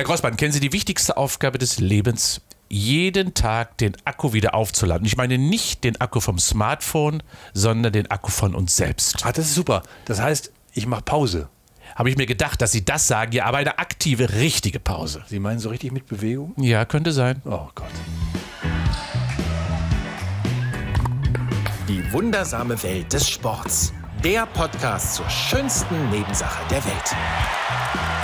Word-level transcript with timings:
Herr 0.00 0.06
Grossmann, 0.06 0.38
kennen 0.38 0.50
Sie 0.50 0.60
die 0.60 0.72
wichtigste 0.72 1.18
Aufgabe 1.18 1.58
des 1.58 1.78
Lebens? 1.78 2.40
Jeden 2.70 3.34
Tag 3.34 3.76
den 3.76 3.94
Akku 4.06 4.32
wieder 4.32 4.54
aufzuladen. 4.54 5.06
Ich 5.06 5.18
meine 5.18 5.36
nicht 5.36 5.84
den 5.84 6.00
Akku 6.00 6.20
vom 6.20 6.38
Smartphone, 6.38 7.22
sondern 7.52 7.92
den 7.92 8.10
Akku 8.10 8.30
von 8.30 8.54
uns 8.54 8.76
selbst. 8.76 9.26
Ah, 9.26 9.32
das 9.32 9.44
ist 9.44 9.54
super. 9.54 9.82
Das 10.06 10.18
heißt, 10.18 10.52
ich 10.72 10.86
mache 10.86 11.02
Pause. 11.02 11.50
Habe 11.96 12.08
ich 12.08 12.16
mir 12.16 12.24
gedacht, 12.24 12.62
dass 12.62 12.72
Sie 12.72 12.82
das 12.82 13.08
sagen, 13.08 13.32
ja, 13.32 13.44
aber 13.44 13.58
eine 13.58 13.78
aktive, 13.78 14.32
richtige 14.32 14.80
Pause. 14.80 15.22
Sie 15.26 15.38
meinen 15.38 15.58
so 15.58 15.68
richtig 15.68 15.92
mit 15.92 16.06
Bewegung? 16.06 16.54
Ja, 16.56 16.86
könnte 16.86 17.12
sein. 17.12 17.42
Oh 17.44 17.68
Gott. 17.74 17.90
Die 21.88 22.10
wundersame 22.10 22.82
Welt 22.82 23.12
des 23.12 23.28
Sports. 23.28 23.92
Der 24.24 24.46
Podcast 24.46 25.16
zur 25.16 25.28
schönsten 25.28 26.08
Nebensache 26.08 26.66
der 26.70 26.82
Welt. 26.86 28.19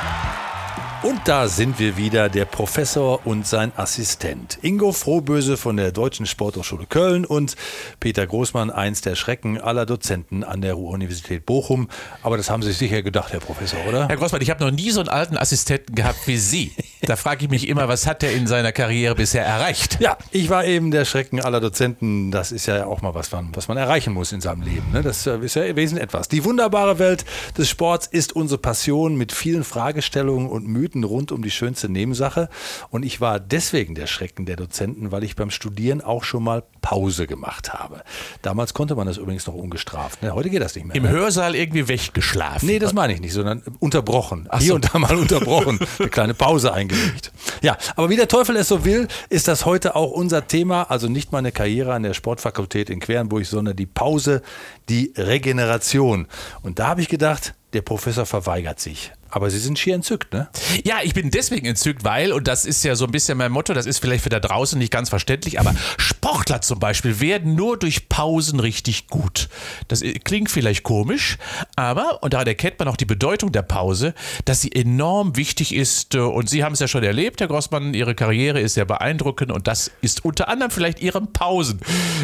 Und 1.07 1.20
da 1.27 1.46
sind 1.46 1.79
wir 1.79 1.96
wieder, 1.96 2.29
der 2.29 2.46
Professor 2.46 3.25
und 3.25 3.46
sein 3.46 3.71
Assistent. 3.76 4.58
Ingo 4.62 4.90
Frohböse 4.90 5.57
von 5.57 5.76
der 5.76 5.93
Deutschen 5.93 6.26
Sporthochschule 6.26 6.86
Köln 6.86 7.25
und 7.25 7.54
Peter 8.00 8.26
Großmann, 8.26 8.71
eins 8.71 9.03
der 9.03 9.14
Schrecken 9.14 9.61
aller 9.61 9.86
Dozenten 9.86 10.43
an 10.43 10.62
der 10.62 10.75
Ruhr-Universität 10.75 11.46
Bochum. 11.46 11.86
Aber 12.25 12.36
das 12.36 12.50
haben 12.50 12.62
Sie 12.62 12.71
sich 12.71 12.79
sicher 12.79 13.03
gedacht, 13.03 13.32
Herr 13.32 13.39
Professor, 13.39 13.79
oder? 13.89 14.08
Herr 14.08 14.17
Grossmann, 14.17 14.43
ich 14.43 14.50
habe 14.50 14.64
noch 14.64 14.72
nie 14.72 14.90
so 14.90 14.98
einen 14.98 15.08
alten 15.08 15.36
Assistenten 15.36 15.95
gehabt 15.95 16.26
wie 16.26 16.39
Sie. 16.39 16.72
Da 17.03 17.14
frage 17.14 17.45
ich 17.45 17.50
mich 17.53 17.68
immer, 17.68 17.86
was 17.86 18.09
hat 18.09 18.25
er 18.25 18.32
in 18.32 18.48
seiner 18.48 18.73
Karriere 18.73 19.14
bisher 19.14 19.46
erreicht? 19.46 20.00
Ja, 20.00 20.18
ich 20.32 20.50
war 20.50 20.64
eben 20.64 20.90
der 20.90 21.04
Schrecken 21.04 21.40
aller 21.40 21.61
Dozenten. 21.61 22.32
Das 22.32 22.50
ist 22.50 22.67
ja 22.67 22.84
auch 22.84 23.00
mal 23.00 23.14
was, 23.14 23.31
was 23.32 23.68
man 23.68 23.76
erreichen 23.76 24.12
muss 24.12 24.32
in 24.32 24.40
seinem 24.40 24.62
Leben. 24.62 24.90
Ne? 24.93 25.03
Das 25.03 25.25
ist 25.25 25.54
ja 25.54 25.76
wesentlich 25.76 26.03
etwas. 26.03 26.26
Die 26.26 26.45
wunderbare 26.45 26.98
Welt 26.98 27.25
des 27.57 27.68
Sports 27.68 28.09
ist 28.09 28.34
unsere 28.34 28.59
Passion 28.59 29.14
mit 29.14 29.31
vielen 29.31 29.62
Fragestellungen 29.62 30.48
und 30.48 30.67
Mythen 30.67 30.96
Mythen 30.96 31.05
rund 31.05 31.32
um 31.32 31.43
die 31.43 31.50
schönste 31.50 31.89
Nebensache. 31.89 32.48
Und 32.91 33.05
ich 33.05 33.20
war 33.20 33.41
deswegen 33.41 33.95
der 33.95 34.06
Schrecken 34.06 34.47
der 34.47 34.56
Dozenten, 34.56 35.12
weil 35.12 35.25
ich 35.25 35.37
beim 35.37 35.51
Studieren 35.51 36.01
auch 36.01 36.25
schon 36.25 36.43
mal 36.43 36.62
Pause 36.81 37.27
gemacht 37.27 37.75
habe. 37.75 38.03
Damals 38.43 38.75
konnte 38.75 38.95
man 38.95 39.07
das 39.07 39.17
übrigens 39.17 39.47
noch 39.47 39.55
ungestraft. 39.55 40.23
Ne? 40.23 40.33
Heute 40.35 40.51
geht 40.51 40.62
das 40.62 40.75
nicht 40.75 40.87
mehr. 40.87 40.97
Im 40.97 41.05
ne? 41.05 41.11
Hörsaal 41.11 41.55
irgendwie 41.55 41.89
weggeschlafen. 41.89 42.67
Nee, 42.69 42.79
das 42.79 42.93
meine 42.93 43.12
ich 43.12 43.20
nicht, 43.20 43.33
sondern 43.33 43.62
unterbrochen. 43.79 44.47
Ach 44.51 44.59
Hier 44.59 44.69
so. 44.69 44.75
und 44.77 44.95
da 44.95 44.98
mal 44.98 45.17
unterbrochen. 45.17 45.79
Eine 45.98 46.09
kleine 46.09 46.35
Pause 46.35 46.73
eingelegt. 46.73 47.33
Ja, 47.63 47.77
aber 47.97 48.09
wie 48.09 48.17
der 48.17 48.29
Teufel 48.29 48.57
es 48.57 48.69
so 48.69 48.85
will, 48.85 49.09
ist 49.29 49.48
das 49.48 49.65
heute 49.65 49.97
auch 49.97 50.11
unser 50.11 50.47
Thema. 50.47 50.85
Also 50.85 51.09
nicht 51.09 51.33
meine 51.33 51.53
Karriere 51.53 51.95
an 51.95 52.03
der 52.03 52.15
Sportfakultät 52.15 52.91
in 52.91 53.01
Quernburg, 53.01 53.47
sondern 53.47 53.77
die 53.77 53.87
Pause, 53.87 54.42
die 54.89 55.13
Regeneration. 55.17 56.27
Und 56.63 56.79
da 56.79 56.89
habe 56.89 57.01
ich 57.01 57.09
gedacht, 57.09 57.55
der 57.73 57.83
Professor 57.83 58.27
verweigert 58.27 58.81
sich. 58.81 59.13
Aber 59.31 59.51
Sie 59.51 59.59
sind 59.59 59.79
schier 59.79 59.95
entzückt, 59.95 60.33
ne? 60.33 60.49
Ja, 60.85 60.97
ich 61.03 61.15
bin 61.15 61.31
deswegen 61.31 61.67
entzückt, 61.67 62.05
weil, 62.05 62.33
und 62.33 62.49
das 62.49 62.65
ist 62.65 62.85
ja 62.85 62.95
so 62.95 63.05
ein 63.05 63.11
bisschen 63.11 63.39
mein 63.39 63.53
Motto, 63.53 63.75
das 63.75 63.87
ist 63.87 63.99
vielleicht 63.99 64.23
für 64.23 64.31
da 64.31 64.41
draußen 64.41 64.79
nicht 64.79 64.93
ganz 64.93 65.09
verständlich, 65.09 65.59
aber 65.61 65.75
Sportler 65.99 66.61
zum 66.61 66.79
Beispiel 66.79 67.21
werden 67.21 67.55
nur 67.55 67.79
durch 67.79 68.09
Pausen 68.09 68.61
richtig 68.61 69.09
gut. 69.09 69.49
Das 69.89 70.03
klingt 70.25 70.51
vielleicht 70.51 70.83
komisch, 70.83 71.39
aber, 71.77 72.23
und 72.23 72.35
daran 72.35 72.47
erkennt 72.47 72.79
man 72.79 72.89
auch 72.89 72.97
die 72.97 73.05
Bedeutung 73.05 73.53
der 73.53 73.63
Pause, 73.63 74.15
dass 74.45 74.61
sie 74.61 74.73
enorm 74.73 75.37
wichtig 75.37 75.75
ist. 75.75 76.15
Und 76.15 76.49
Sie 76.49 76.65
haben 76.65 76.73
es 76.73 76.81
ja 76.81 76.89
schon 76.89 77.03
erlebt, 77.03 77.41
Herr 77.41 77.49
Grossmann, 77.49 77.95
Ihre 77.95 78.15
Karriere 78.15 78.61
ist 78.61 78.75
sehr 78.75 78.85
beeindruckend 78.85 79.51
und 79.53 79.67
das 79.67 79.91
ist 80.01 80.25
unter 80.25 80.49
anderem 80.49 80.71
vielleicht 80.71 81.01
Ihren 81.01 81.33
Pausen 81.33 81.81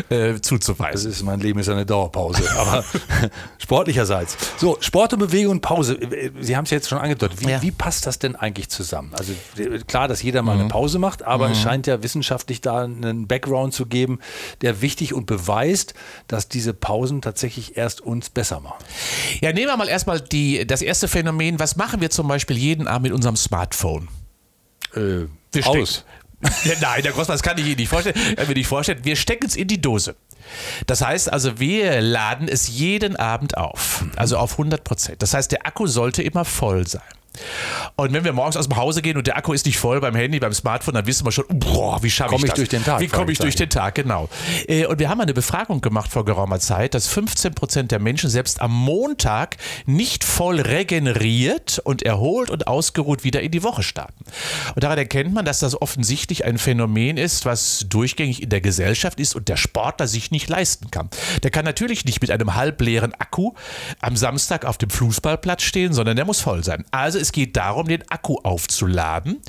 äh, 0.09 0.41
zuzuweisen. 0.41 1.11
Das 1.11 1.19
ist, 1.19 1.23
mein 1.23 1.41
Leben 1.41 1.59
ist 1.59 1.69
eine 1.69 1.87
Dauerpause, 1.87 2.43
aber 2.57 2.85
sportlicherseits. 3.59 4.37
So, 4.57 4.79
Sport 4.81 5.15
und 5.15 5.19
Bewegung 5.21 5.53
und 5.53 5.61
Pause. 5.61 5.99
Sie 6.41 6.57
haben 6.57 6.65
es 6.65 6.71
jetzt 6.71 6.92
schon 6.93 7.01
angedeutet. 7.03 7.41
Wie, 7.41 7.51
ja. 7.51 7.63
wie, 7.63 7.71
passt 7.71 8.07
das 8.07 8.19
denn 8.19 8.37
eigentlich 8.37 8.69
zusammen? 8.69 9.13
Also 9.15 9.33
klar, 9.87 10.09
dass 10.09 10.23
jeder 10.23 10.43
mal 10.43 10.55
mhm. 10.55 10.61
eine 10.61 10.69
Pause 10.69 10.99
macht, 10.99 11.23
aber 11.23 11.47
mhm. 11.47 11.53
es 11.53 11.61
scheint 11.61 11.87
ja 11.87 12.03
wissenschaftlich 12.03 12.61
da 12.61 12.85
einen 12.85 13.27
Background 13.27 13.75
zu 13.75 13.87
geben, 13.87 14.21
der 14.61 14.81
wichtig 14.81 15.15
und 15.15 15.27
beweist, 15.27 15.95
dass 16.29 16.49
diese 16.49 16.75
Pausen 16.75 17.23
tatsächlich 17.23 17.77
erst 17.77 18.01
uns 18.01 18.31
besser 18.31 18.61
machen. 18.61 18.85
Ja, 19.41 19.53
nehmen 19.53 19.67
wir 19.67 19.77
mal 19.77 19.89
erstmal 19.89 20.21
die, 20.21 20.67
das 20.67 20.83
erste 20.83 21.09
Phänomen. 21.09 21.59
Was 21.59 21.77
machen 21.77 22.01
wir 22.01 22.11
zum 22.11 22.29
Beispiel 22.29 22.57
jeden 22.57 22.87
Abend 22.87 23.05
mit 23.05 23.13
unserem 23.13 23.37
Smartphone? 23.37 24.09
Äh, 24.95 25.27
wir 25.53 25.67
aus. 25.67 26.05
Nein, 26.81 27.03
der 27.03 27.13
Großmann, 27.13 27.35
das 27.35 27.43
kann 27.43 27.57
ich 27.59 27.67
Ihnen 27.67 27.77
nicht 27.77 27.89
vorstellen. 27.89 28.17
Er 28.37 28.49
will 28.49 28.55
nicht 28.55 28.67
vorstellen. 28.67 29.05
Wir 29.05 29.15
stecken 29.17 29.47
es 29.47 29.55
in 29.55 29.69
die 29.69 29.81
Dose. 29.81 30.17
Das 30.87 31.03
heißt 31.03 31.33
also, 31.33 31.59
wir 31.59 32.01
laden 32.01 32.49
es 32.49 32.69
jeden 32.69 33.17
Abend 33.17 33.57
auf, 33.57 34.05
also 34.17 34.37
auf 34.37 34.53
100 34.53 34.85
Prozent. 34.85 35.23
Das 35.23 35.35
heißt, 35.35 35.53
der 35.53 35.67
Akku 35.67 35.87
sollte 35.87 36.23
immer 36.23 36.45
voll 36.45 36.87
sein. 36.87 37.03
Und 37.97 38.13
wenn 38.13 38.25
wir 38.25 38.33
morgens 38.33 38.57
aus 38.57 38.69
dem 38.69 38.77
Hause 38.77 39.03
gehen 39.03 39.17
und 39.17 39.27
der 39.27 39.37
Akku 39.37 39.53
ist 39.53 39.67
nicht 39.67 39.79
voll 39.79 40.01
beim 40.01 40.15
Handy, 40.15 40.39
beim 40.39 40.53
Smartphone, 40.53 40.95
dann 40.95 41.07
wissen 41.07 41.27
wir 41.27 41.33
schon, 41.33 41.45
boah, 41.49 42.03
wie 42.03 42.11
schaffe 42.11 42.35
ich, 42.35 42.43
ich 42.43 42.49
das? 42.51 42.57
durch 42.57 42.69
den 42.69 42.85
Tag? 42.85 43.01
Wie 43.01 43.09
komme 43.09 43.33
ich 43.33 43.39
durch 43.39 43.55
den 43.55 43.71
Tag, 43.71 43.95
genau. 43.95 44.29
Äh, 44.67 44.87
und 44.87 44.99
wir 44.99 45.09
haben 45.09 45.21
eine 45.21 45.35
Befragung 45.35 45.81
gemacht 45.81 46.11
vor 46.11 46.25
geraumer 46.25 46.61
Zeit, 46.61 46.95
dass 46.95 47.09
15 47.09 47.55
Prozent 47.55 47.91
der 47.91 47.99
Menschen 47.99 48.29
selbst 48.29 48.61
am 48.61 48.73
Montag 48.73 49.57
nicht 49.87 50.25
voll 50.25 50.61
regeneriert 50.61 51.81
und 51.85 52.03
erholt 52.03 52.51
und 52.51 52.67
ausgeruht 52.67 53.25
wieder 53.25 53.41
in 53.41 53.51
die 53.51 53.63
Woche 53.63 53.83
starten. 53.83 54.25
Und 54.75 54.85
daran 54.85 54.99
erkennt 54.99 55.33
man, 55.33 55.45
dass 55.45 55.61
das 55.61 55.81
offensichtlich 55.81 56.45
ein 56.45 56.59
Phänomen 56.59 57.17
ist, 57.17 57.45
was 57.45 57.87
durchgängig 57.89 58.43
in 58.43 58.49
der 58.49 58.61
Gesellschaft 58.61 59.21
ist 59.21 59.35
und 59.35 59.49
der 59.49 59.57
Sportler 59.57 60.07
sich 60.07 60.31
nicht 60.31 60.49
leisten 60.49 60.91
kann. 60.91 61.09
Der 61.43 61.51
kann 61.51 61.65
natürlich 61.65 62.05
nicht 62.05 62.21
mit 62.21 62.31
einem 62.31 62.55
halbleeren 62.55 63.15
Akku 63.15 63.53
am 64.01 64.17
Samstag 64.17 64.65
auf 64.65 64.79
dem 64.79 64.91
Fußballplatz 64.91 65.63
stehen, 65.63 65.93
sondern 65.93 66.17
der 66.17 66.25
muss 66.25 66.41
voll 66.41 66.65
sein. 66.65 66.85
Also 66.91 67.22
es 67.23 67.33
geht 67.33 67.57
darum, 67.57 67.89
den 67.89 68.03
Akku 68.11 68.37
aufzuladen. 68.43 69.41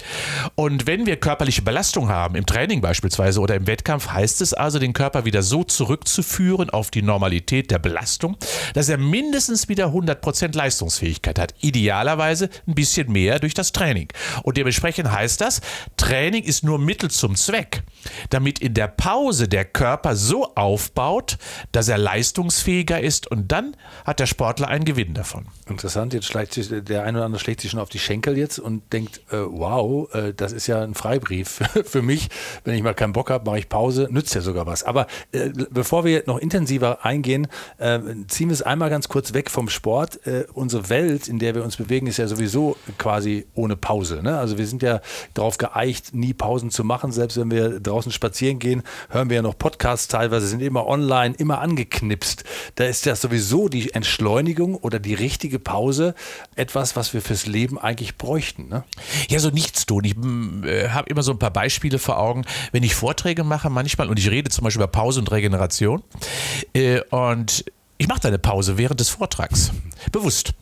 Und 0.55 0.87
wenn 0.87 1.05
wir 1.05 1.17
körperliche 1.17 1.61
Belastung 1.61 2.09
haben, 2.09 2.35
im 2.35 2.45
Training 2.45 2.81
beispielsweise 2.81 3.41
oder 3.41 3.55
im 3.55 3.67
Wettkampf, 3.67 4.09
heißt 4.09 4.41
es 4.41 4.53
also, 4.53 4.79
den 4.79 4.93
Körper 4.93 5.25
wieder 5.25 5.43
so 5.43 5.63
zurückzuführen 5.63 6.69
auf 6.69 6.91
die 6.91 7.01
Normalität 7.01 7.71
der 7.71 7.79
Belastung, 7.79 8.37
dass 8.73 8.89
er 8.89 8.97
mindestens 8.97 9.67
wieder 9.67 9.87
100% 9.87 10.55
Leistungsfähigkeit 10.55 11.39
hat. 11.39 11.53
Idealerweise 11.59 12.49
ein 12.67 12.75
bisschen 12.75 13.11
mehr 13.11 13.39
durch 13.39 13.53
das 13.53 13.71
Training. 13.71 14.07
Und 14.43 14.57
dementsprechend 14.57 15.11
heißt 15.11 15.41
das, 15.41 15.61
Training 15.97 16.43
ist 16.43 16.63
nur 16.63 16.79
Mittel 16.79 17.09
zum 17.11 17.35
Zweck, 17.35 17.83
damit 18.29 18.59
in 18.59 18.73
der 18.73 18.87
Pause 18.87 19.47
der 19.47 19.65
Körper 19.65 20.15
so 20.15 20.53
aufbaut, 20.55 21.37
dass 21.71 21.87
er 21.87 21.97
leistungsfähiger 21.97 23.01
ist 23.01 23.29
und 23.29 23.51
dann 23.51 23.75
hat 24.05 24.19
der 24.19 24.27
Sportler 24.27 24.67
einen 24.67 24.85
Gewinn 24.85 25.13
davon. 25.13 25.47
Interessant, 25.73 26.13
jetzt 26.13 26.27
schlägt 26.27 26.53
sich 26.53 26.69
der 26.69 27.03
eine 27.03 27.17
oder 27.17 27.25
andere 27.25 27.39
schlägt 27.39 27.61
sich 27.61 27.71
schon 27.71 27.79
auf 27.79 27.89
die 27.89 27.97
Schenkel 27.97 28.37
jetzt 28.37 28.59
und 28.59 28.93
denkt, 28.93 29.21
äh, 29.31 29.37
wow, 29.37 30.07
äh, 30.13 30.31
das 30.31 30.51
ist 30.51 30.67
ja 30.67 30.83
ein 30.83 30.93
Freibrief 30.93 31.61
für 31.85 32.03
mich. 32.03 32.29
Wenn 32.63 32.75
ich 32.75 32.83
mal 32.83 32.93
keinen 32.93 33.13
Bock 33.13 33.31
habe, 33.31 33.43
mache 33.45 33.57
ich 33.57 33.69
Pause, 33.69 34.07
nützt 34.11 34.35
ja 34.35 34.41
sogar 34.41 34.67
was. 34.67 34.83
Aber 34.83 35.07
äh, 35.31 35.49
bevor 35.71 36.05
wir 36.05 36.23
noch 36.27 36.37
intensiver 36.37 37.03
eingehen, 37.03 37.47
äh, 37.79 37.99
ziehen 38.27 38.49
wir 38.49 38.53
es 38.53 38.61
einmal 38.61 38.91
ganz 38.91 39.09
kurz 39.09 39.33
weg 39.33 39.49
vom 39.49 39.67
Sport. 39.67 40.25
Äh, 40.27 40.45
unsere 40.53 40.89
Welt, 40.89 41.27
in 41.27 41.39
der 41.39 41.55
wir 41.55 41.63
uns 41.63 41.77
bewegen, 41.77 42.05
ist 42.05 42.17
ja 42.17 42.27
sowieso 42.27 42.77
quasi 42.99 43.47
ohne 43.55 43.75
Pause. 43.75 44.21
Ne? 44.21 44.37
Also 44.37 44.59
wir 44.59 44.67
sind 44.67 44.83
ja 44.83 45.01
darauf 45.33 45.57
geeicht, 45.57 46.13
nie 46.13 46.35
Pausen 46.35 46.69
zu 46.69 46.83
machen. 46.83 47.11
Selbst 47.11 47.37
wenn 47.37 47.49
wir 47.49 47.79
draußen 47.79 48.11
spazieren 48.11 48.59
gehen, 48.59 48.83
hören 49.09 49.29
wir 49.29 49.37
ja 49.37 49.41
noch 49.41 49.57
Podcasts 49.57 50.07
teilweise, 50.07 50.45
sind 50.45 50.61
immer 50.61 50.85
online, 50.85 51.33
immer 51.39 51.61
angeknipst. 51.61 52.43
Da 52.75 52.83
ist 52.85 53.07
ja 53.07 53.15
sowieso 53.15 53.69
die 53.69 53.91
Entschleunigung 53.95 54.75
oder 54.75 54.99
die 54.99 55.15
richtige 55.15 55.62
Pause 55.63 56.15
etwas, 56.55 56.95
was 56.95 57.13
wir 57.13 57.21
fürs 57.21 57.45
Leben 57.45 57.77
eigentlich 57.79 58.17
bräuchten. 58.17 58.69
Ne? 58.69 58.83
Ja, 59.29 59.39
so 59.39 59.49
nichts 59.49 59.85
tun. 59.85 60.03
Ich 60.03 60.15
äh, 60.67 60.89
habe 60.89 61.09
immer 61.09 61.23
so 61.23 61.31
ein 61.31 61.39
paar 61.39 61.51
Beispiele 61.51 61.99
vor 61.99 62.19
Augen, 62.19 62.45
wenn 62.71 62.83
ich 62.83 62.95
Vorträge 62.95 63.43
mache 63.43 63.69
manchmal 63.69 64.09
und 64.09 64.19
ich 64.19 64.29
rede 64.29 64.49
zum 64.49 64.63
Beispiel 64.63 64.81
über 64.81 64.91
Pause 64.91 65.19
und 65.19 65.31
Regeneration 65.31 66.03
äh, 66.73 67.01
und 67.09 67.65
ich 67.97 68.07
mache 68.07 68.21
da 68.21 68.27
eine 68.27 68.39
Pause 68.39 68.77
während 68.77 68.99
des 68.99 69.09
Vortrags. 69.09 69.71
Bewusst. 70.11 70.53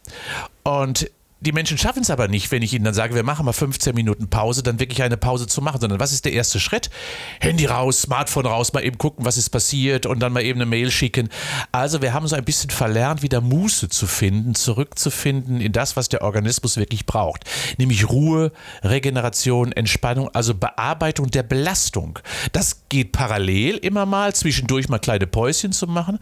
Und 0.63 1.09
die 1.41 1.51
Menschen 1.51 1.77
schaffen 1.79 2.03
es 2.03 2.11
aber 2.11 2.27
nicht, 2.27 2.51
wenn 2.51 2.61
ich 2.61 2.71
ihnen 2.73 2.85
dann 2.85 2.93
sage, 2.93 3.15
wir 3.15 3.23
machen 3.23 3.45
mal 3.45 3.51
15 3.51 3.95
Minuten 3.95 4.29
Pause, 4.29 4.61
dann 4.61 4.79
wirklich 4.79 5.01
eine 5.01 5.17
Pause 5.17 5.47
zu 5.47 5.59
machen, 5.61 5.81
sondern 5.81 5.99
was 5.99 6.13
ist 6.13 6.25
der 6.25 6.33
erste 6.33 6.59
Schritt? 6.59 6.91
Handy 7.39 7.65
raus, 7.65 8.03
Smartphone 8.03 8.45
raus, 8.45 8.73
mal 8.73 8.83
eben 8.83 8.99
gucken, 8.99 9.25
was 9.25 9.37
ist 9.37 9.49
passiert 9.49 10.05
und 10.05 10.19
dann 10.19 10.33
mal 10.33 10.43
eben 10.43 10.61
eine 10.61 10.67
Mail 10.67 10.91
schicken. 10.91 11.29
Also 11.71 12.03
wir 12.03 12.13
haben 12.13 12.27
so 12.27 12.35
ein 12.35 12.45
bisschen 12.45 12.69
verlernt, 12.69 13.23
wieder 13.23 13.41
Muße 13.41 13.89
zu 13.89 14.05
finden, 14.05 14.53
zurückzufinden 14.53 15.61
in 15.61 15.71
das, 15.71 15.97
was 15.97 16.09
der 16.09 16.21
Organismus 16.21 16.77
wirklich 16.77 17.07
braucht. 17.07 17.45
Nämlich 17.79 18.07
Ruhe, 18.07 18.51
Regeneration, 18.83 19.71
Entspannung, 19.71 20.29
also 20.33 20.53
Bearbeitung 20.53 21.31
der 21.31 21.43
Belastung. 21.43 22.19
Das 22.51 22.83
geht 22.89 23.13
parallel 23.13 23.77
immer 23.77 24.05
mal, 24.05 24.35
zwischendurch 24.35 24.89
mal 24.89 24.99
kleine 24.99 25.25
Päuschen 25.25 25.71
zu 25.71 25.87
machen. 25.87 26.19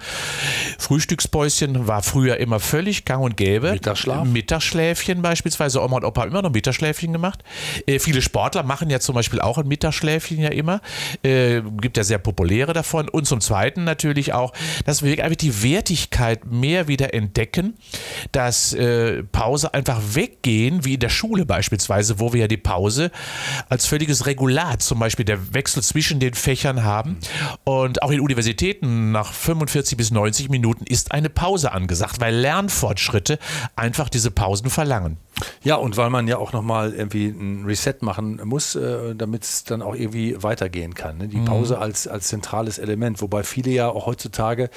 Frühstückspäuschen 0.77 1.87
war 1.87 2.03
früher 2.03 2.37
immer 2.37 2.61
völlig 2.61 3.03
gang 3.03 3.21
und 3.21 3.35
gäbe. 3.35 3.73
Mittagsschlaf. 3.73 4.25
Mittagsschläfchen 4.25 5.08
Mittagsschläfchen 5.09 5.21
beispielsweise. 5.21 5.81
Oma 5.81 5.97
und 5.97 6.05
Opa 6.05 6.21
haben 6.21 6.31
immer 6.31 6.41
noch 6.41 6.51
Mittagsschläfchen 6.51 7.11
gemacht. 7.13 7.43
Äh, 7.85 7.99
viele 7.99 8.21
Sportler 8.21 8.63
machen 8.63 8.89
ja 8.89 8.99
zum 8.99 9.15
Beispiel 9.15 9.41
auch 9.41 9.57
ein 9.57 9.67
Mittagsschläfchen 9.67 10.39
ja 10.39 10.49
immer. 10.49 10.81
Äh, 11.23 11.61
gibt 11.81 11.97
ja 11.97 12.03
sehr 12.03 12.19
populäre 12.19 12.73
davon. 12.73 13.09
Und 13.09 13.25
zum 13.25 13.41
Zweiten 13.41 13.83
natürlich 13.83 14.33
auch, 14.33 14.53
dass 14.85 15.03
wir 15.03 15.23
einfach 15.23 15.37
die 15.37 15.63
Wertigkeit 15.63 16.45
mehr 16.45 16.87
wieder 16.87 17.13
entdecken, 17.13 17.75
dass 18.31 18.73
äh, 18.73 19.23
Pause 19.23 19.73
einfach 19.73 19.99
weggehen, 20.13 20.85
wie 20.85 20.95
in 20.95 20.99
der 20.99 21.09
Schule 21.09 21.45
beispielsweise, 21.45 22.19
wo 22.19 22.33
wir 22.33 22.41
ja 22.41 22.47
die 22.47 22.57
Pause 22.57 23.11
als 23.69 23.85
völliges 23.85 24.25
Regulat, 24.25 24.81
zum 24.81 24.99
Beispiel 24.99 25.25
der 25.25 25.53
Wechsel 25.53 25.83
zwischen 25.83 26.19
den 26.19 26.33
Fächern 26.33 26.83
haben. 26.83 27.17
Und 27.63 28.01
auch 28.03 28.11
in 28.11 28.19
Universitäten 28.19 29.11
nach 29.11 29.33
45 29.33 29.97
bis 29.97 30.11
90 30.11 30.49
Minuten 30.49 30.85
ist 30.85 31.11
eine 31.11 31.29
Pause 31.29 31.71
angesagt, 31.71 32.19
weil 32.19 32.35
Lernfortschritte 32.35 33.39
einfach 33.75 34.09
diese 34.09 34.31
Pausen 34.31 34.69
verlangen. 34.69 34.98
Jahren. 34.99 35.17
Ja, 35.63 35.75
und 35.75 35.97
weil 35.97 36.09
man 36.09 36.27
ja 36.27 36.37
auch 36.37 36.53
nochmal 36.53 36.93
irgendwie 36.93 37.27
ein 37.27 37.65
Reset 37.65 37.95
machen 38.01 38.41
muss, 38.43 38.75
äh, 38.75 39.15
damit 39.15 39.43
es 39.43 39.63
dann 39.63 39.81
auch 39.81 39.95
irgendwie 39.95 40.41
weitergehen 40.41 40.93
kann. 40.93 41.17
Ne? 41.17 41.27
Die 41.27 41.37
mhm. 41.37 41.45
Pause 41.45 41.79
als, 41.79 42.07
als 42.07 42.27
zentrales 42.27 42.79
Element, 42.79 43.21
wobei 43.21 43.43
viele 43.43 43.71
ja 43.71 43.89
auch 43.89 44.05
heutzutage 44.05 44.69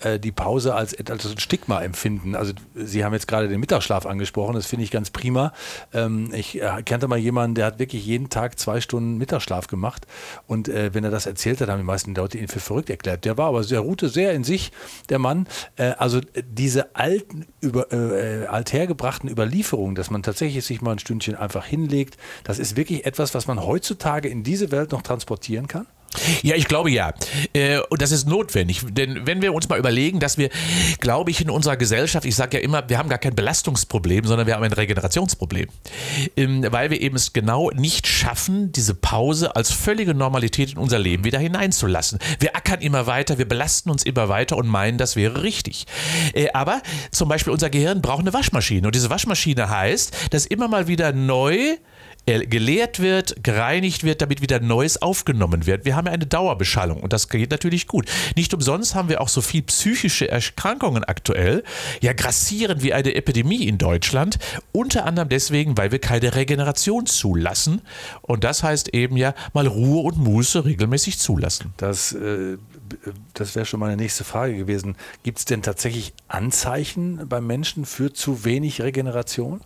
äh, 0.00 0.18
die 0.18 0.32
Pause 0.32 0.74
als, 0.74 0.94
als 1.08 1.26
ein 1.26 1.38
Stigma 1.38 1.82
empfinden. 1.82 2.34
Also 2.34 2.52
Sie 2.74 3.04
haben 3.04 3.12
jetzt 3.12 3.28
gerade 3.28 3.48
den 3.48 3.60
Mittagsschlaf 3.60 4.06
angesprochen, 4.06 4.54
das 4.54 4.66
finde 4.66 4.84
ich 4.84 4.90
ganz 4.90 5.10
prima. 5.10 5.52
Ähm, 5.92 6.32
ich 6.34 6.60
äh, 6.60 6.82
kannte 6.84 7.08
mal 7.08 7.18
jemanden, 7.18 7.54
der 7.54 7.66
hat 7.66 7.78
wirklich 7.78 8.04
jeden 8.06 8.30
Tag 8.30 8.58
zwei 8.58 8.80
Stunden 8.80 9.18
Mittagsschlaf 9.18 9.66
gemacht 9.66 10.06
und 10.46 10.68
äh, 10.68 10.94
wenn 10.94 11.04
er 11.04 11.10
das 11.10 11.26
erzählt 11.26 11.60
hat, 11.60 11.68
haben 11.68 11.78
die 11.78 11.84
meisten 11.84 12.14
Leute 12.14 12.38
ihn 12.38 12.48
für 12.48 12.60
verrückt 12.60 12.90
erklärt. 12.90 13.24
Der 13.24 13.36
war 13.36 13.48
aber, 13.48 13.62
der 13.62 13.80
ruhte 13.80 14.08
sehr 14.08 14.32
in 14.32 14.44
sich, 14.44 14.70
der 15.08 15.18
Mann. 15.18 15.46
Äh, 15.76 15.92
also 15.98 16.20
diese 16.44 16.94
alten, 16.94 17.46
über, 17.60 17.92
äh, 17.92 18.46
althergebrachten 18.46 19.28
Überlieferungen, 19.28 19.94
dass 19.94 20.09
man 20.10 20.22
tatsächlich 20.22 20.64
sich 20.64 20.80
mal 20.80 20.92
ein 20.92 20.98
Stündchen 20.98 21.36
einfach 21.36 21.64
hinlegt, 21.64 22.16
das 22.44 22.58
ist 22.58 22.76
wirklich 22.76 23.06
etwas, 23.06 23.34
was 23.34 23.46
man 23.46 23.64
heutzutage 23.64 24.28
in 24.28 24.42
diese 24.42 24.70
Welt 24.70 24.92
noch 24.92 25.02
transportieren 25.02 25.66
kann? 25.66 25.86
Ja, 26.42 26.56
ich 26.56 26.66
glaube 26.66 26.90
ja. 26.90 27.12
Äh, 27.52 27.78
und 27.88 28.02
das 28.02 28.10
ist 28.10 28.26
notwendig. 28.26 28.82
Denn 28.90 29.26
wenn 29.26 29.42
wir 29.42 29.54
uns 29.54 29.68
mal 29.68 29.78
überlegen, 29.78 30.18
dass 30.18 30.38
wir, 30.38 30.50
glaube 30.98 31.30
ich, 31.30 31.40
in 31.40 31.50
unserer 31.50 31.76
Gesellschaft, 31.76 32.24
ich 32.26 32.34
sage 32.34 32.58
ja 32.58 32.64
immer, 32.64 32.88
wir 32.88 32.98
haben 32.98 33.08
gar 33.08 33.18
kein 33.18 33.34
Belastungsproblem, 33.34 34.24
sondern 34.24 34.46
wir 34.46 34.54
haben 34.54 34.64
ein 34.64 34.72
Regenerationsproblem. 34.72 35.68
Ähm, 36.36 36.66
weil 36.68 36.90
wir 36.90 37.00
eben 37.00 37.16
es 37.16 37.32
genau 37.32 37.70
nicht 37.70 38.06
schaffen, 38.06 38.72
diese 38.72 38.94
Pause 38.94 39.54
als 39.54 39.70
völlige 39.70 40.14
Normalität 40.14 40.72
in 40.72 40.78
unser 40.78 40.98
Leben 40.98 41.24
wieder 41.24 41.38
hineinzulassen. 41.38 42.18
Wir 42.40 42.56
ackern 42.56 42.80
immer 42.80 43.06
weiter, 43.06 43.38
wir 43.38 43.48
belasten 43.48 43.90
uns 43.90 44.02
immer 44.02 44.28
weiter 44.28 44.56
und 44.56 44.66
meinen, 44.66 44.98
das 44.98 45.14
wäre 45.14 45.42
richtig. 45.42 45.86
Äh, 46.34 46.48
aber 46.52 46.82
zum 47.12 47.28
Beispiel 47.28 47.52
unser 47.52 47.70
Gehirn 47.70 48.02
braucht 48.02 48.20
eine 48.20 48.32
Waschmaschine. 48.32 48.86
Und 48.86 48.94
diese 48.94 49.10
Waschmaschine 49.10 49.70
heißt, 49.70 50.16
dass 50.30 50.46
immer 50.46 50.66
mal 50.66 50.88
wieder 50.88 51.12
neu 51.12 51.76
geleert 52.26 53.00
wird, 53.00 53.42
gereinigt 53.42 54.04
wird, 54.04 54.22
damit 54.22 54.40
wieder 54.40 54.60
Neues 54.60 55.00
aufgenommen 55.02 55.66
wird. 55.66 55.84
Wir 55.84 55.96
haben 55.96 56.06
ja 56.06 56.12
eine 56.12 56.26
Dauerbeschallung 56.26 57.00
und 57.00 57.12
das 57.12 57.28
geht 57.28 57.50
natürlich 57.50 57.86
gut. 57.86 58.08
Nicht 58.36 58.54
umsonst 58.54 58.94
haben 58.94 59.08
wir 59.08 59.20
auch 59.20 59.28
so 59.28 59.40
viel 59.40 59.62
psychische 59.62 60.28
Erkrankungen 60.28 61.04
aktuell, 61.04 61.64
ja 62.00 62.12
grassieren 62.12 62.82
wie 62.82 62.92
eine 62.92 63.14
Epidemie 63.14 63.64
in 63.66 63.78
Deutschland, 63.78 64.38
unter 64.72 65.06
anderem 65.06 65.28
deswegen, 65.28 65.76
weil 65.76 65.92
wir 65.92 65.98
keine 65.98 66.34
Regeneration 66.34 67.06
zulassen 67.06 67.82
und 68.22 68.44
das 68.44 68.62
heißt 68.62 68.94
eben 68.94 69.16
ja 69.16 69.34
mal 69.52 69.66
Ruhe 69.66 70.02
und 70.02 70.18
Muße 70.18 70.64
regelmäßig 70.64 71.18
zulassen. 71.18 71.72
Das 71.76 72.12
äh, 72.12 72.58
das 73.34 73.54
wäre 73.54 73.66
schon 73.66 73.80
meine 73.80 73.96
nächste 73.96 74.24
Frage 74.24 74.56
gewesen. 74.56 74.96
Gibt 75.22 75.38
es 75.38 75.44
denn 75.44 75.62
tatsächlich 75.62 76.12
Anzeichen 76.28 77.28
beim 77.28 77.46
Menschen 77.46 77.84
für 77.84 78.12
zu 78.12 78.44
wenig 78.44 78.82
Regeneration? 78.82 79.60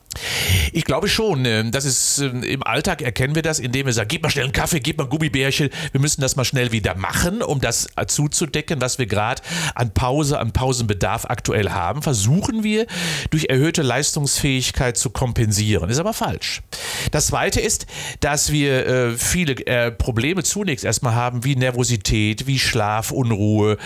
Ich 0.73 0.85
glaube 0.85 1.09
schon. 1.09 1.45
Ähm, 1.45 1.71
das 1.71 1.85
ist 1.85 2.19
ähm, 2.19 2.43
im 2.43 2.63
Alltag 2.63 3.03
erkennen 3.03 3.35
wir 3.35 3.43
das, 3.43 3.59
indem 3.59 3.87
wir 3.87 3.93
sagen, 3.93 4.09
gib 4.09 4.23
mal 4.23 4.31
schnell 4.31 4.45
einen 4.45 4.53
Kaffee, 4.53 4.81
gib 4.81 4.99
mal 4.99 5.05
ein 5.05 5.11
Gummibärchen. 5.11 5.71
Wir 5.93 6.01
müssen 6.01 6.21
das 6.21 6.37
mal 6.37 6.45
schnell 6.45 6.73
wieder 6.73 6.95
machen, 6.95 7.43
um 7.43 7.61
das 7.61 7.89
zuzudecken, 8.07 8.81
was 8.81 8.99
wir 8.99 9.07
gerade 9.07 9.43
an 9.75 9.93
Pause, 9.93 10.39
an 10.39 10.53
Pausenbedarf 10.53 11.27
aktuell 11.27 11.71
haben. 11.71 12.03
Versuchen 12.03 12.63
wir 12.63 12.87
durch 13.31 13.47
erhöhte 13.47 13.83
Leistungsfähigkeit 13.83 14.97
zu 14.97 15.11
kompensieren. 15.11 15.91
Ist 15.91 15.99
aber 15.99 16.13
falsch. 16.13 16.63
Das 17.11 17.29
zweite 17.29 17.61
ist, 17.61 17.87
dass 18.21 18.53
wir 18.53 18.87
äh, 18.87 19.17
viele 19.17 19.55
äh, 19.67 19.91
Probleme 19.91 20.43
zunächst 20.43 20.85
erstmal 20.85 21.15
haben, 21.15 21.45
wie 21.45 21.57
Nervosität, 21.57 22.47
wie 22.47 22.59
Schlaf, 22.59 23.11
Unruhe, 23.15 23.79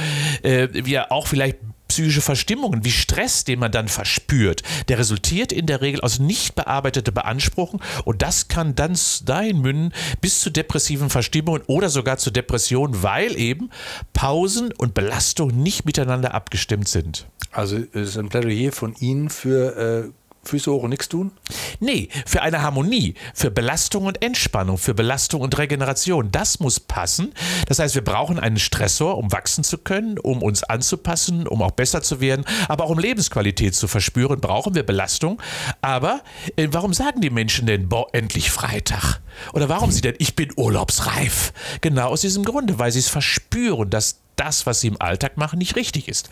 äh, 0.42 0.68
wir 0.72 1.12
auch 1.12 1.26
vielleicht 1.26 1.58
psychische 1.88 2.20
Verstimmungen, 2.20 2.84
wie 2.84 2.90
Stress, 2.90 3.44
den 3.44 3.58
man 3.58 3.72
dann 3.72 3.88
verspürt, 3.88 4.62
der 4.88 4.98
resultiert 4.98 5.52
in 5.52 5.66
der 5.66 5.80
Regel 5.80 6.02
aus 6.02 6.18
nicht 6.18 6.54
bearbeiteter 6.54 7.12
Beanspruchung 7.12 7.80
und 8.04 8.22
das 8.22 8.48
kann 8.48 8.74
dann 8.74 8.96
dahin 9.24 9.60
münden 9.60 9.92
bis 10.20 10.40
zu 10.40 10.50
depressiven 10.50 11.10
Verstimmungen 11.10 11.62
oder 11.66 11.88
sogar 11.88 12.18
zu 12.18 12.30
Depressionen, 12.30 13.02
weil 13.02 13.36
eben 13.36 13.70
Pausen 14.12 14.72
und 14.72 14.94
Belastung 14.94 15.48
nicht 15.62 15.86
miteinander 15.86 16.34
abgestimmt 16.34 16.88
sind. 16.88 17.26
Also 17.50 17.78
es 17.92 18.10
ist 18.10 18.18
ein 18.18 18.28
Plädoyer 18.28 18.72
von 18.72 18.94
Ihnen 19.00 19.30
für 19.30 20.04
äh, 20.04 20.10
Füße 20.48 20.70
hoch 20.72 20.82
und 20.82 20.90
nichts 20.90 21.08
tun? 21.08 21.32
Nee, 21.80 22.08
für 22.26 22.42
eine 22.42 22.62
Harmonie, 22.62 23.14
für 23.34 23.50
Belastung 23.50 24.06
und 24.06 24.22
Entspannung, 24.22 24.78
für 24.78 24.94
Belastung 24.94 25.40
und 25.42 25.56
Regeneration. 25.56 26.30
Das 26.32 26.60
muss 26.60 26.80
passen. 26.80 27.32
Das 27.66 27.78
heißt, 27.78 27.94
wir 27.94 28.02
brauchen 28.02 28.38
einen 28.38 28.58
Stressor, 28.58 29.16
um 29.18 29.30
wachsen 29.32 29.64
zu 29.64 29.78
können, 29.78 30.18
um 30.18 30.42
uns 30.42 30.64
anzupassen, 30.64 31.46
um 31.46 31.62
auch 31.62 31.72
besser 31.72 32.02
zu 32.02 32.20
werden, 32.20 32.44
aber 32.68 32.84
auch 32.84 32.90
um 32.90 32.98
Lebensqualität 32.98 33.74
zu 33.74 33.88
verspüren, 33.88 34.40
brauchen 34.40 34.74
wir 34.74 34.84
Belastung. 34.84 35.40
Aber 35.82 36.20
äh, 36.56 36.68
warum 36.72 36.94
sagen 36.94 37.20
die 37.20 37.30
Menschen 37.30 37.66
denn, 37.66 37.88
boah, 37.88 38.06
endlich 38.12 38.50
Freitag? 38.50 39.20
Oder 39.52 39.68
warum 39.68 39.90
sie 39.90 40.00
denn, 40.00 40.14
ich 40.18 40.34
bin 40.34 40.50
urlaubsreif? 40.56 41.52
Genau 41.80 42.08
aus 42.08 42.22
diesem 42.22 42.44
Grunde, 42.44 42.78
weil 42.78 42.90
sie 42.90 42.98
es 42.98 43.08
verspüren, 43.08 43.90
dass 43.90 44.20
das, 44.36 44.66
was 44.66 44.80
sie 44.80 44.88
im 44.88 45.00
Alltag 45.00 45.36
machen, 45.36 45.58
nicht 45.58 45.76
richtig 45.76 46.08
ist. 46.08 46.30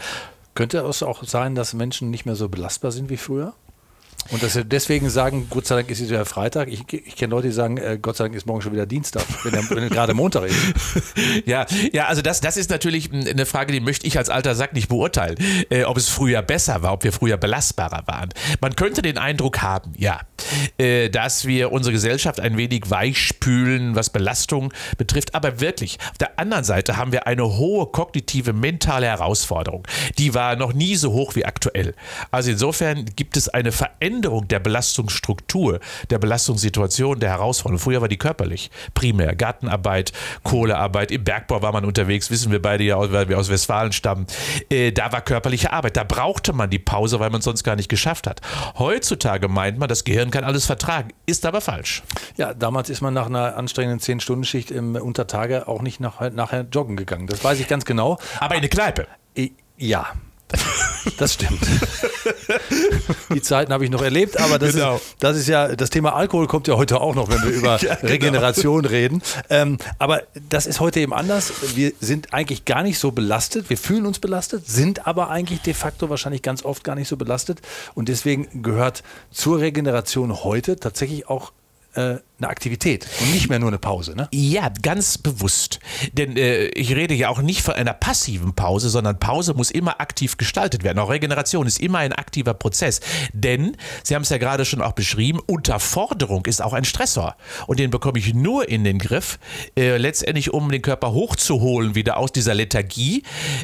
Könnte 0.55 0.79
es 0.79 1.03
auch 1.03 1.23
sein, 1.25 1.55
dass 1.55 1.75
Menschen 1.75 2.11
nicht 2.11 2.25
mehr 2.25 2.37
so 2.37 2.49
belastbar 2.49 2.91
sind 2.91 3.11
wie 3.11 3.19
früher? 3.19 3.53
Und 4.31 4.43
dass 4.43 4.57
wir 4.57 4.65
deswegen 4.65 5.09
sagen, 5.09 5.47
Gott 5.51 5.67
sei 5.67 5.77
Dank 5.77 5.91
ist 5.91 6.01
es 6.01 6.09
wieder 6.09 6.25
Freitag. 6.25 6.69
Ich, 6.69 6.81
ich 6.93 7.17
kenne 7.17 7.31
Leute, 7.31 7.49
die 7.49 7.55
sagen, 7.55 7.77
äh, 7.77 7.99
Gott 8.01 8.17
sei 8.17 8.25
Dank 8.25 8.35
ist 8.35 8.47
morgen 8.47 8.61
schon 8.61 8.73
wieder 8.73 8.87
Dienstag, 8.87 9.25
wenn, 9.45 9.53
der, 9.53 9.71
wenn 9.71 9.89
gerade 9.89 10.15
Montag 10.15 10.45
ist. 10.45 10.57
ja, 11.45 11.67
ja, 11.93 12.07
also 12.07 12.23
das, 12.23 12.41
das 12.41 12.57
ist 12.57 12.71
natürlich 12.71 13.13
eine 13.13 13.47
Frage, 13.47 13.73
die 13.73 13.81
möchte 13.81 14.07
ich 14.07 14.19
als 14.19 14.29
alter 14.29 14.55
Sack 14.55 14.73
nicht 14.73 14.89
beurteilen, 14.89 15.37
äh, 15.71 15.85
ob 15.85 15.97
es 15.97 16.09
früher 16.09 16.43
besser 16.43 16.83
war, 16.83 16.93
ob 16.93 17.05
wir 17.05 17.13
früher 17.13 17.37
belastbarer 17.37 18.03
waren. 18.07 18.31
Man 18.61 18.75
könnte 18.75 19.01
den 19.03 19.19
Eindruck 19.19 19.63
haben, 19.63 19.93
ja, 19.97 20.21
äh, 20.79 21.09
dass 21.09 21.47
wir 21.47 21.71
unsere 21.71 21.93
Gesellschaft 21.93 22.41
ein 22.41 22.57
wenig 22.57 22.91
weichspülen, 22.91 23.95
was 23.95 24.11
Belastung 24.11 24.73
betrifft. 24.99 25.35
Aber 25.35 25.61
wirklich, 25.61 25.99
auf 26.11 26.19
der 26.19 26.39
anderen 26.39 26.65
Seite 26.65 26.97
haben 26.97 27.13
wir 27.13 27.27
eine 27.27 27.45
hohe 27.45 27.87
kognitive, 27.87 28.53
mentale 28.53 29.07
Herausforderung. 29.07 29.87
Die 30.19 30.35
war 30.35 30.57
noch 30.57 30.73
nie 30.73 30.97
so 30.97 31.13
hoch 31.13 31.37
wie 31.37 31.45
aktuell. 31.45 31.95
Also 32.31 32.51
insofern 32.51 33.05
gibt 33.15 33.37
es 33.37 33.49
eine 33.49 33.71
Veränderung 33.71 34.16
Veränderung 34.17 34.49
der 34.49 34.61
Belastungsstruktur, 34.61 35.79
der 36.09 36.19
Belastungssituation, 36.19 37.21
der 37.21 37.31
Herausforderung. 37.31 37.79
Früher 37.79 38.01
war 38.01 38.09
die 38.09 38.17
körperlich, 38.17 38.71
primär. 38.95 39.35
Gartenarbeit, 39.35 40.13
Kohlearbeit, 40.43 41.11
im 41.11 41.23
Bergbau 41.23 41.61
war 41.61 41.73
man 41.73 41.85
unterwegs, 41.85 42.31
wissen 42.31 42.51
wir 42.51 42.63
beide 42.63 42.83
ja, 42.85 42.97
weil 43.13 43.29
wir 43.29 43.39
aus 43.39 43.51
Westfalen 43.51 43.93
stammen. 43.93 44.27
Äh, 44.71 44.93
da 44.93 45.13
war 45.13 45.21
körperliche 45.21 45.71
Arbeit, 45.71 45.99
da 45.99 46.05
brauchte 46.05 46.55
man 46.55 46.71
die 46.71 46.79
Pause, 46.79 47.21
weil 47.21 47.29
man 47.29 47.41
es 47.41 47.45
sonst 47.45 47.63
gar 47.63 47.77
nicht 47.77 47.91
geschafft 47.91 48.27
hat. 48.27 48.41
Heutzutage 48.79 49.49
meint 49.49 49.79
man, 49.79 49.89
das 49.89 50.05
Gehirn 50.05 50.31
kann 50.31 50.45
alles 50.45 50.65
vertragen, 50.65 51.11
ist 51.27 51.45
aber 51.45 51.61
falsch. 51.61 52.03
Ja, 52.39 52.55
damals 52.55 52.89
ist 52.89 53.03
man 53.03 53.13
nach 53.13 53.27
einer 53.27 53.59
anstrengenden 53.59 54.01
10-Stunden-Schicht 54.01 54.71
im 54.71 54.97
Untertage 54.97 55.69
auch 55.69 55.83
nicht 55.83 56.01
nach, 56.01 56.21
nachher 56.31 56.63
joggen 56.73 56.97
gegangen. 56.97 57.27
Das 57.27 57.45
weiß 57.45 57.61
ich 57.61 57.69
ganz 57.69 57.85
genau. 57.85 58.17
Aber 58.41 58.55
in 58.55 58.61
eine 58.61 58.71
Kneipe. 58.71 59.07
Ja, 59.77 60.07
das 61.19 61.35
stimmt. 61.35 61.61
Die 63.35 63.43
Zeiten 63.43 63.73
habe 63.73 63.85
ich 63.85 63.91
noch 63.91 64.03
erlebt, 64.03 64.39
aber 64.41 64.59
das, 64.59 64.75
genau. 64.75 64.97
ist, 64.97 65.17
das 65.21 65.37
ist 65.37 65.49
ja, 65.49 65.75
das 65.75 65.91
Thema 65.91 66.15
Alkohol 66.15 66.47
kommt 66.47 66.69
ja 66.69 66.77
heute 66.77 67.01
auch 67.01 67.15
noch, 67.15 67.29
wenn 67.29 67.43
wir 67.43 67.51
über 67.57 67.79
ja, 67.79 67.95
genau. 67.95 68.13
Regeneration 68.13 68.85
reden. 68.85 69.23
Ähm, 69.51 69.79
aber 69.99 70.23
das 70.49 70.67
ist 70.67 70.81
heute 70.81 71.01
eben 71.01 71.13
anders. 71.13 71.53
Wir 71.75 71.93
sind 72.01 72.33
eigentlich 72.33 72.65
gar 72.65 72.83
nicht 72.83 72.99
so 72.99 73.13
belastet. 73.13 73.71
Wir 73.71 73.79
fühlen 73.79 74.07
uns 74.07 74.19
belastet, 74.19 74.67
sind 74.67 75.07
aber 75.07 75.31
eigentlich 75.31 75.61
de 75.63 75.75
facto 75.75 76.11
wahrscheinlich 76.11 76.43
ganz 76.43 76.65
oft 76.65 76.85
gar 76.85 76.95
nicht 76.95 77.09
so 77.09 77.17
belastet. 77.17 77.61
Und 77.95 78.09
deswegen 78.09 78.63
gehört 78.63 79.03
zur 79.31 79.61
Regeneration 79.61 80.45
heute 80.45 80.77
tatsächlich 80.77 81.29
auch 81.29 81.53
äh, 81.95 82.17
eine 82.39 82.49
Aktivität 82.49 83.07
und 83.21 83.33
nicht 83.33 83.49
mehr 83.49 83.59
nur 83.59 83.69
eine 83.69 83.79
Pause, 83.79 84.15
ne? 84.15 84.29
Ja, 84.33 84.71
ganz 84.83 85.17
bewusst. 85.17 85.81
Denn 86.13 86.37
äh, 86.37 86.67
ich 86.67 86.95
rede 86.95 87.15
ja 87.15 87.31
auch 87.31 87.41
nicht 87.41 87.63
von 87.63 87.75
einer 87.75 87.95
passiven 87.95 88.55
Pause, 88.55 88.91
sondern 88.91 89.19
Pause 89.19 89.55
muss 89.55 89.71
immer 89.71 90.01
aktiv 90.01 90.37
gestaltet 90.37 90.85
werden. 90.85 90.99
Auch 90.99 91.09
Regeneration 91.09 91.67
ist 91.67 91.81
immer 91.81 91.99
ein 91.99 92.13
aktiver 92.13 92.53
Prozess. 92.53 93.01
Denn, 93.33 93.77
Sie 94.03 94.15
haben 94.15 94.23
es 94.23 94.29
ja 94.29 94.37
gerade 94.37 94.67
schon 94.67 94.83
auch 94.83 94.93
beschrieben, 94.93 95.41
Unterforderung 95.47 96.45
ist 96.45 96.63
auch 96.63 96.75
ein 96.75 96.85
Stressor. 96.85 97.37
Und 97.67 97.79
den 97.79 97.91
bekomme 97.91 98.19
ich 98.19 98.35
nur 98.35 98.69
in 98.69 98.85
den 98.85 98.99
Griff, 98.99 99.39
äh, 99.79 99.97
letztendlich 99.97 100.53
um 100.53 100.71
den 100.71 100.83
Körper 100.83 101.13
hochzuholen, 101.13 101.95
wieder 101.95 102.19
aus 102.19 102.33
dieser 102.33 102.55
Lethargie, 102.55 103.23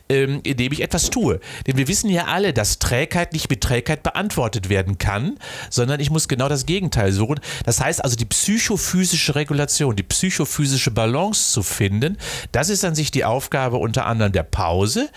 äh, 0.08 0.22
indem 0.22 0.72
ich 0.72 0.80
etwas 0.80 1.10
tue. 1.10 1.40
Denn 1.66 1.76
wir 1.76 1.88
wissen 1.88 2.08
ja 2.08 2.24
alle, 2.24 2.54
dass 2.54 2.78
Trägheit 2.78 3.34
nicht 3.34 3.50
mit 3.50 3.60
Trägheit 3.60 4.02
beantwortet 4.02 4.70
werden 4.70 4.96
kann, 4.96 5.38
sondern 5.68 6.00
ich 6.00 6.10
muss 6.10 6.26
genau 6.26 6.48
das 6.48 6.64
Gegenteil 6.64 7.12
suchen. 7.12 7.38
Das 7.66 7.80
heißt 7.80 8.02
also, 8.02 8.16
die 8.16 8.24
psychophysische 8.62 9.34
Regulation, 9.34 9.96
die 9.96 10.04
psychophysische 10.04 10.92
Balance 10.92 11.50
zu 11.50 11.64
finden, 11.64 12.16
das 12.52 12.68
ist 12.68 12.84
an 12.84 12.94
sich 12.94 13.10
die 13.10 13.24
Aufgabe 13.24 13.76
unter 13.76 14.06
anderem 14.06 14.30
der 14.30 14.44
Pause. 14.44 15.10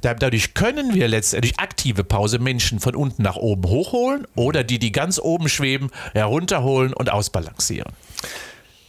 Dadurch 0.00 0.54
können 0.54 0.94
wir 0.94 1.06
letztendlich 1.06 1.60
aktive 1.60 2.02
Pause 2.02 2.40
Menschen 2.40 2.80
von 2.80 2.96
unten 2.96 3.22
nach 3.22 3.36
oben 3.36 3.68
hochholen 3.68 4.26
oder 4.34 4.64
die, 4.64 4.80
die 4.80 4.90
ganz 4.90 5.20
oben 5.20 5.48
schweben, 5.48 5.90
herunterholen 6.12 6.92
und 6.92 7.08
ausbalancieren. 7.08 7.92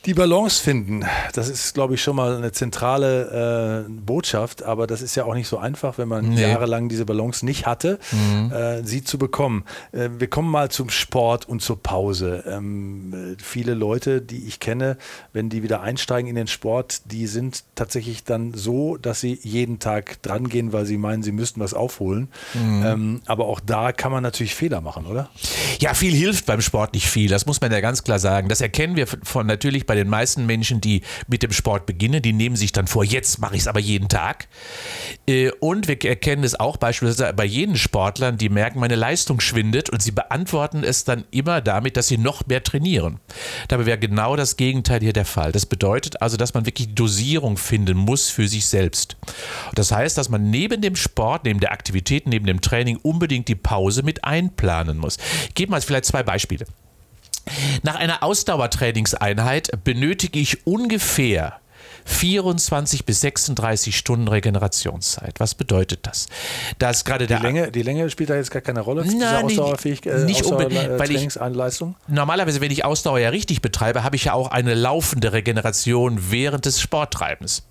Die 0.10 0.16
Balance 0.16 0.64
finden, 0.64 1.06
das 1.34 1.50
ist, 1.50 1.76
glaube 1.76 1.94
ich, 1.94 2.02
schon 2.02 2.16
mal 2.16 2.36
eine 2.36 2.52
zentrale 2.52 3.86
äh, 3.86 3.92
Botschaft, 3.92 4.64
aber 4.64 4.88
das 4.88 5.04
ist 5.04 5.14
ja 5.14 5.24
auch 5.26 5.36
nicht 5.36 5.48
so 5.48 5.60
einfach, 5.60 6.00
wenn 6.00 6.08
man 6.08 6.30
nee. 6.30 6.42
jahrelang 6.42 6.90
diese 6.90 7.06
Balance 7.06 7.46
nicht 7.46 7.68
hatte, 7.68 8.00
mhm. 8.12 8.52
äh, 8.52 8.84
sie 8.84 9.04
zu 9.04 9.20
bekommen. 9.20 9.66
Äh, 9.92 10.10
wir 10.18 10.28
kommen 10.28 10.50
mal 10.50 10.72
zum 10.72 10.90
Sport 10.90 11.48
und 11.48 11.62
zur 11.62 11.84
Pause. 11.84 12.44
Ähm, 12.48 13.38
viele 13.40 13.76
Leute, 13.76 14.20
die 14.20 14.48
ich 14.48 14.60
kenne, 14.60 14.98
wenn 15.32 15.50
die 15.50 15.62
wieder 15.62 15.82
einsteigen 15.82 16.28
in 16.28 16.36
den 16.36 16.48
Sport, 16.48 17.02
die 17.12 17.28
sind 17.28 17.64
tatsächlich 17.76 18.24
dann 18.24 18.56
so, 18.56 18.98
dass 18.98 19.22
sie 19.22 19.40
jeden 19.44 19.78
Tag 19.78 20.24
dran 20.24 20.50
gehen, 20.50 20.74
weil 20.74 20.88
sie 20.88 20.98
meinen, 20.98 21.22
sie 21.22 21.32
müssten 21.32 21.60
was 21.60 21.76
aufholen. 21.76 22.30
Mhm. 22.56 22.84
Ähm, 22.84 23.22
aber 23.28 23.46
auch 23.46 23.60
da 23.60 23.92
kann 23.92 24.12
man 24.12 24.24
natürlich 24.24 24.56
Fehler 24.56 24.82
machen, 24.82 25.06
oder? 25.06 25.30
Ja, 25.78 25.94
viel 25.94 26.16
hilft 26.16 26.48
beim 26.48 26.62
Sport 26.62 26.96
nicht 26.96 27.08
viel. 27.08 27.30
Das 27.30 27.46
muss 27.46 27.62
man 27.62 27.72
ja 27.72 27.80
ganz 27.80 28.04
klar 28.04 28.18
sagen. 28.18 28.50
Das 28.50 28.60
erkennen 28.60 28.96
wir 28.96 29.06
von 29.06 29.46
natürlich 29.46 29.86
bei 29.86 29.99
den 30.00 30.10
meisten 30.10 30.46
Menschen, 30.46 30.82
die 30.82 31.02
mit 31.28 31.44
dem 31.44 31.52
Sport 31.52 31.86
beginnen, 31.86 32.22
die 32.22 32.34
nehmen 32.34 32.56
sich 32.56 32.72
dann 32.72 32.88
vor, 32.88 33.04
jetzt 33.04 33.40
mache 33.40 33.56
ich 33.56 33.62
es 33.62 33.68
aber 33.68 33.80
jeden 33.80 34.10
Tag. 34.10 34.48
Äh, 35.28 35.52
und 35.60 35.88
wir 35.88 36.04
erkennen 36.04 36.44
es 36.44 36.60
auch 36.60 36.78
beispielsweise 36.78 37.34
bei 37.34 37.46
jenen 37.46 37.76
Sportlern, 37.76 38.38
die 38.38 38.50
merken, 38.50 38.80
meine 38.80 38.96
Leistung 38.96 39.40
schwindet 39.40 39.90
und 39.90 40.02
sie 40.02 40.12
beantworten 40.12 40.84
es 40.84 41.04
dann 41.04 41.26
immer 41.32 41.62
damit, 41.62 41.98
dass 41.98 42.08
sie 42.08 42.18
noch 42.18 42.48
mehr 42.48 42.64
trainieren. 42.64 43.20
Dabei 43.68 43.86
wäre 43.86 44.00
genau 44.00 44.36
das 44.36 44.58
Gegenteil 44.58 45.02
hier 45.02 45.14
der 45.14 45.26
Fall. 45.26 45.52
Das 45.52 45.66
bedeutet 45.66 46.22
also, 46.22 46.38
dass 46.38 46.54
man 46.54 46.66
wirklich 46.66 46.94
Dosierung 46.96 47.58
finden 47.58 47.98
muss 47.98 48.30
für 48.30 48.48
sich 48.48 48.68
selbst. 48.68 49.18
Das 49.76 49.92
heißt, 49.92 50.18
dass 50.18 50.30
man 50.30 50.50
neben 50.50 50.82
dem 50.82 50.96
Sport, 50.96 51.46
neben 51.46 51.60
der 51.60 51.72
Aktivität, 51.72 52.28
neben 52.28 52.46
dem 52.46 52.62
Training 52.62 52.98
unbedingt 52.98 53.48
die 53.48 53.56
Pause 53.56 54.04
mit 54.04 54.24
einplanen 54.24 54.98
muss. 54.98 55.18
Ich 55.48 55.56
gebe 55.56 55.72
mal 55.72 55.82
vielleicht 55.82 56.06
zwei 56.06 56.24
Beispiele. 56.24 56.66
Nach 57.84 57.96
einer 57.96 58.24
Ausdauertrainingseinheit 58.24 59.84
benötige 59.84 60.40
ich 60.40 60.66
ungefähr 60.66 61.60
24 62.10 63.06
bis 63.06 63.22
36 63.22 63.96
Stunden 63.96 64.28
Regenerationszeit. 64.28 65.40
Was 65.40 65.56
bedeutet 65.56 66.08
das? 66.08 66.28
Das 66.80 67.06
gerade 67.06 67.28
die 67.28 67.36
Länge, 67.36 67.72
die 67.72 67.84
Länge 67.84 68.10
spielt 68.10 68.30
da 68.30 68.36
jetzt 68.36 68.52
gar 68.52 68.62
keine 68.62 68.82
Rolle. 68.82 69.06
Nein, 69.06 69.46
Ausdauerfähigkeit, 69.46 70.26
nicht 70.26 70.42
Ausdauer, 70.44 70.66
unbedingt, 70.66 71.00
weil 71.00 71.12
ich 71.12 71.40
normalerweise, 72.08 72.62
wenn 72.62 72.72
ich 72.72 72.84
Ausdauer 72.84 73.20
ja 73.20 73.30
richtig 73.30 73.62
betreibe, 73.62 74.04
habe 74.04 74.16
ich 74.16 74.26
ja 74.26 74.34
auch 74.34 74.50
eine 74.50 74.74
laufende 74.74 75.34
Regeneration 75.34 76.32
während 76.32 76.66
des 76.66 76.82
Sporttreibens. 76.82 77.64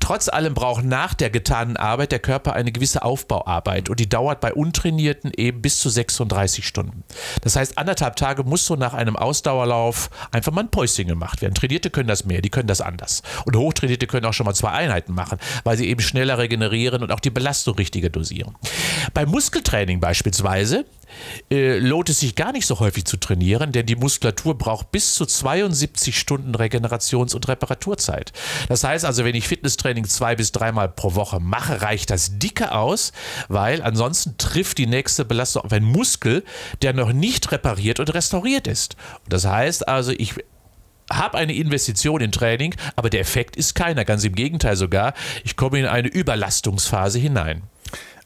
Trotz 0.00 0.28
allem 0.28 0.54
braucht 0.54 0.84
nach 0.84 1.14
der 1.14 1.30
getanen 1.30 1.76
Arbeit 1.76 2.12
der 2.12 2.18
Körper 2.18 2.54
eine 2.54 2.72
gewisse 2.72 3.02
Aufbauarbeit 3.02 3.90
und 3.90 4.00
die 4.00 4.08
dauert 4.08 4.40
bei 4.40 4.54
Untrainierten 4.54 5.32
eben 5.36 5.60
bis 5.60 5.78
zu 5.80 5.90
36 5.90 6.66
Stunden. 6.66 7.04
Das 7.42 7.56
heißt, 7.56 7.78
anderthalb 7.78 8.16
Tage 8.16 8.42
muss 8.42 8.66
so 8.66 8.74
nach 8.74 8.94
einem 8.94 9.16
Ausdauerlauf 9.16 10.10
einfach 10.32 10.52
mal 10.52 10.62
ein 10.62 10.70
Päuschen 10.70 11.06
gemacht 11.06 11.42
werden. 11.42 11.54
Trainierte 11.54 11.90
können 11.90 12.08
das 12.08 12.24
mehr, 12.24 12.40
die 12.40 12.50
können 12.50 12.68
das 12.68 12.80
anders. 12.80 13.22
Und 13.44 13.56
Hochtrainierte 13.66 14.06
können 14.06 14.26
auch 14.26 14.32
schon 14.32 14.46
mal 14.46 14.54
zwei 14.54 14.70
Einheiten 14.70 15.12
machen, 15.12 15.38
weil 15.64 15.76
sie 15.76 15.88
eben 15.88 16.00
schneller 16.00 16.38
regenerieren 16.38 17.02
und 17.02 17.10
auch 17.12 17.20
die 17.20 17.30
Belastung 17.30 17.74
richtiger 17.74 18.08
dosieren. 18.08 18.54
Beim 19.12 19.28
Muskeltraining 19.30 20.00
beispielsweise 20.00 20.86
äh, 21.50 21.78
lohnt 21.78 22.08
es 22.08 22.20
sich 22.20 22.34
gar 22.34 22.52
nicht 22.52 22.66
so 22.66 22.78
häufig 22.80 23.04
zu 23.04 23.16
trainieren, 23.16 23.72
denn 23.72 23.86
die 23.86 23.96
Muskulatur 23.96 24.56
braucht 24.56 24.92
bis 24.92 25.14
zu 25.14 25.26
72 25.26 26.18
Stunden 26.18 26.54
Regenerations- 26.54 27.34
und 27.34 27.48
Reparaturzeit. 27.48 28.32
Das 28.68 28.84
heißt 28.84 29.04
also, 29.04 29.24
wenn 29.24 29.34
ich 29.34 29.48
Fitnesstraining 29.48 30.04
zwei 30.04 30.36
bis 30.36 30.52
dreimal 30.52 30.88
pro 30.88 31.14
Woche 31.14 31.40
mache, 31.40 31.82
reicht 31.82 32.10
das 32.10 32.38
dicke 32.38 32.72
aus, 32.72 33.12
weil 33.48 33.82
ansonsten 33.82 34.36
trifft 34.38 34.78
die 34.78 34.86
nächste 34.86 35.24
Belastung 35.24 35.64
auf 35.64 35.72
einen 35.72 35.86
Muskel, 35.86 36.44
der 36.82 36.92
noch 36.92 37.12
nicht 37.12 37.50
repariert 37.52 38.00
und 38.00 38.12
restauriert 38.14 38.66
ist. 38.66 38.96
Und 39.24 39.32
das 39.32 39.44
heißt 39.44 39.88
also, 39.88 40.12
ich 40.12 40.34
habe 41.10 41.38
eine 41.38 41.54
Investition 41.54 42.20
in 42.20 42.32
Training, 42.32 42.74
aber 42.96 43.10
der 43.10 43.20
Effekt 43.20 43.56
ist 43.56 43.74
keiner. 43.74 44.04
Ganz 44.04 44.24
im 44.24 44.34
Gegenteil 44.34 44.76
sogar. 44.76 45.14
Ich 45.44 45.56
komme 45.56 45.78
in 45.78 45.86
eine 45.86 46.08
Überlastungsphase 46.08 47.18
hinein. 47.18 47.62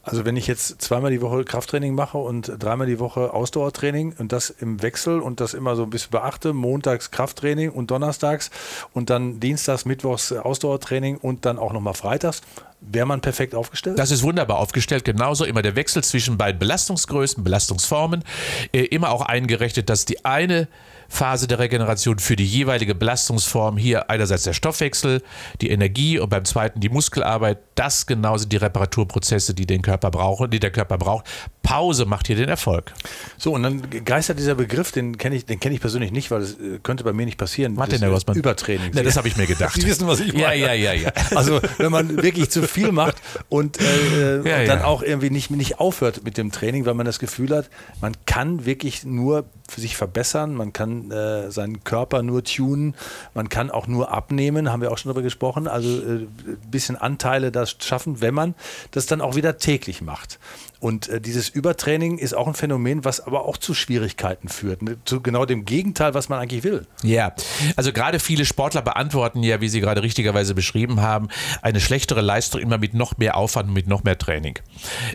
Also 0.03 0.25
wenn 0.25 0.35
ich 0.35 0.47
jetzt 0.47 0.81
zweimal 0.81 1.11
die 1.11 1.21
Woche 1.21 1.43
Krafttraining 1.43 1.93
mache 1.93 2.17
und 2.17 2.51
dreimal 2.57 2.87
die 2.87 2.99
Woche 2.99 3.33
Ausdauertraining 3.33 4.15
und 4.17 4.31
das 4.31 4.49
im 4.49 4.81
Wechsel 4.81 5.19
und 5.19 5.39
das 5.39 5.53
immer 5.53 5.75
so 5.75 5.83
ein 5.83 5.91
bisschen 5.91 6.09
beachte, 6.09 6.53
montags 6.53 7.11
Krafttraining 7.11 7.69
und 7.69 7.91
donnerstags 7.91 8.49
und 8.93 9.11
dann 9.11 9.39
dienstags, 9.39 9.85
mittwochs 9.85 10.31
Ausdauertraining 10.31 11.17
und 11.17 11.45
dann 11.45 11.59
auch 11.59 11.71
nochmal 11.71 11.93
freitags, 11.93 12.41
wäre 12.79 13.05
man 13.05 13.21
perfekt 13.21 13.53
aufgestellt? 13.53 13.99
Das 13.99 14.09
ist 14.09 14.23
wunderbar 14.23 14.57
aufgestellt. 14.57 15.05
Genauso 15.05 15.45
immer 15.45 15.61
der 15.61 15.75
Wechsel 15.75 16.03
zwischen 16.03 16.35
beiden 16.35 16.57
Belastungsgrößen, 16.57 17.43
Belastungsformen, 17.43 18.23
äh, 18.71 18.79
immer 18.85 19.11
auch 19.11 19.21
eingerechnet, 19.21 19.87
dass 19.89 20.05
die 20.05 20.25
eine 20.25 20.67
Phase 21.11 21.45
der 21.45 21.59
Regeneration 21.59 22.19
für 22.19 22.37
die 22.37 22.45
jeweilige 22.45 22.95
Belastungsform 22.95 23.75
hier 23.75 24.09
einerseits 24.09 24.43
der 24.43 24.53
Stoffwechsel, 24.53 25.21
die 25.59 25.69
Energie 25.69 26.17
und 26.17 26.29
beim 26.29 26.45
zweiten 26.45 26.79
die 26.79 26.87
Muskelarbeit. 26.87 27.59
Das 27.81 28.05
genauso 28.05 28.47
die 28.47 28.57
Reparaturprozesse, 28.57 29.55
die 29.55 29.65
den 29.65 29.81
Körper 29.81 30.11
braucht, 30.11 30.53
die 30.53 30.59
der 30.59 30.69
Körper 30.69 30.99
braucht. 30.99 31.25
Pause 31.63 32.05
macht 32.05 32.27
hier 32.27 32.35
den 32.35 32.47
Erfolg. 32.47 32.93
So, 33.39 33.55
und 33.55 33.63
dann 33.63 33.81
geistert 34.05 34.37
dieser 34.37 34.53
Begriff, 34.53 34.91
den 34.91 35.17
kenne 35.17 35.35
ich, 35.35 35.47
den 35.47 35.59
ich 35.59 35.81
persönlich 35.81 36.11
nicht, 36.11 36.29
weil 36.29 36.41
das 36.41 36.51
äh, 36.53 36.77
könnte 36.83 37.03
bei 37.03 37.11
mir 37.11 37.25
nicht 37.25 37.39
passieren. 37.39 37.75
Was 37.77 37.89
denn, 37.89 38.01
Herr 38.01 38.11
Rossmann? 38.11 38.37
Übertraining. 38.37 38.93
Ne, 38.93 39.01
das 39.01 39.17
habe 39.17 39.27
ich 39.27 39.35
mir 39.35 39.47
gedacht. 39.47 39.73
Sie 39.73 39.87
wissen, 39.87 40.07
was 40.07 40.19
ich 40.19 40.31
meine. 40.31 40.43
Ja, 40.43 40.53
ja, 40.53 40.73
ja, 40.73 40.93
ja. 40.93 41.11
Also, 41.33 41.59
wenn 41.79 41.91
man 41.91 42.21
wirklich 42.21 42.51
zu 42.51 42.61
viel 42.67 42.91
macht 42.91 43.15
und, 43.49 43.81
äh, 43.81 43.83
äh 44.41 44.47
ja, 44.47 44.59
und 44.59 44.67
dann 44.67 44.79
ja. 44.79 44.83
auch 44.85 45.01
irgendwie 45.01 45.31
nicht, 45.31 45.49
nicht 45.49 45.79
aufhört 45.79 46.23
mit 46.23 46.37
dem 46.37 46.51
Training, 46.51 46.85
weil 46.85 46.93
man 46.93 47.07
das 47.07 47.17
Gefühl 47.17 47.55
hat, 47.55 47.69
man 47.99 48.13
kann 48.27 48.65
wirklich 48.65 49.05
nur 49.05 49.45
sich 49.75 49.95
verbessern, 49.95 50.53
man 50.53 50.73
kann 50.73 51.09
äh, 51.11 51.49
seinen 51.49 51.83
Körper 51.83 52.21
nur 52.21 52.43
tunen, 52.43 52.95
man 53.33 53.49
kann 53.49 53.71
auch 53.71 53.87
nur 53.87 54.11
abnehmen, 54.11 54.71
haben 54.71 54.81
wir 54.81 54.91
auch 54.91 54.97
schon 54.97 55.09
darüber 55.09 55.23
gesprochen, 55.23 55.67
also 55.67 55.87
ein 55.87 56.27
äh, 56.45 56.55
bisschen 56.69 56.95
Anteile 56.95 57.51
das 57.51 57.70
schaffen, 57.79 58.21
wenn 58.21 58.33
man 58.33 58.55
das 58.91 59.05
dann 59.05 59.21
auch 59.21 59.35
wieder 59.35 59.57
täglich 59.57 60.01
macht. 60.01 60.39
Und 60.79 61.09
äh, 61.09 61.21
dieses 61.21 61.49
Übertraining 61.49 62.17
ist 62.17 62.33
auch 62.33 62.47
ein 62.47 62.55
Phänomen, 62.55 63.05
was 63.05 63.19
aber 63.19 63.45
auch 63.45 63.57
zu 63.57 63.73
Schwierigkeiten 63.73 64.49
führt. 64.49 64.81
Ne? 64.81 64.97
Zu 65.05 65.21
genau 65.21 65.45
dem 65.45 65.65
Gegenteil, 65.65 66.13
was 66.13 66.27
man 66.27 66.39
eigentlich 66.39 66.63
will. 66.63 66.87
Ja, 67.03 67.33
also 67.75 67.93
gerade 67.93 68.19
viele 68.19 68.45
Sportler 68.45 68.81
beantworten 68.81 69.43
ja, 69.43 69.61
wie 69.61 69.69
Sie 69.69 69.79
gerade 69.79 70.01
richtigerweise 70.01 70.55
beschrieben 70.55 71.01
haben, 71.01 71.29
eine 71.61 71.79
schlechtere 71.79 72.21
Leistung 72.21 72.61
immer 72.61 72.77
mit 72.77 72.93
noch 72.93 73.17
mehr 73.17 73.37
Aufwand 73.37 73.71
mit 73.71 73.87
noch 73.87 74.03
mehr 74.03 74.17
Training. 74.17 74.57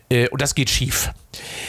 Äh, 0.08 0.28
und 0.28 0.40
das 0.40 0.54
geht 0.54 0.70
schief. 0.70 1.10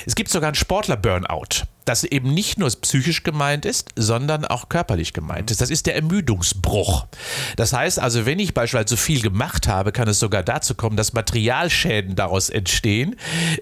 Es 0.06 0.16
gibt 0.16 0.30
sogar 0.30 0.50
einen 0.50 0.56
Sportler-Burnout 0.56 1.66
das 1.88 2.04
eben 2.04 2.34
nicht 2.34 2.60
nur 2.60 2.70
psychisch 2.70 3.24
gemeint 3.24 3.66
ist, 3.66 3.90
sondern 3.96 4.46
auch 4.46 4.70
körperlich 4.70 5.14
gemeint 5.14 5.52
ist. 5.52 5.62
Das 5.62 5.70
ist 5.70 5.86
der 5.86 5.96
Ermüdungsbruch. 5.96 7.08
Das 7.56 7.74
heißt 7.74 8.00
also, 8.00 8.26
wenn 8.26 8.40
ich 8.40 8.54
beispielsweise 8.54 8.96
zu 8.96 8.98
viel 8.98 9.22
gemacht 9.22 9.68
habe, 9.68 9.92
kann 9.92 10.08
es 10.08 10.20
sogar 10.20 10.44
dazu 10.44 10.76
kommen, 10.76 10.98
dass 10.98 11.14
Materialschäden 11.14 12.16
daraus 12.16 12.50
entstehen. 12.50 13.16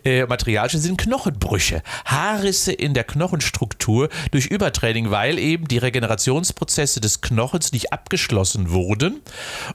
Äh, 0.03 0.25
Materialschäden 0.25 0.81
sind 0.81 0.97
Knochenbrüche, 0.97 1.83
Haarrisse 2.05 2.71
in 2.71 2.93
der 2.93 3.03
Knochenstruktur 3.03 4.09
durch 4.31 4.47
Übertraining, 4.47 5.11
weil 5.11 5.37
eben 5.37 5.67
die 5.67 5.77
Regenerationsprozesse 5.77 7.01
des 7.01 7.21
Knochens 7.21 7.71
nicht 7.71 7.93
abgeschlossen 7.93 8.71
wurden 8.71 9.21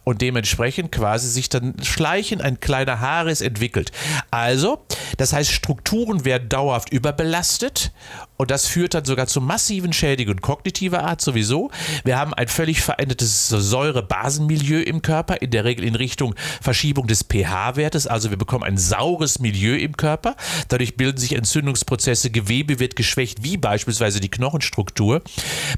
und 0.05 0.23
dementsprechend 0.23 0.91
quasi 0.93 1.29
sich 1.29 1.49
dann 1.49 1.75
schleichen 1.83 2.41
ein 2.41 2.59
kleiner 2.61 3.01
Haarriss 3.01 3.41
entwickelt. 3.41 3.93
Also, 4.31 4.85
das 5.17 5.33
heißt, 5.33 5.51
Strukturen 5.51 6.25
werden 6.25 6.49
dauerhaft 6.49 6.91
überbelastet 6.93 7.93
und 8.41 8.51
das 8.51 8.67
führt 8.67 8.95
dann 8.95 9.05
sogar 9.05 9.27
zu 9.27 9.43
massiven 9.43 9.93
Schädigungen 9.93 10.41
kognitiver 10.41 11.05
Art 11.05 11.21
sowieso. 11.21 11.71
Wir 12.05 12.19
haben 12.19 12.33
ein 12.33 12.49
völlig 12.49 12.81
verändertes 12.81 13.49
Säure-Basenmilieu 13.49 14.81
im 14.81 15.03
Körper, 15.03 15.43
in 15.43 15.51
der 15.51 15.67
Regel 15.67 15.85
in 15.85 15.95
Richtung 15.95 16.35
Verschiebung 16.63 17.07
des 17.07 17.23
pH-Wertes, 17.23 18.07
also 18.07 18.31
wir 18.31 18.39
bekommen 18.39 18.65
ein 18.65 18.79
saures 18.79 19.41
Milieu 19.41 19.77
im 19.77 19.95
Körper. 19.95 20.37
Dadurch 20.69 20.97
bilden 20.97 21.19
sich 21.19 21.35
Entzündungsprozesse, 21.35 22.31
Gewebe 22.31 22.79
wird 22.79 22.97
geschwächt, 22.97 23.45
wie 23.45 23.59
beispielsweise 23.59 24.21
die 24.21 24.31
Knochenstruktur. 24.31 25.21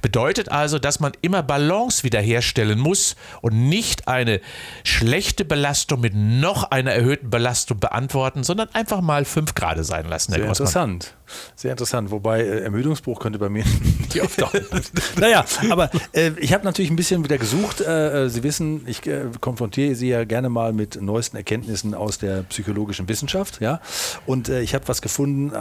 Bedeutet 0.00 0.48
also, 0.52 0.78
dass 0.78 1.00
man 1.00 1.12
immer 1.20 1.42
Balance 1.42 2.04
wiederherstellen 2.04 2.78
muss 2.78 3.16
und 3.40 3.68
nicht 3.68 4.06
eine 4.06 4.40
schlechte 4.84 5.44
Belastung 5.44 5.98
mit 5.98 6.14
noch 6.14 6.70
einer 6.70 6.92
erhöhten 6.92 7.28
Belastung 7.28 7.80
beantworten, 7.80 8.44
sondern 8.44 8.68
einfach 8.72 9.00
mal 9.00 9.24
fünf 9.24 9.54
Grad 9.54 9.84
sein 9.84 10.06
lassen. 10.06 10.30
Sehr 10.30 10.44
interessant. 10.44 11.14
Sehr 11.56 11.72
interessant. 11.72 12.10
Wobei 12.12 12.51
Ermüdungsbruch 12.60 13.20
könnte 13.20 13.38
bei 13.38 13.48
mir 13.48 13.64
nicht 13.98 14.20
auftauchen. 14.20 14.60
naja, 15.20 15.44
aber 15.70 15.90
äh, 16.12 16.32
ich 16.38 16.52
habe 16.52 16.64
natürlich 16.64 16.90
ein 16.90 16.96
bisschen 16.96 17.24
wieder 17.24 17.38
gesucht. 17.38 17.80
Äh, 17.80 18.24
äh 18.24 18.28
Sie 18.28 18.42
wissen, 18.42 18.82
ich 18.86 19.06
äh, 19.06 19.26
konfrontiere 19.40 19.94
Sie 19.94 20.08
ja 20.08 20.24
gerne 20.24 20.48
mal 20.48 20.72
mit 20.72 21.00
neuesten 21.00 21.36
Erkenntnissen 21.36 21.94
aus 21.94 22.18
der 22.18 22.42
psychologischen 22.44 23.08
Wissenschaft. 23.08 23.60
Ja? 23.60 23.80
Und 24.26 24.48
äh, 24.48 24.62
ich 24.62 24.74
habe 24.74 24.88
was 24.88 25.02
gefunden 25.02 25.52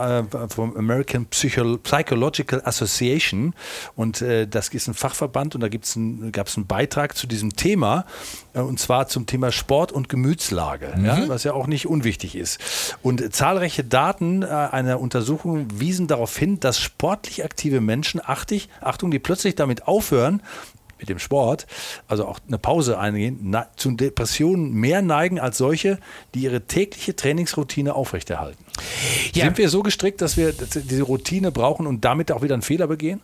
vom 0.50 0.76
American 0.76 1.26
Psycho 1.28 1.78
Psychological 1.78 2.62
Association. 2.64 3.54
Und 3.96 4.22
das 4.22 4.70
ist 4.70 4.88
ein 4.88 4.94
Fachverband 4.94 5.56
und 5.56 5.62
da 5.62 5.68
ein, 5.68 6.32
gab 6.32 6.48
es 6.48 6.58
einen 6.58 6.68
Beitrag 6.68 7.16
zu 7.16 7.28
diesem 7.28 7.56
Thema. 7.56 8.06
Und 8.54 8.80
zwar 8.80 9.08
zum 9.08 9.26
Thema 9.26 9.52
Sport 9.52 9.92
und 9.92 10.10
Gemütslage, 10.10 10.94
mhm. 10.96 11.06
ja? 11.06 11.30
was 11.30 11.44
ja 11.44 11.54
auch 11.54 11.68
nicht 11.68 11.88
unwichtig 11.88 12.36
ist. 12.36 12.60
Und 13.02 13.34
zahlreiche 13.34 13.84
Daten 13.84 14.44
einer 14.44 15.00
Untersuchung 15.00 15.68
wiesen 15.74 16.08
darauf 16.08 16.36
hin, 16.38 16.60
dass 16.60 16.80
sportlich 16.82 17.44
aktive 17.44 17.82
Menschen, 17.82 18.22
Achtung, 18.24 19.12
die 19.12 19.20
plötzlich 19.20 19.56
damit 19.56 19.88
aufhören, 19.88 20.42
mit 21.00 21.10
dem 21.10 21.20
Sport, 21.20 21.66
also 22.08 22.28
auch 22.28 22.40
eine 22.48 22.60
Pause 22.60 23.00
eingehen, 23.00 23.58
zu 23.76 23.92
Depressionen 23.92 24.72
mehr 24.72 25.02
neigen 25.02 25.40
als 25.40 25.58
solche, 25.58 26.00
die 26.36 26.42
ihre 26.42 26.62
tägliche 26.62 27.16
Trainingsroutine 27.16 27.96
aufrechterhalten. 27.96 28.64
Ja. 29.34 29.46
Sind 29.46 29.58
wir 29.58 29.70
so 29.70 29.84
gestrickt, 29.84 30.22
dass 30.22 30.38
wir 30.38 30.54
diese 30.54 31.04
Routine 31.04 31.52
brauchen 31.52 31.88
und 31.88 32.06
damit 32.06 32.32
auch 32.32 32.42
wieder 32.42 32.54
einen 32.54 32.62
Fehler 32.62 32.88
begehen? 32.88 33.22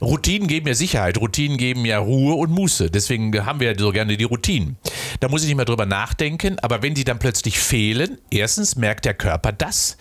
Routinen 0.00 0.48
geben 0.48 0.66
ja 0.66 0.74
Sicherheit, 0.74 1.18
Routinen 1.18 1.58
geben 1.58 1.84
ja 1.84 1.98
Ruhe 1.98 2.34
und 2.34 2.50
Muße. 2.50 2.90
Deswegen 2.90 3.46
haben 3.46 3.60
wir 3.60 3.74
so 3.78 3.90
gerne 3.92 4.16
die 4.16 4.24
Routinen. 4.24 4.76
Da 5.20 5.28
muss 5.28 5.42
ich 5.42 5.48
nicht 5.48 5.56
mehr 5.56 5.64
drüber 5.64 5.86
nachdenken, 5.86 6.56
aber 6.60 6.82
wenn 6.82 6.94
die 6.94 7.04
dann 7.04 7.18
plötzlich 7.18 7.58
fehlen, 7.58 8.18
erstens 8.30 8.76
merkt 8.76 9.04
der 9.04 9.14
Körper 9.14 9.52
das. 9.52 9.96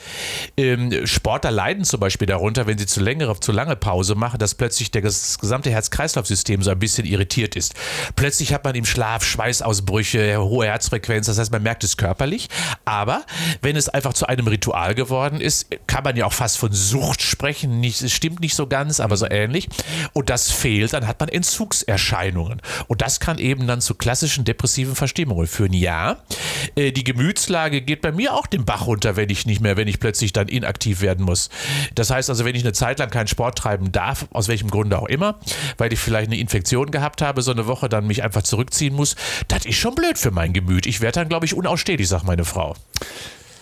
Ähm, 0.58 1.06
Sportler 1.06 1.52
leiden 1.52 1.84
zum 1.84 2.00
Beispiel 2.00 2.26
darunter, 2.26 2.66
wenn 2.66 2.78
sie 2.78 2.88
zu, 2.88 3.02
längere, 3.02 3.40
zu 3.40 3.52
lange 3.52 3.76
Pause 3.76 4.16
machen, 4.16 4.40
dass 4.40 4.56
plötzlich 4.56 4.90
das 4.90 5.38
gesamte 5.38 5.70
Herz-Kreislauf-System 5.70 6.64
so 6.64 6.72
ein 6.72 6.80
bisschen 6.80 7.06
irritiert 7.06 7.56
ist. 7.56 7.76
Plötzlich 8.16 8.54
hat 8.54 8.64
man 8.64 8.74
im 8.74 8.86
Schlaf 8.86 9.24
Schweißausbrüche, 9.24 10.40
hohe 10.40 10.66
Herzfrequenz, 10.66 11.28
das 11.28 11.38
heißt, 11.38 11.52
man 11.52 11.62
merkt 11.62 11.84
es 11.84 11.98
körperlich. 11.98 12.50
Aber 12.86 13.24
wenn 13.62 13.76
es 13.76 13.90
einfach 13.90 14.14
zu 14.14 14.26
einem 14.26 14.48
Ritual 14.48 14.81
geworden 14.90 15.42
ist, 15.42 15.68
kann 15.88 16.04
man 16.04 16.16
ja 16.16 16.26
auch 16.26 16.34
fast 16.34 16.58
von 16.58 16.72
Sucht 16.74 17.22
sprechen. 17.22 17.80
Nicht, 17.80 18.02
es 18.02 18.12
stimmt 18.12 18.40
nicht 18.42 18.56
so 18.56 18.68
ganz, 18.68 19.00
aber 19.00 19.18
so 19.18 19.28
ähnlich. 19.30 19.70
Und 20.14 20.30
das 20.30 20.52
fehlt, 20.52 20.94
dann 20.94 21.08
hat 21.08 21.20
man 21.20 21.30
Entzugserscheinungen. 21.30 22.62
Und 22.88 23.02
das 23.02 23.20
kann 23.20 23.38
eben 23.38 23.68
dann 23.68 23.82
zu 23.82 23.96
klassischen 23.96 24.46
depressiven 24.46 24.96
Verstimmungen 24.96 25.48
führen. 25.48 25.74
Ja, 25.74 26.18
äh, 26.76 26.92
die 26.92 27.04
Gemütslage 27.04 27.82
geht 27.82 28.02
bei 28.02 28.12
mir 28.12 28.34
auch 28.34 28.48
den 28.48 28.66
Bach 28.66 28.88
runter, 28.88 29.16
wenn 29.16 29.30
ich 29.30 29.46
nicht 29.46 29.62
mehr, 29.62 29.78
wenn 29.78 29.88
ich 29.88 30.00
plötzlich 30.00 30.34
dann 30.34 30.48
inaktiv 30.48 31.02
werden 31.02 31.26
muss. 31.26 31.50
Das 31.96 32.10
heißt 32.10 32.30
also, 32.30 32.46
wenn 32.46 32.56
ich 32.56 32.64
eine 32.64 32.74
Zeit 32.74 33.00
lang 33.00 33.10
keinen 33.10 33.28
Sport 33.28 33.58
treiben 33.58 33.92
darf, 33.92 34.28
aus 34.32 34.48
welchem 34.48 34.70
Grunde 34.70 35.00
auch 35.00 35.08
immer, 35.08 35.40
weil 35.78 35.94
ich 35.94 36.00
vielleicht 36.00 36.28
eine 36.28 36.40
Infektion 36.40 36.92
gehabt 36.92 37.22
habe, 37.22 37.42
so 37.42 37.52
eine 37.52 37.68
Woche 37.68 37.90
dann 37.90 38.08
mich 38.08 38.24
einfach 38.24 38.44
zurückziehen 38.44 38.96
muss, 38.96 39.16
das 39.48 39.66
ist 39.66 39.76
schon 39.76 39.96
blöd 39.96 40.18
für 40.18 40.32
mein 40.32 40.54
Gemüt. 40.54 40.86
Ich 40.86 41.02
werde 41.02 41.20
dann, 41.20 41.30
glaube 41.30 41.46
ich, 41.46 41.54
unausstehlich, 41.54 42.08
sagt 42.08 42.26
meine 42.26 42.46
Frau. 42.46 42.76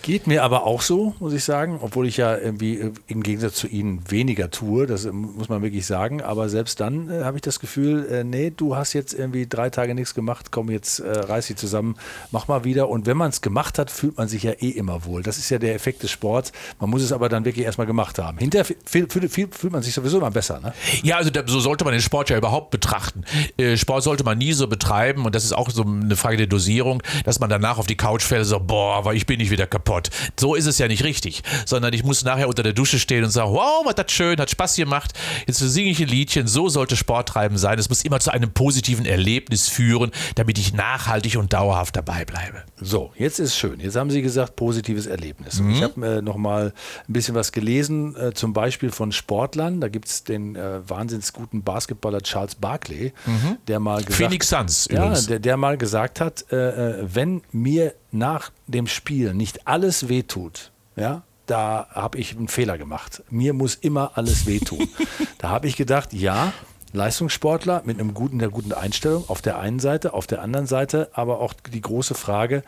Geht 0.02 0.26
mir 0.26 0.44
aber 0.44 0.64
auch 0.64 0.80
so, 0.80 1.14
muss 1.20 1.34
ich 1.34 1.44
sagen, 1.44 1.78
obwohl 1.82 2.06
ich 2.06 2.16
ja 2.16 2.34
irgendwie 2.34 2.78
äh, 2.78 2.92
im 3.06 3.22
Gegensatz 3.22 3.54
zu 3.56 3.66
Ihnen 3.66 4.02
weniger 4.08 4.50
tue, 4.50 4.86
das 4.86 5.04
äh, 5.04 5.12
muss 5.12 5.50
man 5.50 5.60
wirklich 5.60 5.84
sagen. 5.84 6.22
Aber 6.22 6.48
selbst 6.48 6.80
dann 6.80 7.10
äh, 7.10 7.24
habe 7.24 7.36
ich 7.36 7.42
das 7.42 7.60
Gefühl, 7.60 8.06
äh, 8.10 8.24
nee, 8.24 8.50
du 8.50 8.76
hast 8.76 8.94
jetzt 8.94 9.12
irgendwie 9.12 9.46
drei 9.46 9.68
Tage 9.68 9.94
nichts 9.94 10.14
gemacht, 10.14 10.46
komm 10.50 10.70
jetzt, 10.70 11.00
äh, 11.00 11.10
reiß 11.10 11.48
dich 11.48 11.56
zusammen, 11.56 11.96
mach 12.30 12.48
mal 12.48 12.64
wieder. 12.64 12.88
Und 12.88 13.04
wenn 13.04 13.18
man 13.18 13.28
es 13.28 13.42
gemacht 13.42 13.78
hat, 13.78 13.90
fühlt 13.90 14.16
man 14.16 14.26
sich 14.26 14.42
ja 14.42 14.52
eh 14.52 14.70
immer 14.70 15.04
wohl. 15.04 15.22
Das 15.22 15.36
ist 15.36 15.50
ja 15.50 15.58
der 15.58 15.74
Effekt 15.74 16.02
des 16.02 16.10
Sports. 16.10 16.52
Man 16.78 16.88
muss 16.88 17.02
es 17.02 17.12
aber 17.12 17.28
dann 17.28 17.44
wirklich 17.44 17.66
erstmal 17.66 17.86
gemacht 17.86 18.18
haben. 18.18 18.38
Hinterher 18.38 18.64
fühlt, 18.64 19.12
fühlt, 19.12 19.54
fühlt 19.54 19.72
man 19.72 19.82
sich 19.82 19.92
sowieso 19.92 20.16
immer 20.16 20.30
besser. 20.30 20.60
Ne? 20.60 20.72
Ja, 21.02 21.18
also 21.18 21.28
da, 21.28 21.42
so 21.44 21.60
sollte 21.60 21.84
man 21.84 21.92
den 21.92 22.00
Sport 22.00 22.30
ja 22.30 22.38
überhaupt 22.38 22.70
betrachten. 22.70 23.24
Äh, 23.58 23.76
Sport 23.76 24.02
sollte 24.02 24.24
man 24.24 24.38
nie 24.38 24.54
so 24.54 24.66
betreiben 24.66 25.26
und 25.26 25.34
das 25.34 25.44
ist 25.44 25.52
auch 25.52 25.68
so 25.68 25.82
eine 25.82 26.16
Frage 26.16 26.38
der 26.38 26.46
Dosierung, 26.46 27.02
dass 27.26 27.38
man 27.38 27.50
danach 27.50 27.76
auf 27.76 27.86
die 27.86 27.96
Couch 27.96 28.22
fällt 28.22 28.46
sagt, 28.46 28.66
boah, 28.66 28.96
aber 28.96 29.12
ich 29.12 29.26
bin 29.26 29.36
nicht 29.36 29.50
wieder 29.50 29.66
kaputt. 29.66 29.89
So 30.38 30.54
ist 30.54 30.66
es 30.66 30.78
ja 30.78 30.88
nicht 30.88 31.04
richtig, 31.04 31.42
sondern 31.66 31.92
ich 31.92 32.04
muss 32.04 32.24
nachher 32.24 32.48
unter 32.48 32.62
der 32.62 32.72
Dusche 32.72 32.98
stehen 32.98 33.24
und 33.24 33.30
sagen, 33.30 33.52
wow, 33.52 33.84
was 33.84 33.94
das 33.94 34.12
schön, 34.12 34.38
hat 34.38 34.50
Spaß 34.50 34.76
gemacht, 34.76 35.12
jetzt 35.46 35.58
singe 35.58 35.90
ich 35.90 36.00
ein 36.00 36.08
Liedchen, 36.08 36.46
so 36.46 36.68
sollte 36.68 36.96
Sporttreiben 36.96 37.58
sein. 37.58 37.78
Es 37.78 37.88
muss 37.88 38.04
immer 38.04 38.20
zu 38.20 38.30
einem 38.30 38.52
positiven 38.52 39.06
Erlebnis 39.06 39.68
führen, 39.68 40.10
damit 40.34 40.58
ich 40.58 40.72
nachhaltig 40.72 41.36
und 41.36 41.52
dauerhaft 41.52 41.96
dabei 41.96 42.24
bleibe. 42.24 42.62
So, 42.80 43.12
jetzt 43.16 43.38
ist 43.38 43.56
schön. 43.56 43.78
Jetzt 43.80 43.96
haben 43.96 44.10
Sie 44.10 44.22
gesagt, 44.22 44.56
positives 44.56 45.06
Erlebnis. 45.06 45.60
Mhm. 45.60 45.70
Ich 45.70 45.82
habe 45.82 46.06
äh, 46.06 46.22
noch 46.22 46.36
mal 46.36 46.72
ein 47.08 47.12
bisschen 47.12 47.34
was 47.34 47.52
gelesen, 47.52 48.16
äh, 48.16 48.32
zum 48.32 48.52
Beispiel 48.52 48.90
von 48.90 49.12
Sportlern. 49.12 49.80
Da 49.80 49.88
gibt 49.88 50.08
es 50.08 50.24
den 50.24 50.56
äh, 50.56 50.88
wahnsinns 50.88 51.32
guten 51.32 51.62
Basketballer 51.62 52.22
Charles 52.22 52.54
Barkley, 52.54 53.12
mhm. 53.26 53.58
der 53.68 53.80
mal 53.80 54.02
gesagt, 54.02 54.14
Phoenix 54.14 54.48
Suns 54.48 54.88
ja, 54.90 55.12
der, 55.12 55.38
der, 55.38 55.56
mal 55.56 55.76
gesagt 55.76 56.20
hat, 56.20 56.46
äh, 56.50 57.00
äh, 57.00 57.06
wenn 57.12 57.42
mir 57.52 57.94
nach 58.12 58.50
dem 58.66 58.86
Spiel 58.86 59.34
nicht 59.34 59.66
alles 59.66 60.08
wehtut, 60.08 60.72
ja, 60.96 61.22
da 61.46 61.88
habe 61.90 62.18
ich 62.18 62.36
einen 62.36 62.48
Fehler 62.48 62.78
gemacht. 62.78 63.22
Mir 63.28 63.52
muss 63.52 63.74
immer 63.74 64.12
alles 64.14 64.46
wehtun. 64.46 64.88
da 65.38 65.48
habe 65.50 65.66
ich 65.66 65.76
gedacht, 65.76 66.12
ja, 66.12 66.52
Leistungssportler 66.92 67.82
mit 67.84 67.98
einem 67.98 68.14
guten, 68.14 68.38
der 68.38 68.48
guten 68.48 68.72
Einstellung 68.72 69.24
auf 69.28 69.42
der 69.42 69.58
einen 69.58 69.78
Seite, 69.78 70.12
auf 70.12 70.26
der 70.26 70.42
anderen 70.42 70.66
Seite 70.66 71.10
aber 71.12 71.40
auch 71.40 71.54
die 71.54 71.80
große 71.80 72.14
Frage, 72.14 72.62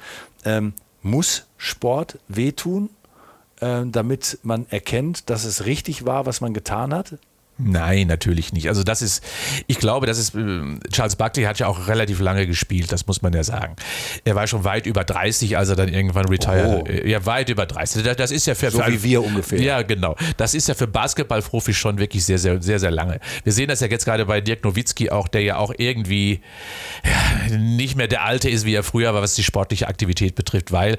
ähm, 0.44 0.74
muss 1.02 1.46
Sport 1.56 2.18
wehtun, 2.28 2.90
äh, 3.60 3.82
damit 3.86 4.38
man 4.42 4.66
erkennt, 4.68 5.30
dass 5.30 5.44
es 5.44 5.66
richtig 5.66 6.06
war, 6.06 6.26
was 6.26 6.40
man 6.40 6.54
getan 6.54 6.94
hat? 6.94 7.18
Nein, 7.58 8.06
natürlich 8.06 8.52
nicht. 8.52 8.68
Also 8.68 8.82
das 8.82 9.02
ist, 9.02 9.22
ich 9.66 9.78
glaube, 9.78 10.06
das 10.06 10.18
ist, 10.18 10.34
äh, 10.34 10.78
Charles 10.90 11.16
Buckley 11.16 11.44
hat 11.44 11.58
ja 11.58 11.66
auch 11.66 11.86
relativ 11.86 12.18
lange 12.20 12.46
gespielt, 12.46 12.90
das 12.90 13.06
muss 13.06 13.22
man 13.22 13.32
ja 13.34 13.44
sagen. 13.44 13.76
Er 14.24 14.34
war 14.34 14.46
schon 14.46 14.64
weit 14.64 14.86
über 14.86 15.04
30, 15.04 15.56
als 15.58 15.68
er 15.68 15.76
dann 15.76 15.88
irgendwann 15.88 16.26
retired. 16.26 16.88
Oh. 16.88 17.06
Ja, 17.06 17.24
weit 17.26 17.50
über 17.50 17.66
30. 17.66 18.02
Das 18.16 18.30
ist 18.30 18.46
ja 18.46 18.54
für, 18.54 18.70
so 18.70 18.82
für 18.82 18.92
wie 18.92 19.02
wir 19.02 19.22
ungefähr. 19.22 19.60
Ja, 19.60 19.82
genau. 19.82 20.16
Das 20.38 20.54
ist 20.54 20.68
ja 20.68 20.74
für 20.74 20.86
Basketballprofis 20.86 21.76
schon 21.76 21.98
wirklich 21.98 22.24
sehr, 22.24 22.38
sehr, 22.38 22.60
sehr, 22.62 22.78
sehr 22.78 22.90
lange. 22.90 23.20
Wir 23.44 23.52
sehen 23.52 23.68
das 23.68 23.80
ja 23.80 23.86
jetzt 23.86 24.06
gerade 24.06 24.24
bei 24.26 24.40
Dirk 24.40 24.64
Nowitzki 24.64 25.10
auch, 25.10 25.28
der 25.28 25.42
ja 25.42 25.56
auch 25.56 25.72
irgendwie 25.76 26.40
ja, 27.04 27.56
nicht 27.56 27.96
mehr 27.96 28.08
der 28.08 28.24
Alte 28.24 28.48
ist, 28.48 28.64
wie 28.64 28.74
er 28.74 28.82
früher 28.82 29.12
war, 29.14 29.22
was 29.22 29.34
die 29.34 29.44
sportliche 29.44 29.88
Aktivität 29.88 30.34
betrifft, 30.34 30.72
weil 30.72 30.96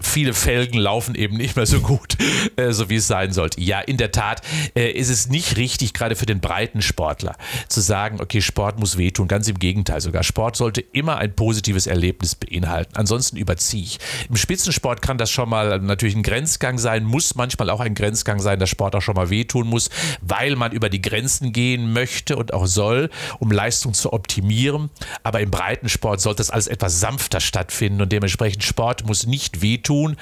viele 0.00 0.34
Felgen 0.34 0.78
laufen 0.78 1.14
eben 1.14 1.36
nicht 1.36 1.56
mehr 1.56 1.66
so 1.66 1.80
gut, 1.80 2.16
äh, 2.56 2.72
so 2.72 2.88
wie 2.88 2.96
es 2.96 3.06
sein 3.08 3.32
sollte. 3.32 3.60
Ja, 3.60 3.80
in 3.80 3.96
der 3.96 4.12
Tat 4.12 4.42
äh, 4.74 4.90
ist 4.90 5.08
es 5.08 5.28
nicht 5.28 5.56
richtig, 5.56 5.94
gerade 5.96 6.16
für 6.16 6.26
den 6.26 6.40
breiten 6.40 6.82
Sportler, 6.82 7.36
zu 7.68 7.80
sagen, 7.80 8.20
okay, 8.20 8.40
Sport 8.40 8.78
muss 8.78 8.96
wehtun. 8.96 9.28
Ganz 9.28 9.48
im 9.48 9.58
Gegenteil 9.58 10.00
sogar. 10.00 10.22
Sport 10.22 10.56
sollte 10.56 10.80
immer 10.80 11.16
ein 11.16 11.34
positives 11.34 11.86
Erlebnis 11.86 12.34
beinhalten. 12.34 12.92
Ansonsten 12.94 13.36
überziehe 13.36 13.82
ich. 13.82 13.98
Im 14.28 14.36
Spitzensport 14.36 15.02
kann 15.02 15.18
das 15.18 15.30
schon 15.30 15.48
mal 15.48 15.80
natürlich 15.80 16.14
ein 16.14 16.22
Grenzgang 16.22 16.78
sein, 16.78 17.04
muss 17.04 17.34
manchmal 17.34 17.70
auch 17.70 17.80
ein 17.80 17.94
Grenzgang 17.94 18.40
sein, 18.40 18.58
dass 18.58 18.70
Sport 18.70 18.94
auch 18.94 19.02
schon 19.02 19.14
mal 19.14 19.30
wehtun 19.30 19.66
muss, 19.66 19.90
weil 20.20 20.56
man 20.56 20.72
über 20.72 20.88
die 20.88 21.02
Grenzen 21.02 21.52
gehen 21.52 21.92
möchte 21.92 22.36
und 22.36 22.52
auch 22.52 22.66
soll, 22.66 23.10
um 23.38 23.50
Leistung 23.50 23.94
zu 23.94 24.12
optimieren. 24.12 24.90
Aber 25.22 25.40
im 25.40 25.50
breiten 25.50 25.88
Sport 25.88 26.20
sollte 26.20 26.38
das 26.38 26.50
alles 26.50 26.66
etwas 26.66 27.00
sanfter 27.00 27.40
stattfinden 27.40 28.02
und 28.02 28.12
dementsprechend 28.12 28.64
Sport 28.64 29.06
muss 29.06 29.26
nicht 29.26 29.62
wehtun, 29.62 30.16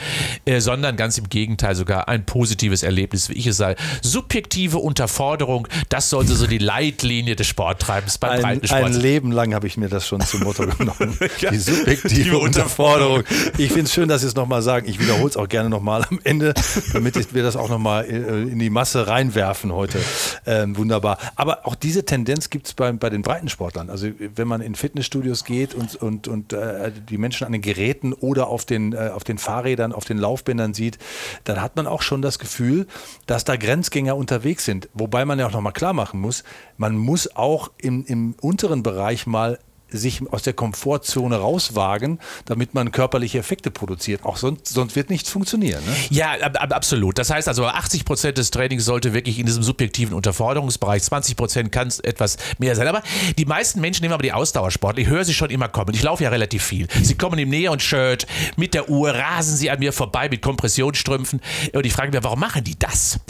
äh, 0.45 0.61
sondern 0.61 0.97
ganz 0.97 1.19
im 1.19 1.29
Gegenteil 1.29 1.75
sogar 1.75 2.09
ein 2.09 2.27
positives 2.27 2.83
Erlebnis, 2.83 3.29
wie 3.29 3.35
ich 3.35 3.47
es 3.47 3.57
sage. 3.57 3.77
Subjektive 4.03 4.79
Unterforderung 4.79 5.64
Unterforderung, 5.65 5.87
das 5.89 6.11
sollte 6.11 6.35
so 6.35 6.47
die 6.47 6.59
Leitlinie 6.59 7.37
des 7.37 7.47
Sporttreibens 7.47 8.19
beim 8.19 8.33
Ein, 8.33 8.43
Breitensport 8.43 8.85
ein 8.85 8.93
sein. 8.93 9.03
Leben 9.03 9.33
lang 9.33 9.55
habe 9.55 9.67
ich 9.67 9.77
mir 9.77 9.89
das 9.89 10.07
schon 10.07 10.21
zum 10.21 10.43
Motto 10.43 10.67
genommen. 10.67 11.19
Die 11.51 11.59
subjektive 11.59 12.39
Unterforderung. 12.39 13.25
Ich 13.59 13.69
finde 13.69 13.85
es 13.85 13.95
schön, 13.95 14.09
dass 14.09 14.23
Sie 14.23 14.27
es 14.27 14.35
nochmal 14.35 14.63
sagen. 14.63 14.89
Ich 14.89 15.01
wiederhole 15.01 15.29
es 15.29 15.37
auch 15.37 15.49
gerne 15.49 15.69
nochmal 15.69 16.05
am 16.11 16.21
Ende, 16.25 16.55
damit 16.93 17.35
wir 17.35 17.43
das 17.43 17.57
auch 17.57 17.69
nochmal 17.69 18.05
in 18.05 18.59
die 18.59 18.71
Masse 18.71 19.07
reinwerfen 19.07 19.73
heute. 19.73 19.99
Ähm, 20.47 20.77
wunderbar. 20.77 21.19
Aber 21.37 21.67
auch 21.67 21.75
diese 21.75 22.05
Tendenz 22.05 22.51
gibt 22.51 22.67
es 22.67 22.75
bei, 22.75 22.93
bei 22.93 23.11
den 23.11 23.23
Breitensportlern. 23.23 23.91
Also 23.91 24.09
wenn 24.35 24.49
man 24.49 24.61
in 24.61 24.75
Fitnessstudios 24.75 25.45
geht 25.45 25.75
und, 25.75 25.97
und, 25.97 26.29
und 26.29 26.53
äh, 26.53 26.93
die 27.09 27.19
Menschen 27.19 27.47
an 27.47 27.53
den 27.53 27.63
Geräten 27.63 28.13
oder 28.13 28.49
auf 28.49 28.65
den, 28.65 28.93
äh, 28.93 29.11
auf 29.15 29.25
den 29.25 29.39
Fahrrädern, 29.39 29.93
auf 29.93 30.05
den 30.05 30.19
Laufbändern 30.19 30.75
sieht, 30.75 30.99
dann 31.45 31.61
hat 31.61 31.77
man 31.77 31.87
auch 31.87 32.03
schon 32.03 32.23
das 32.23 32.39
Gefühl, 32.39 32.87
dass 33.27 33.45
da 33.45 33.57
Grenzgänger 33.57 34.17
unterwegs 34.17 34.65
sind. 34.65 34.89
Wobei 34.95 35.25
man 35.25 35.39
ja 35.39 35.47
auch 35.47 35.53
nochmal 35.55 35.73
klar 35.73 35.93
machen 35.93 36.21
muss, 36.21 36.45
man 36.77 36.97
muss 36.97 37.35
auch 37.37 37.71
im, 37.79 38.05
im 38.07 38.35
unteren 38.41 38.83
Bereich 38.83 39.27
mal 39.27 39.59
sich 39.99 40.21
aus 40.31 40.43
der 40.43 40.53
Komfortzone 40.53 41.37
rauswagen, 41.37 42.19
damit 42.47 42.75
man 42.75 42.93
körperliche 42.93 43.39
Effekte 43.39 43.71
produziert. 43.71 44.25
Auch 44.25 44.37
sonst, 44.37 44.69
sonst 44.69 44.97
wird 44.97 45.11
nichts 45.11 45.31
funktionieren. 45.31 45.83
Ne? 45.85 45.95
Ja, 46.11 46.33
ab, 46.41 46.57
ab, 46.61 46.75
absolut. 46.75 47.19
Das 47.19 47.31
heißt 47.31 47.49
also, 47.49 47.67
80 47.67 48.05
Prozent 48.05 48.39
des 48.39 48.51
Trainings 48.51 48.85
sollte 48.85 49.15
wirklich 49.15 49.39
in 49.39 49.47
diesem 49.47 49.63
subjektiven 49.63 50.15
Unterforderungsbereich, 50.15 51.03
20 51.03 51.37
Prozent 51.37 51.73
kann 51.73 51.89
es 51.89 52.01
etwas 52.01 52.37
mehr 52.59 52.77
sein. 52.77 52.89
Aber 52.89 53.03
die 53.39 53.45
meisten 53.45 53.81
Menschen 53.81 54.03
nehmen 54.03 54.15
aber 54.15 54.23
die 54.23 54.33
Ausdauersportler. 54.33 55.03
Ich 55.03 55.09
höre 55.09 55.25
sie 55.25 55.35
schon 55.35 55.51
immer 55.51 55.69
kommen. 55.69 55.95
Ich 55.95 56.03
laufe 56.03 56.25
ja 56.25 56.31
relativ 56.31 56.65
viel. 56.65 56.89
Sie 57.03 57.15
kommen 57.15 57.39
im 57.39 57.49
Neon-Shirt, 57.51 58.27
mit 58.57 58.75
der 58.75 58.89
Uhr, 58.89 59.11
rasen 59.11 59.57
sie 59.57 59.71
an 59.71 59.79
mir 59.79 59.93
vorbei 59.93 60.29
mit 60.29 60.43
Kompressionsstrümpfen. 60.43 61.41
Und 61.73 61.87
ich 61.87 61.93
frage 61.93 62.11
mich, 62.11 62.23
warum 62.23 62.41
machen 62.41 62.65
die 62.65 62.79
das? 62.79 63.21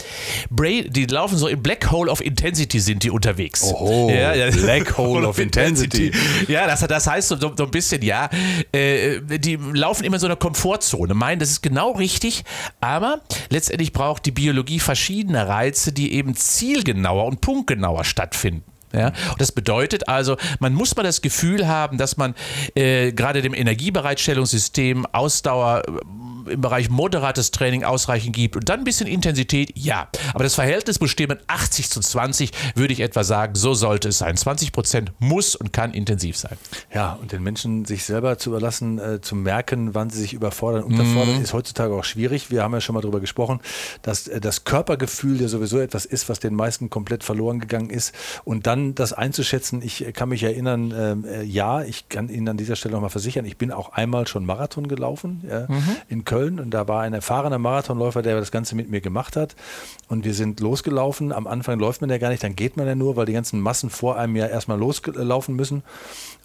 Bray, 0.50 0.88
die 0.88 1.07
laufen 1.07 1.38
so 1.38 1.48
im 1.48 1.62
Black 1.62 1.90
Hole 1.90 2.11
of 2.11 2.20
Intensity 2.20 2.81
sind 2.81 3.03
die 3.03 3.11
unterwegs. 3.11 3.62
Oho, 3.62 4.09
Black 4.62 4.96
Hole 4.96 5.27
of 5.27 5.38
Intensity. 5.44 6.12
Ja, 6.54 6.68
das, 6.68 6.86
das 6.86 7.08
heißt 7.08 7.28
so, 7.30 7.36
so 7.36 7.64
ein 7.64 7.70
bisschen, 7.72 8.00
ja, 8.02 8.30
äh, 8.70 9.20
die 9.40 9.56
laufen 9.56 10.04
immer 10.04 10.14
in 10.16 10.20
so 10.20 10.26
einer 10.26 10.36
Komfortzone, 10.36 11.12
meinen, 11.12 11.40
das 11.40 11.50
ist 11.50 11.62
genau 11.62 11.90
richtig, 11.90 12.44
aber 12.80 13.22
letztendlich 13.50 13.92
braucht 13.92 14.24
die 14.24 14.30
Biologie 14.30 14.78
verschiedene 14.78 15.48
Reize, 15.48 15.92
die 15.92 16.12
eben 16.12 16.36
zielgenauer 16.36 17.24
und 17.24 17.40
punktgenauer 17.40 18.04
stattfinden. 18.04 18.62
Ja, 18.92 19.08
und 19.08 19.40
das 19.40 19.50
bedeutet 19.50 20.08
also, 20.08 20.36
man 20.60 20.72
muss 20.74 20.94
mal 20.94 21.02
das 21.02 21.22
Gefühl 21.22 21.66
haben, 21.66 21.98
dass 21.98 22.16
man 22.16 22.36
äh, 22.76 23.10
gerade 23.10 23.42
dem 23.42 23.52
Energiebereitstellungssystem 23.52 25.06
Ausdauer 25.06 25.82
im 26.48 26.61
Bereich 26.61 26.90
moderates 26.90 27.50
Training 27.50 27.85
ausreichend 27.85 28.35
gibt 28.35 28.57
und 28.57 28.68
dann 28.68 28.80
ein 28.80 28.85
bisschen 28.85 29.07
Intensität, 29.07 29.72
ja. 29.74 30.09
Aber 30.33 30.44
das 30.44 30.54
Verhältnis 30.54 30.98
bestimmen 30.98 31.38
80 31.46 31.90
zu 31.90 32.00
20, 32.00 32.50
würde 32.74 32.92
ich 32.92 33.00
etwa 33.00 33.24
sagen, 33.24 33.54
so 33.54 33.74
sollte 33.74 34.09
es 34.09 34.18
sein. 34.18 34.37
20 34.37 34.72
Prozent 34.72 35.12
muss 35.18 35.54
und 35.57 35.72
kann 35.72 35.92
intensiv 35.92 36.37
sein. 36.37 36.57
Ja, 36.92 37.18
und 37.20 37.33
den 37.33 37.42
Menschen 37.42 37.85
sich 37.85 38.04
selber 38.04 38.38
zu 38.38 38.50
überlassen, 38.50 38.98
äh, 38.98 39.20
zu 39.20 39.35
merken, 39.37 39.94
wann 39.94 40.11
sie 40.11 40.20
sich 40.20 40.33
überfordern, 40.33 40.85
unterfordern, 40.85 41.42
ist 41.42 41.52
heutzutage 41.52 41.94
auch 41.94 42.04
schwierig. 42.04 42.50
Wir 42.50 42.62
haben 42.62 42.72
ja 42.72 42.80
schon 42.80 42.94
mal 42.94 43.00
darüber 43.00 43.20
gesprochen, 43.20 43.61
dass 44.02 44.28
äh, 44.28 44.40
das 44.40 44.64
Körpergefühl 44.64 45.40
ja 45.40 45.48
sowieso 45.48 45.78
etwas 45.78 46.04
ist, 46.04 46.28
was 46.28 46.40
den 46.40 46.54
meisten 46.54 46.90
komplett 46.90 47.24
verloren 47.24 47.61
gegangen 47.61 47.90
ist. 47.90 48.14
Und 48.44 48.66
dann 48.66 48.94
das 48.94 49.12
einzuschätzen, 49.12 49.83
ich 49.83 50.07
äh, 50.07 50.12
kann 50.12 50.28
mich 50.28 50.42
erinnern, 50.42 50.94
ähm, 50.96 51.24
äh, 51.24 51.42
ja, 51.42 51.83
ich 51.83 52.09
kann 52.09 52.28
Ihnen 52.28 52.48
an 52.48 52.57
dieser 52.57 52.76
Stelle 52.76 52.94
nochmal 52.94 53.11
versichern, 53.11 53.44
ich 53.44 53.57
bin 53.57 53.70
auch 53.70 53.92
einmal 53.92 54.26
schon 54.26 54.44
Marathon 54.44 54.88
gelaufen 54.88 55.42
ja, 55.48 55.66
in 56.09 56.24
Köln 56.24 56.33
und 56.34 56.70
da 56.70 56.88
war 56.88 57.02
ein 57.02 57.14
erfahrener 57.14 57.58
Marathonläufer, 57.58 58.22
der 58.22 58.38
das 58.38 58.50
Ganze 58.50 58.74
mit 58.74 58.90
mir 58.90 59.00
gemacht 59.00 59.36
hat. 59.36 59.54
Und 60.08 60.24
wir 60.24 60.34
sind 60.34 60.60
losgelaufen. 60.60 61.32
Am 61.32 61.46
Anfang 61.46 61.78
läuft 61.78 62.00
man 62.00 62.10
ja 62.10 62.18
gar 62.18 62.28
nicht, 62.28 62.42
dann 62.42 62.56
geht 62.56 62.76
man 62.76 62.86
ja 62.86 62.94
nur, 62.94 63.16
weil 63.16 63.26
die 63.26 63.32
ganzen 63.32 63.60
Massen 63.60 63.90
vor 63.90 64.18
einem 64.18 64.36
ja 64.36 64.46
erstmal 64.46 64.78
loslaufen 64.78 65.54
müssen. 65.56 65.82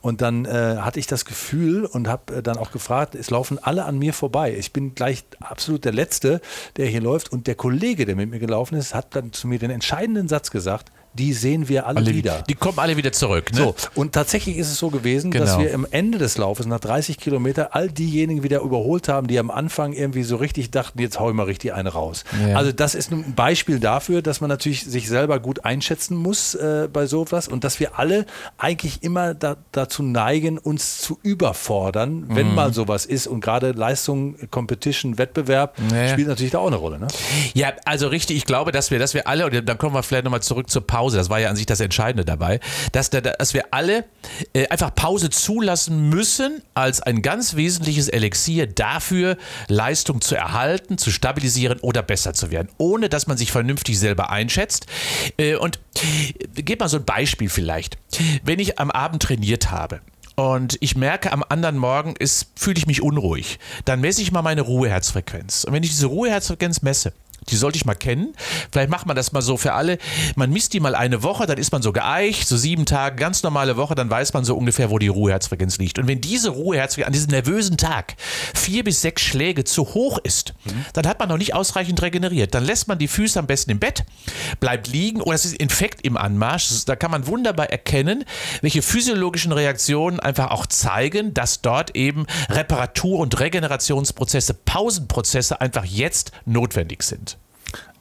Und 0.01 0.21
dann 0.21 0.45
äh, 0.45 0.77
hatte 0.79 0.99
ich 0.99 1.07
das 1.07 1.25
Gefühl 1.25 1.85
und 1.85 2.07
habe 2.07 2.35
äh, 2.35 2.43
dann 2.43 2.57
auch 2.57 2.71
gefragt, 2.71 3.15
es 3.15 3.29
laufen 3.29 3.59
alle 3.61 3.85
an 3.85 3.97
mir 3.97 4.13
vorbei. 4.13 4.55
Ich 4.57 4.71
bin 4.71 4.95
gleich 4.95 5.25
absolut 5.39 5.83
der 5.85 5.93
Letzte, 5.93 6.39
der 6.77 6.87
hier 6.87 7.01
läuft. 7.01 7.31
Und 7.31 7.47
der 7.47 7.55
Kollege, 7.55 8.05
der 8.05 8.15
mit 8.15 8.29
mir 8.29 8.39
gelaufen 8.39 8.75
ist, 8.75 8.95
hat 8.95 9.15
dann 9.15 9.33
zu 9.33 9.47
mir 9.47 9.59
den 9.59 9.71
entscheidenden 9.71 10.27
Satz 10.27 10.51
gesagt, 10.51 10.91
die 11.13 11.33
sehen 11.33 11.67
wir 11.69 11.87
alle, 11.87 12.05
wieder. 12.05 12.43
Die 12.47 12.53
kommen 12.55 12.79
alle 12.79 12.95
wieder 12.95 13.11
zurück. 13.11 13.51
Ne? 13.51 13.57
So, 13.57 13.75
und 13.95 14.13
tatsächlich 14.13 14.57
ist 14.57 14.67
es 14.71 14.77
so 14.77 14.89
gewesen, 14.89 15.31
dass 15.31 15.51
Genau. 15.57 15.63
wir 15.63 15.73
am 15.73 15.87
Ende 15.89 16.17
des 16.17 16.37
Laufes, 16.37 16.65
nach 16.65 16.79
30 16.79 17.17
Kilometer, 17.17 17.75
all 17.75 17.89
diejenigen 17.89 18.43
wieder 18.43 18.61
überholt 18.61 19.09
haben, 19.09 19.27
die 19.27 19.39
am 19.39 19.49
Anfang 19.51 19.93
irgendwie 19.93 20.23
so 20.23 20.35
richtig 20.37 20.71
dachten, 20.71 20.99
jetzt 20.99 21.19
hau 21.19 21.29
ich 21.29 21.35
mal 21.35 21.43
richtig 21.43 21.73
eine 21.73 21.89
raus. 21.89 22.23
Ja. 22.47 22.55
Also 22.55 22.71
das 22.71 22.95
ist 22.95 23.11
ein 23.11 23.33
Beispiel 23.35 23.79
dafür, 23.79 24.21
dass 24.21 24.39
man 24.39 24.49
natürlich 24.49 24.85
sich 24.85 25.09
selber 25.09 25.39
gut 25.39 25.65
einschätzen 25.65 26.15
muss 26.15 26.53
äh, 26.55 26.87
bei 26.91 27.05
sowas 27.07 27.47
und 27.47 27.63
dass 27.63 27.79
wir 27.79 27.97
alle 27.99 28.25
eigentlich 28.57 29.01
immer 29.03 29.33
da, 29.33 29.57
dazu 29.71 30.03
neigen, 30.03 30.57
uns 30.57 30.99
zu 31.01 31.17
überfordern, 31.23 32.21
Mhm. 32.27 32.35
wenn 32.35 32.55
mal 32.55 32.73
sowas 32.73 33.05
ist. 33.05 33.27
Und 33.27 33.41
gerade 33.41 33.71
Leistung, 33.71 34.35
Competition, 34.51 35.17
Wettbewerb 35.17 35.75
Ja. 35.91 36.07
spielt 36.09 36.27
natürlich 36.27 36.51
da 36.51 36.59
auch 36.59 36.67
eine 36.67 36.75
Rolle. 36.75 36.99
Ne? 36.99 37.07
Ja, 37.55 37.73
also 37.85 38.07
richtig, 38.07 38.37
ich 38.37 38.45
glaube, 38.45 38.71
dass 38.71 38.91
wir, 38.91 38.99
dass 38.99 39.13
wir 39.13 39.27
alle, 39.27 39.45
und 39.47 39.67
dann 39.67 39.77
kommen 39.77 39.95
wir 39.95 40.03
vielleicht 40.03 40.23
nochmal 40.25 40.41
zurück 40.41 40.69
zur 40.69 40.85
Pause, 40.85 40.98
das 41.07 41.29
war 41.29 41.39
ja 41.39 41.49
an 41.49 41.55
sich 41.55 41.65
das 41.65 41.79
Entscheidende 41.79 42.25
dabei, 42.25 42.59
dass, 42.91 43.09
da- 43.09 43.21
dass 43.21 43.53
wir 43.53 43.73
alle 43.73 44.05
äh, 44.53 44.67
einfach 44.67 44.93
Pause 44.93 45.29
zulassen 45.29 46.09
müssen 46.09 46.61
als 46.73 47.01
ein 47.01 47.21
ganz 47.21 47.55
wesentliches 47.55 48.09
Elixier 48.09 48.67
dafür, 48.67 49.37
Leistung 49.67 50.21
zu 50.21 50.35
erhalten, 50.35 50.97
zu 50.97 51.11
stabilisieren 51.11 51.79
oder 51.79 52.01
besser 52.03 52.33
zu 52.33 52.51
werden, 52.51 52.69
ohne 52.77 53.07
dass 53.09 53.27
man 53.27 53.37
sich 53.37 53.51
vernünftig 53.51 53.97
selber 53.99 54.29
einschätzt. 54.29 54.85
Äh, 55.37 55.55
und 55.55 55.79
äh, 55.95 56.33
gib 56.61 56.79
mal 56.81 56.89
so 56.89 56.97
ein 56.97 57.05
Beispiel 57.05 57.49
vielleicht. 57.49 57.97
Wenn 58.43 58.59
ich 58.59 58.79
am 58.79 58.91
Abend 58.91 59.23
trainiert 59.23 59.71
habe, 59.71 60.01
und 60.35 60.77
ich 60.79 60.95
merke, 60.95 61.33
am 61.33 61.43
anderen 61.49 61.77
Morgen 61.77 62.13
fühle 62.55 62.77
ich 62.77 62.87
mich 62.87 63.01
unruhig. 63.01 63.59
Dann 63.83 63.99
messe 63.99 64.21
ich 64.21 64.31
mal 64.31 64.41
meine 64.41 64.61
Ruheherzfrequenz. 64.61 65.65
Und 65.65 65.73
wenn 65.73 65.83
ich 65.83 65.89
diese 65.89 66.05
Ruheherzfrequenz 66.05 66.81
messe, 66.81 67.11
die 67.49 67.55
sollte 67.55 67.77
ich 67.77 67.85
mal 67.85 67.95
kennen. 67.95 68.33
Vielleicht 68.71 68.89
macht 68.89 69.05
man 69.05 69.15
das 69.15 69.31
mal 69.31 69.41
so 69.41 69.57
für 69.57 69.73
alle. 69.73 69.97
Man 70.35 70.51
misst 70.51 70.73
die 70.73 70.79
mal 70.79 70.95
eine 70.95 71.23
Woche, 71.23 71.45
dann 71.45 71.57
ist 71.57 71.71
man 71.71 71.81
so 71.81 71.91
geeicht, 71.91 72.47
so 72.47 72.57
sieben 72.57 72.85
Tage, 72.85 73.15
ganz 73.15 73.43
normale 73.43 73.77
Woche, 73.77 73.95
dann 73.95 74.09
weiß 74.09 74.33
man 74.33 74.45
so 74.45 74.55
ungefähr, 74.55 74.89
wo 74.89 74.99
die 74.99 75.07
Ruheherzfrequenz 75.07 75.77
liegt. 75.77 75.99
Und 75.99 76.07
wenn 76.07 76.21
diese 76.21 76.49
Ruheherzfrequenz 76.49 77.07
an 77.07 77.13
diesem 77.13 77.31
nervösen 77.31 77.77
Tag 77.77 78.15
vier 78.53 78.83
bis 78.83 79.01
sechs 79.01 79.21
Schläge 79.23 79.63
zu 79.63 79.93
hoch 79.93 80.19
ist, 80.23 80.53
dann 80.93 81.07
hat 81.07 81.19
man 81.19 81.29
noch 81.29 81.37
nicht 81.37 81.55
ausreichend 81.55 82.01
regeneriert. 82.01 82.53
Dann 82.53 82.63
lässt 82.63 82.87
man 82.87 82.99
die 82.99 83.07
Füße 83.07 83.39
am 83.39 83.47
besten 83.47 83.71
im 83.71 83.79
Bett, 83.79 84.05
bleibt 84.59 84.87
liegen 84.87 85.21
oder 85.21 85.35
es 85.35 85.45
ist 85.45 85.55
Infekt 85.55 86.05
im 86.05 86.17
Anmarsch. 86.17 86.85
Da 86.85 86.95
kann 86.95 87.09
man 87.11 87.25
wunderbar 87.25 87.69
erkennen, 87.71 88.25
welche 88.61 88.81
physiologischen 88.81 89.51
Reaktionen 89.51 90.19
einfach 90.19 90.51
auch 90.51 90.67
zeigen, 90.67 91.33
dass 91.33 91.61
dort 91.61 91.95
eben 91.95 92.27
Reparatur- 92.49 93.19
und 93.19 93.39
Regenerationsprozesse, 93.39 94.53
Pausenprozesse 94.53 95.59
einfach 95.61 95.85
jetzt 95.85 96.31
notwendig 96.45 97.01
sind. 97.03 97.38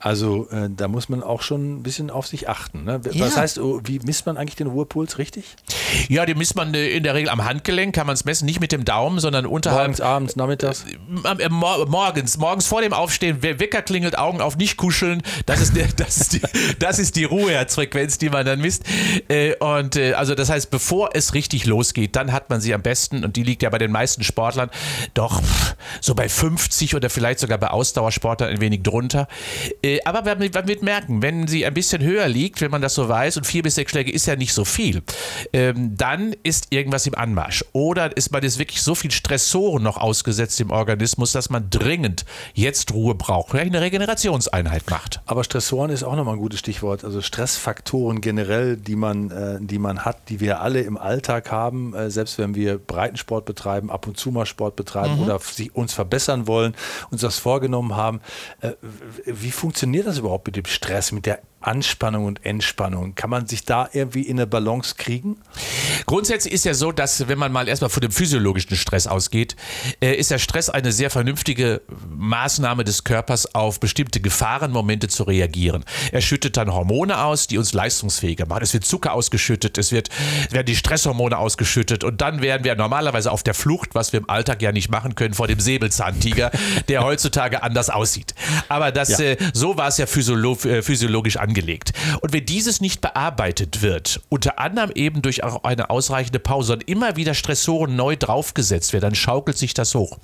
Also 0.01 0.49
äh, 0.51 0.69
da 0.75 0.87
muss 0.87 1.09
man 1.09 1.23
auch 1.23 1.43
schon 1.43 1.79
ein 1.79 1.83
bisschen 1.83 2.11
auf 2.11 2.27
sich 2.27 2.49
achten. 2.49 2.85
Ne? 2.85 3.01
Was 3.05 3.15
Ja. 3.15 3.37
heißt, 3.37 3.59
oh, 3.59 3.81
wie 3.85 3.99
misst 3.99 4.27
man 4.27 4.37
eigentlich 4.37 4.55
den 4.57 4.69
Ruhepuls 4.69 5.19
richtig? 5.19 5.57
Ja, 6.09 6.25
den 6.25 6.39
misst 6.39 6.55
man 6.55 6.73
äh, 6.75 6.89
in 6.91 7.03
der 7.03 7.15
Regel 7.15 7.31
am 7.31 7.45
Handgelenk, 7.45 7.95
kann 7.95 8.07
man 8.07 8.15
es 8.15 8.25
messen, 8.25 8.47
nicht 8.47 8.61
mit 8.61 8.71
dem 8.71 8.85
Daumen, 8.85 9.19
sondern 9.19 9.45
unterhalb. 9.47 9.81
Morgens, 9.89 10.01
abends, 10.01 10.37
nachmittags? 10.37 10.85
Äh, 11.39 11.49
mor 11.49 11.87
morgens, 11.89 12.39
morgens 12.39 12.67
vor 12.67 12.81
dem 12.81 12.93
Aufstehen, 12.93 13.39
wer 13.41 13.59
Wecker 13.59 13.83
klingelt, 13.83 14.17
Augen 14.17 14.41
auf, 14.41 14.57
nicht 14.57 14.77
kuscheln. 14.77 15.23
Das 15.47 15.61
ist, 15.61 15.75
der, 15.75 15.89
das 15.97 16.17
ist, 16.19 16.33
die, 16.35 16.41
das 16.79 16.99
ist 17.01 17.17
die 17.17 17.25
Ruheherzfrequenz, 17.25 18.19
die 18.19 18.31
man 18.31 18.47
dann 18.47 18.61
misst. 18.61 18.85
Äh, 19.29 19.57
und 19.57 19.97
äh, 19.97 20.13
also 20.13 20.35
das 20.37 20.49
heißt, 20.49 20.71
bevor 20.71 21.11
es 21.15 21.35
richtig 21.35 21.67
losgeht, 21.67 22.15
dann 22.15 22.33
hat 22.33 22.51
man 22.51 22.61
sie 22.61 22.73
am 22.73 22.83
besten 22.83 23.25
und 23.25 23.35
die 23.37 23.43
liegt 23.43 23.63
ja 23.63 23.71
bei 23.71 23.79
den 23.79 23.91
meisten 23.91 24.23
Sportlern 24.23 24.71
doch 25.15 25.43
so 26.01 26.15
bei 26.15 26.29
50 26.29 26.95
oder 26.95 27.11
vielleicht 27.11 27.41
sogar 27.41 27.59
bei 27.59 27.71
Ausdauersportlern 27.71 28.51
ein 28.51 28.61
wenig 28.61 28.83
drunter. 28.85 29.27
Äh, 29.83 29.88
aber 30.05 30.23
man, 30.23 30.51
man 30.53 30.69
wird 30.69 30.83
merken, 30.83 31.23
wenn 31.23 31.47
sie 31.47 31.65
ein 31.65 31.75
bisschen 31.75 32.03
höher 32.03 32.29
liegt, 32.29 32.61
wenn 32.61 32.71
man 32.71 32.83
das 32.83 32.95
so 32.95 33.09
weiß, 33.09 33.37
und 33.37 33.47
vier 33.47 33.63
bis 33.63 33.77
sechs 33.77 33.93
Schläge 33.93 34.13
ist 34.13 34.27
ja 34.27 34.37
nicht 34.37 34.53
so 34.53 34.65
viel, 34.65 35.03
ähm, 35.53 35.97
dann 35.97 36.35
ist 36.43 36.69
irgendwas 36.71 37.07
im 37.07 37.15
Anmarsch. 37.15 37.65
Oder 37.73 38.17
ist 38.17 38.33
man 38.33 38.43
jetzt 38.43 38.59
wirklich 38.59 38.83
so 38.83 38.95
viel 38.95 39.11
Stressoren 39.11 39.83
noch 39.83 39.97
ausgesetzt 39.97 40.61
im 40.61 40.71
Organismus, 40.71 41.33
dass 41.33 41.51
man 41.51 41.71
dringend 41.71 42.25
jetzt 42.55 42.93
Ruhe 42.93 43.15
braucht, 43.15 43.51
vielleicht 43.51 43.75
eine 43.75 43.81
Regenerationseinheit 43.81 44.91
macht. 44.91 45.21
Aber 45.27 45.45
Stressoren 45.45 45.91
ist 45.91 46.03
auch 46.03 46.17
nochmal 46.17 46.35
ein 46.35 46.41
gutes 46.41 46.61
Stichwort. 46.61 47.05
Also 47.05 47.23
Stressfaktoren 47.23 48.21
generell, 48.21 48.77
die 48.77 48.97
man, 48.97 49.31
äh, 49.31 49.59
die 49.61 49.79
man 49.79 50.05
hat, 50.05 50.29
die 50.29 50.41
wir 50.41 50.61
alle 50.61 50.81
im 50.81 50.97
Alltag 50.97 51.51
haben, 51.51 51.95
äh, 51.95 52.11
selbst 52.11 52.39
wenn 52.39 52.55
wir 52.55 52.79
Breitensport 52.79 53.45
betreiben, 53.45 53.91
ab 53.91 54.07
und 54.07 54.19
zu 54.19 54.31
mal 54.31 54.47
Sport 54.47 54.77
betreiben 54.77 55.21
oder 55.21 55.39
sich, 55.39 55.75
uns 55.75 55.93
verbessern 55.93 56.47
wollen, 56.47 56.75
uns 57.11 57.21
das 57.21 57.39
vorgenommen 57.39 57.97
haben. 57.97 58.21
Äh, 58.61 58.73
wie 59.25 59.51
funktioniert 59.51 59.78
das 60.05 60.19
überhaupt 60.19 60.47
mit 60.47 60.57
dem 60.57 60.67
Stress, 60.67 61.13
mit 61.13 61.27
der 61.27 61.41
Anspannung 61.61 62.25
und 62.25 62.45
Entspannung. 62.45 63.15
Kann 63.15 63.31
man 63.31 63.47
sich 63.47 63.65
da 63.65 63.89
irgendwie 63.93 64.23
in 64.23 64.39
eine 64.39 64.47
Balance 64.47 64.95
kriegen? 64.97 65.39
Grundsätzlich 66.07 66.55
ist 66.55 66.65
ja 66.65 66.75
so, 66.75 66.93
dass 66.93 67.29
wenn 67.29 67.39
man 67.39 67.51
mal 67.53 67.69
erstmal 67.69 67.91
von 67.91 68.01
dem 68.01 68.13
physiologischen 68.13 68.77
Stress 68.77 69.07
ausgeht, 69.07 69.57
äh, 70.01 70.15
ist 70.15 70.31
der 70.31 70.39
Stress 70.39 70.71
eine 70.71 70.93
sehr 70.93 71.11
vernünftige 71.11 71.83
Maßnahme 72.09 72.85
des 72.85 73.05
Körpers, 73.05 73.55
auf 73.55 73.81
bestimmte 73.81 74.21
Gefahrenmomente 74.21 75.09
zu 75.09 75.25
reagieren. 75.25 75.85
Er 76.13 76.21
schüttet 76.21 76.57
dann 76.57 76.73
Hormone 76.73 77.23
aus, 77.23 77.49
die 77.49 77.59
uns 77.59 77.73
leistungsfähiger 77.73 78.47
machen. 78.47 78.63
Es 78.63 78.73
wird 78.73 78.85
Zucker 78.85 79.13
ausgeschüttet, 79.13 79.79
es, 79.79 79.91
wird, 79.91 80.11
werden 80.51 80.67
die 80.67 80.77
Stresshormone 80.77 81.37
ausgeschüttet 81.37 82.05
und 82.05 82.21
dann 82.21 82.41
werden 82.41 82.65
wir 82.65 82.77
normalerweise 82.77 83.33
auf 83.33 83.43
der 83.43 83.55
Flucht, 83.55 83.95
was 83.95 84.13
wir 84.13 84.21
im 84.21 84.31
Alltag 84.31 84.63
ja 84.63 84.73
nicht 84.73 84.91
machen 84.91 85.15
können, 85.15 85.35
vor 85.35 85.49
dem 85.49 85.61
Säbelzahntiger, 85.61 86.51
der 86.89 87.05
heutzutage 87.05 87.63
anders 87.63 87.91
aussieht. 87.91 88.35
Aber 88.69 88.93
das, 88.93 89.19
ja. 89.19 89.21
äh, 89.21 89.37
so 89.53 89.77
war 89.77 89.89
es 89.89 89.99
ja 89.99 90.07
physiolo 90.07 90.57
äh, 90.65 90.83
physiologisch 90.83 91.37
angelegt. 91.49 91.93
Und 92.21 92.33
wenn 92.33 92.45
dieses 92.45 92.81
nicht 92.81 93.01
bearbeitet 93.01 93.83
wird, 93.83 94.21
unter 94.29 94.59
anderem 94.59 94.91
eben 94.95 95.23
durch 95.23 95.43
auch 95.45 95.65
eine 95.65 95.91
ausreichende 95.91 96.39
Pause 96.39 96.75
und 96.75 96.89
immer 96.89 97.17
wieder 97.17 97.35
Stressoren 97.35 97.97
neu 97.97 98.17
draufgesetzt 98.17 98.93
werden, 98.93 99.09
dann 99.09 99.15
schaukelt 99.15 99.57
sich 99.57 99.75
das 99.75 99.95
hoch. 99.95 100.19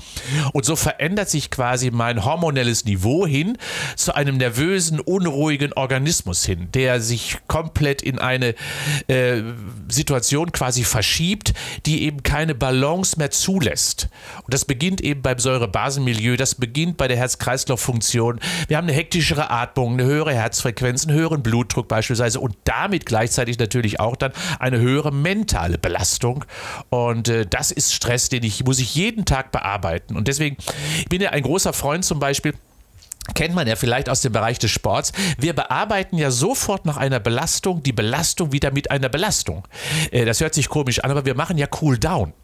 Und 0.53 0.65
so 0.65 0.77
verändert 0.77 1.31
sich 1.31 1.51
quasi 1.51 1.91
mein 1.91 2.25
hormonelles 2.25 2.85
Niveau 2.85 3.27
hin 3.27 3.57
zu 3.97 4.15
einem 4.15 4.37
nervösen, 4.37 5.01
unruhigen 5.01 5.73
Organismus 5.73 6.45
hin, 6.45 6.69
der 6.73 7.01
sich 7.01 7.39
komplett 7.49 8.03
in 8.03 8.19
eine 8.19 8.55
äh, 9.07 9.43
Situation 9.89 10.53
quasi 10.53 10.85
verschiebt, 10.85 11.55
die 11.87 12.03
eben 12.03 12.23
keine 12.23 12.55
Balance 12.55 13.19
mehr 13.19 13.31
zulässt. 13.31 14.09
Und 14.43 14.53
das 14.53 14.65
beginnt 14.65 15.01
eben 15.01 15.23
beim 15.23 15.39
Säurebasenmilieu, 15.39 16.37
das 16.37 16.55
beginnt 16.55 16.97
bei 16.97 17.09
der 17.09 17.17
Herz-Kreislauf-Funktion. 17.17 18.41
Wir 18.69 18.77
haben 18.77 18.87
eine 18.87 18.97
hektischere 18.97 19.51
Atmung, 19.51 19.95
eine 19.95 20.05
höhere 20.05 20.35
Herzfrequenz, 20.35 21.07
einen 21.07 21.14
höheren 21.15 21.43
Blutdruck 21.43 21.89
beispielsweise 21.89 22.41
und 22.41 22.57
damit 22.65 23.07
gleichzeitig 23.07 23.59
natürlich 23.59 24.01
auch 24.01 24.17
dann 24.17 24.33
eine 24.59 24.79
höhere 24.79 25.13
mentale 25.13 25.79
Belastung. 25.79 26.45
Und 26.91 27.29
äh, 27.29 27.47
das 27.47 27.71
ist 27.71 27.95
Stress, 27.95 28.29
den 28.29 28.43
ich, 28.43 28.65
muss 28.65 28.79
ich 28.79 28.95
jeden 28.95 29.25
Tag 29.25 29.53
bearbeiten. 29.53 30.17
Und 30.17 30.29
deswegen 30.29 30.57
bin 31.09 31.21
ich 31.21 31.31
ein 31.31 31.43
großer 31.43 31.73
Freund 31.73 32.05
zum 32.05 32.19
Beispiel 32.19 32.55
kennt 33.35 33.55
man 33.55 33.67
ja 33.67 33.75
vielleicht 33.75 34.11
aus 34.11 34.21
dem 34.21 34.33
Bereich 34.33 34.59
des 34.59 34.71
Sports. 34.71 35.13
Wir 35.39 35.55
bearbeiten 35.55 36.19
ja 36.19 36.31
sofort 36.31 36.85
nach 36.85 36.99
einer 36.99 37.21
Belastung 37.21 37.83
die 37.83 37.93
Belastung 37.93 38.53
wieder 38.53 38.71
mit 38.71 38.91
einer 38.91 39.09
Belastung. 39.09 39.67
Äh, 40.11 40.27
das 40.27 40.41
hört 40.41 40.53
sich 40.53 40.69
komisch 40.69 41.01
an, 41.01 41.11
aber 41.11 41.25
wir 41.25 41.35
machen 41.35 41.57
ja 41.57 41.67
Cool 41.81 41.97
Down. 41.97 42.35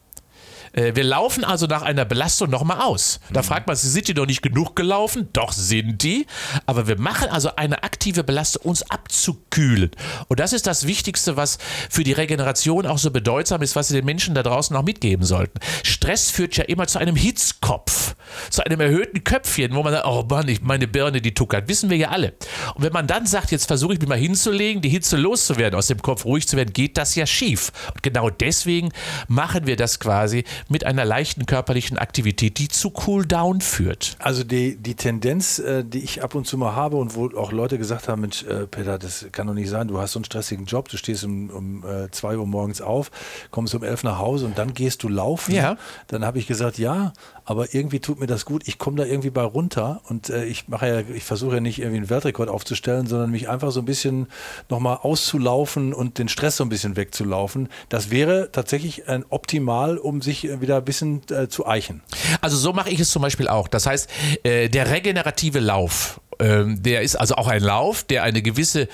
Äh, 0.72 0.94
wir 0.94 1.04
laufen 1.04 1.44
also 1.44 1.66
nach 1.66 1.82
einer 1.82 2.04
Belastung 2.04 2.50
nochmal 2.50 2.80
aus. 2.80 3.20
Da 3.32 3.40
mhm. 3.40 3.44
fragt 3.44 3.66
man 3.66 3.76
sich, 3.76 3.90
sind 3.90 4.08
die 4.08 4.14
noch 4.14 4.26
nicht 4.26 4.42
genug 4.42 4.76
gelaufen? 4.76 5.28
Doch 5.32 5.52
sind 5.52 6.02
die. 6.02 6.26
Aber 6.66 6.86
wir 6.86 6.98
machen 6.98 7.28
also 7.28 7.56
eine 7.56 7.82
aktive 7.82 8.24
Belastung, 8.24 8.62
uns 8.62 8.82
abzukühlen. 8.90 9.90
Und 10.28 10.40
das 10.40 10.52
ist 10.52 10.66
das 10.66 10.86
Wichtigste, 10.86 11.36
was 11.36 11.58
für 11.88 12.04
die 12.04 12.12
Regeneration 12.12 12.86
auch 12.86 12.98
so 12.98 13.10
bedeutsam 13.10 13.62
ist, 13.62 13.76
was 13.76 13.90
wir 13.90 14.00
den 14.00 14.06
Menschen 14.06 14.34
da 14.34 14.42
draußen 14.42 14.74
auch 14.76 14.82
mitgeben 14.82 15.24
sollten. 15.24 15.58
Stress 15.82 16.30
führt 16.30 16.56
ja 16.56 16.64
immer 16.64 16.86
zu 16.86 16.98
einem 16.98 17.16
Hitzkopf, 17.16 18.14
zu 18.50 18.64
einem 18.64 18.80
erhöhten 18.80 19.24
Köpfchen, 19.24 19.74
wo 19.74 19.82
man 19.82 19.92
sagt, 19.92 20.06
oh 20.06 20.24
Mann, 20.28 20.48
ich, 20.48 20.62
meine 20.62 20.86
Birne, 20.86 21.20
die 21.20 21.34
tuckert. 21.34 21.68
Wissen 21.68 21.90
wir 21.90 21.96
ja 21.96 22.08
alle. 22.08 22.34
Und 22.74 22.84
wenn 22.84 22.92
man 22.92 23.06
dann 23.06 23.26
sagt, 23.26 23.50
jetzt 23.50 23.66
versuche 23.66 23.94
ich 23.94 24.00
mich 24.00 24.08
mal 24.08 24.18
hinzulegen, 24.18 24.82
die 24.82 24.88
Hitze 24.88 25.16
loszuwerden, 25.16 25.78
aus 25.78 25.88
dem 25.88 26.00
Kopf 26.00 26.24
ruhig 26.24 26.46
zu 26.46 26.56
werden, 26.56 26.72
geht 26.72 26.96
das 26.96 27.14
ja 27.14 27.26
schief. 27.26 27.72
Und 27.94 28.02
genau 28.02 28.30
deswegen 28.30 28.90
machen 29.28 29.66
wir 29.66 29.76
das 29.76 30.00
quasi 30.00 30.44
mit 30.68 30.84
einer 30.84 31.04
leichten 31.04 31.46
körperlichen 31.46 31.98
Aktivität, 31.98 32.58
die 32.58 32.68
zu 32.68 32.90
Cooldown 32.90 33.60
führt. 33.60 34.16
Also 34.18 34.44
die, 34.44 34.76
die 34.76 34.94
Tendenz, 34.94 35.58
äh, 35.58 35.84
die 35.84 36.00
ich 36.00 36.22
ab 36.22 36.34
und 36.34 36.46
zu 36.46 36.58
mal 36.58 36.74
habe 36.74 36.96
und 36.96 37.14
wo 37.14 37.30
auch 37.36 37.52
Leute 37.52 37.78
gesagt 37.78 38.08
haben, 38.08 38.22
Mensch, 38.22 38.44
äh, 38.44 38.66
Peter, 38.66 38.98
das 38.98 39.26
kann 39.32 39.46
doch 39.46 39.54
nicht 39.54 39.70
sein, 39.70 39.88
du 39.88 39.98
hast 39.98 40.12
so 40.12 40.18
einen 40.18 40.24
stressigen 40.24 40.66
Job, 40.66 40.88
du 40.88 40.96
stehst 40.96 41.24
um, 41.24 41.50
um 41.50 41.84
äh, 41.84 42.10
zwei 42.10 42.36
Uhr 42.36 42.46
morgens 42.46 42.80
auf, 42.80 43.10
kommst 43.50 43.74
um 43.74 43.82
elf 43.82 44.02
nach 44.02 44.18
Hause 44.18 44.46
und 44.46 44.58
dann 44.58 44.74
gehst 44.74 45.02
du 45.02 45.08
laufen. 45.08 45.54
Ja. 45.54 45.76
Dann 46.08 46.24
habe 46.24 46.38
ich 46.38 46.46
gesagt, 46.46 46.78
ja, 46.78 47.12
aber 47.44 47.74
irgendwie 47.74 48.00
tut 48.00 48.20
mir 48.20 48.26
das 48.26 48.44
gut. 48.44 48.62
Ich 48.68 48.78
komme 48.78 48.96
da 48.96 49.04
irgendwie 49.04 49.30
bei 49.30 49.42
runter 49.42 50.02
und 50.08 50.30
äh, 50.30 50.44
ich 50.44 50.68
mache 50.68 50.86
ja, 50.86 51.00
ich 51.00 51.24
versuche 51.24 51.56
ja 51.56 51.60
nicht 51.60 51.78
irgendwie 51.78 51.98
einen 51.98 52.10
Weltrekord 52.10 52.48
aufzustellen, 52.48 53.06
sondern 53.06 53.30
mich 53.30 53.48
einfach 53.48 53.72
so 53.72 53.80
ein 53.80 53.86
bisschen 53.86 54.28
nochmal 54.68 54.98
auszulaufen 55.02 55.92
und 55.92 56.18
den 56.18 56.28
Stress 56.28 56.56
so 56.56 56.64
ein 56.64 56.68
bisschen 56.68 56.96
wegzulaufen. 56.96 57.68
Das 57.88 58.10
wäre 58.10 58.50
tatsächlich 58.52 59.08
ein 59.08 59.24
optimal, 59.28 59.98
um 59.98 60.22
sich 60.22 60.44
wieder 60.60 60.78
ein 60.78 60.84
bisschen 60.84 61.22
äh, 61.30 61.48
zu 61.48 61.66
eichen. 61.66 62.02
Also 62.40 62.56
so 62.56 62.72
mache 62.72 62.90
ich 62.90 63.00
es 63.00 63.10
zum 63.10 63.22
Beispiel 63.22 63.48
auch. 63.48 63.68
Das 63.68 63.86
heißt, 63.86 64.08
äh, 64.42 64.68
der 64.68 64.90
regenerative 64.90 65.60
Lauf 65.60 66.20
ähm, 66.40 66.82
der 66.82 67.02
ist 67.02 67.16
also 67.16 67.34
auch 67.36 67.48
ein 67.48 67.62
Lauf, 67.62 68.04
der 68.04 68.22
eine 68.22 68.42
gewisse 68.42 68.88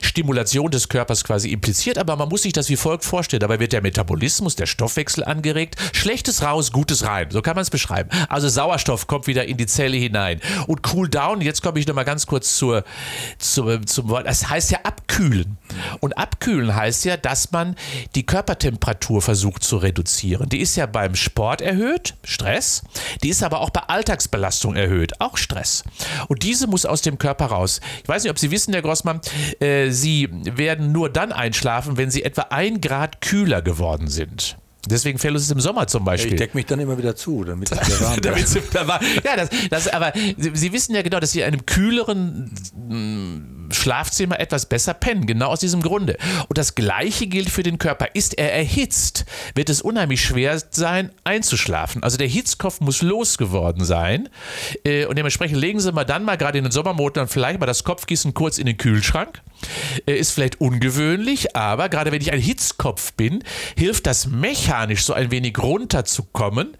Stimulation 0.00 0.70
des 0.70 0.88
Körpers 0.88 1.24
quasi 1.24 1.50
impliziert, 1.50 1.98
aber 1.98 2.16
man 2.16 2.28
muss 2.28 2.42
sich 2.42 2.52
das 2.52 2.68
wie 2.68 2.76
folgt 2.76 3.04
vorstellen. 3.04 3.40
Dabei 3.40 3.60
wird 3.60 3.72
der 3.72 3.82
Metabolismus, 3.82 4.56
der 4.56 4.66
Stoffwechsel 4.66 5.24
angeregt, 5.24 5.76
Schlechtes 5.92 6.42
raus, 6.42 6.72
Gutes 6.72 7.04
rein. 7.04 7.30
So 7.30 7.42
kann 7.42 7.54
man 7.54 7.62
es 7.62 7.70
beschreiben. 7.70 8.10
Also 8.28 8.48
Sauerstoff 8.48 9.06
kommt 9.06 9.26
wieder 9.26 9.44
in 9.46 9.56
die 9.56 9.66
Zelle 9.66 9.96
hinein. 9.96 10.40
Und 10.66 10.80
Cool 10.92 11.08
Down, 11.08 11.40
jetzt 11.40 11.62
komme 11.62 11.78
ich 11.78 11.86
nochmal 11.86 12.04
ganz 12.04 12.26
kurz 12.26 12.56
zur, 12.56 12.84
zur, 13.38 13.84
zum 13.86 14.08
Wort, 14.08 14.26
das 14.26 14.48
heißt 14.48 14.70
ja 14.70 14.78
abkühlen. 14.84 15.56
Und 16.00 16.18
abkühlen 16.18 16.74
heißt 16.74 17.04
ja, 17.04 17.16
dass 17.16 17.52
man 17.52 17.76
die 18.14 18.24
Körpertemperatur 18.24 19.22
versucht 19.22 19.64
zu 19.64 19.78
reduzieren. 19.78 20.48
Die 20.48 20.60
ist 20.60 20.76
ja 20.76 20.86
beim 20.86 21.14
Sport 21.14 21.60
erhöht, 21.60 22.14
Stress. 22.24 22.82
Die 23.22 23.28
ist 23.28 23.42
aber 23.42 23.60
auch 23.60 23.70
bei 23.70 23.80
Alltagsbelastung 23.80 24.74
erhöht, 24.74 25.20
auch 25.20 25.36
Stress. 25.36 25.84
Und 26.28 26.42
diese 26.42 26.66
muss 26.66 26.81
aus 26.86 27.02
dem 27.02 27.18
Körper 27.18 27.46
raus. 27.46 27.80
Ich 28.02 28.08
weiß 28.08 28.22
nicht, 28.24 28.30
ob 28.30 28.38
Sie 28.38 28.50
wissen, 28.50 28.72
Herr 28.72 28.82
Grossmann, 28.82 29.20
äh, 29.60 29.90
Sie 29.90 30.28
werden 30.30 30.92
nur 30.92 31.10
dann 31.10 31.32
einschlafen, 31.32 31.96
wenn 31.96 32.10
Sie 32.10 32.22
etwa 32.22 32.42
ein 32.50 32.80
Grad 32.80 33.20
kühler 33.20 33.62
geworden 33.62 34.08
sind. 34.08 34.56
Deswegen 34.88 35.18
fällt 35.18 35.36
es 35.36 35.50
im 35.50 35.60
Sommer 35.60 35.86
zum 35.86 36.04
Beispiel. 36.04 36.32
Ich 36.32 36.38
decke 36.38 36.56
mich 36.56 36.66
dann 36.66 36.80
immer 36.80 36.98
wieder 36.98 37.14
zu, 37.14 37.44
damit 37.44 37.70
es 37.70 37.86
wieder 37.86 38.00
warm 38.00 38.20
damit 38.22 39.24
Ja, 39.24 39.36
das, 39.36 39.48
das, 39.70 39.88
aber 39.88 40.12
Sie, 40.36 40.50
sie, 40.54 40.72
wissen 40.72 40.94
ja 40.94 41.02
genau, 41.02 41.20
dass 41.20 41.30
Sie 41.30 41.40
in 41.40 41.46
einem 41.46 41.66
kühleren 41.66 42.50
Schlafzimmer 43.72 44.40
etwas 44.40 44.66
besser 44.66 44.94
pennen, 44.94 45.26
genau 45.26 45.48
aus 45.48 45.60
diesem 45.60 45.82
Grunde. 45.82 46.16
Und 46.48 46.58
das 46.58 46.74
Gleiche 46.74 47.26
gilt 47.26 47.50
für 47.50 47.62
den 47.62 47.78
Körper. 47.78 48.08
Ist 48.14 48.38
er 48.38 48.52
erhitzt, 48.52 49.24
wird 49.54 49.68
es 49.68 49.82
unheimlich 49.82 50.22
schwer 50.22 50.60
sein, 50.70 51.10
einzuschlafen. 51.24 52.02
Also 52.02 52.16
der 52.16 52.28
Hitzkopf 52.28 52.80
muss 52.80 53.02
losgeworden 53.02 53.84
sein. 53.84 54.28
Äh, 54.84 55.06
und 55.06 55.16
dementsprechend 55.16 55.58
legen 55.58 55.80
Sie 55.80 55.92
mal 55.92 56.04
dann 56.04 56.24
mal 56.24 56.36
gerade 56.36 56.58
in 56.58 56.64
den 56.64 56.72
Sommermonaten 56.72 57.28
vielleicht 57.28 57.60
mal 57.60 57.66
das 57.66 57.84
Kopfkissen 57.84 58.34
kurz 58.34 58.58
in 58.58 58.66
den 58.66 58.76
Kühlschrank. 58.76 59.42
Äh, 60.06 60.16
ist 60.18 60.32
vielleicht 60.32 60.60
ungewöhnlich, 60.60 61.56
aber 61.56 61.88
gerade 61.88 62.12
wenn 62.12 62.20
ich 62.20 62.32
ein 62.32 62.40
Hitzkopf 62.40 63.12
bin, 63.12 63.44
hilft 63.76 64.06
das 64.06 64.26
mechanisch 64.26 65.04
so 65.04 65.12
ein 65.12 65.30
wenig 65.30 65.58
runterzukommen. 65.58 66.76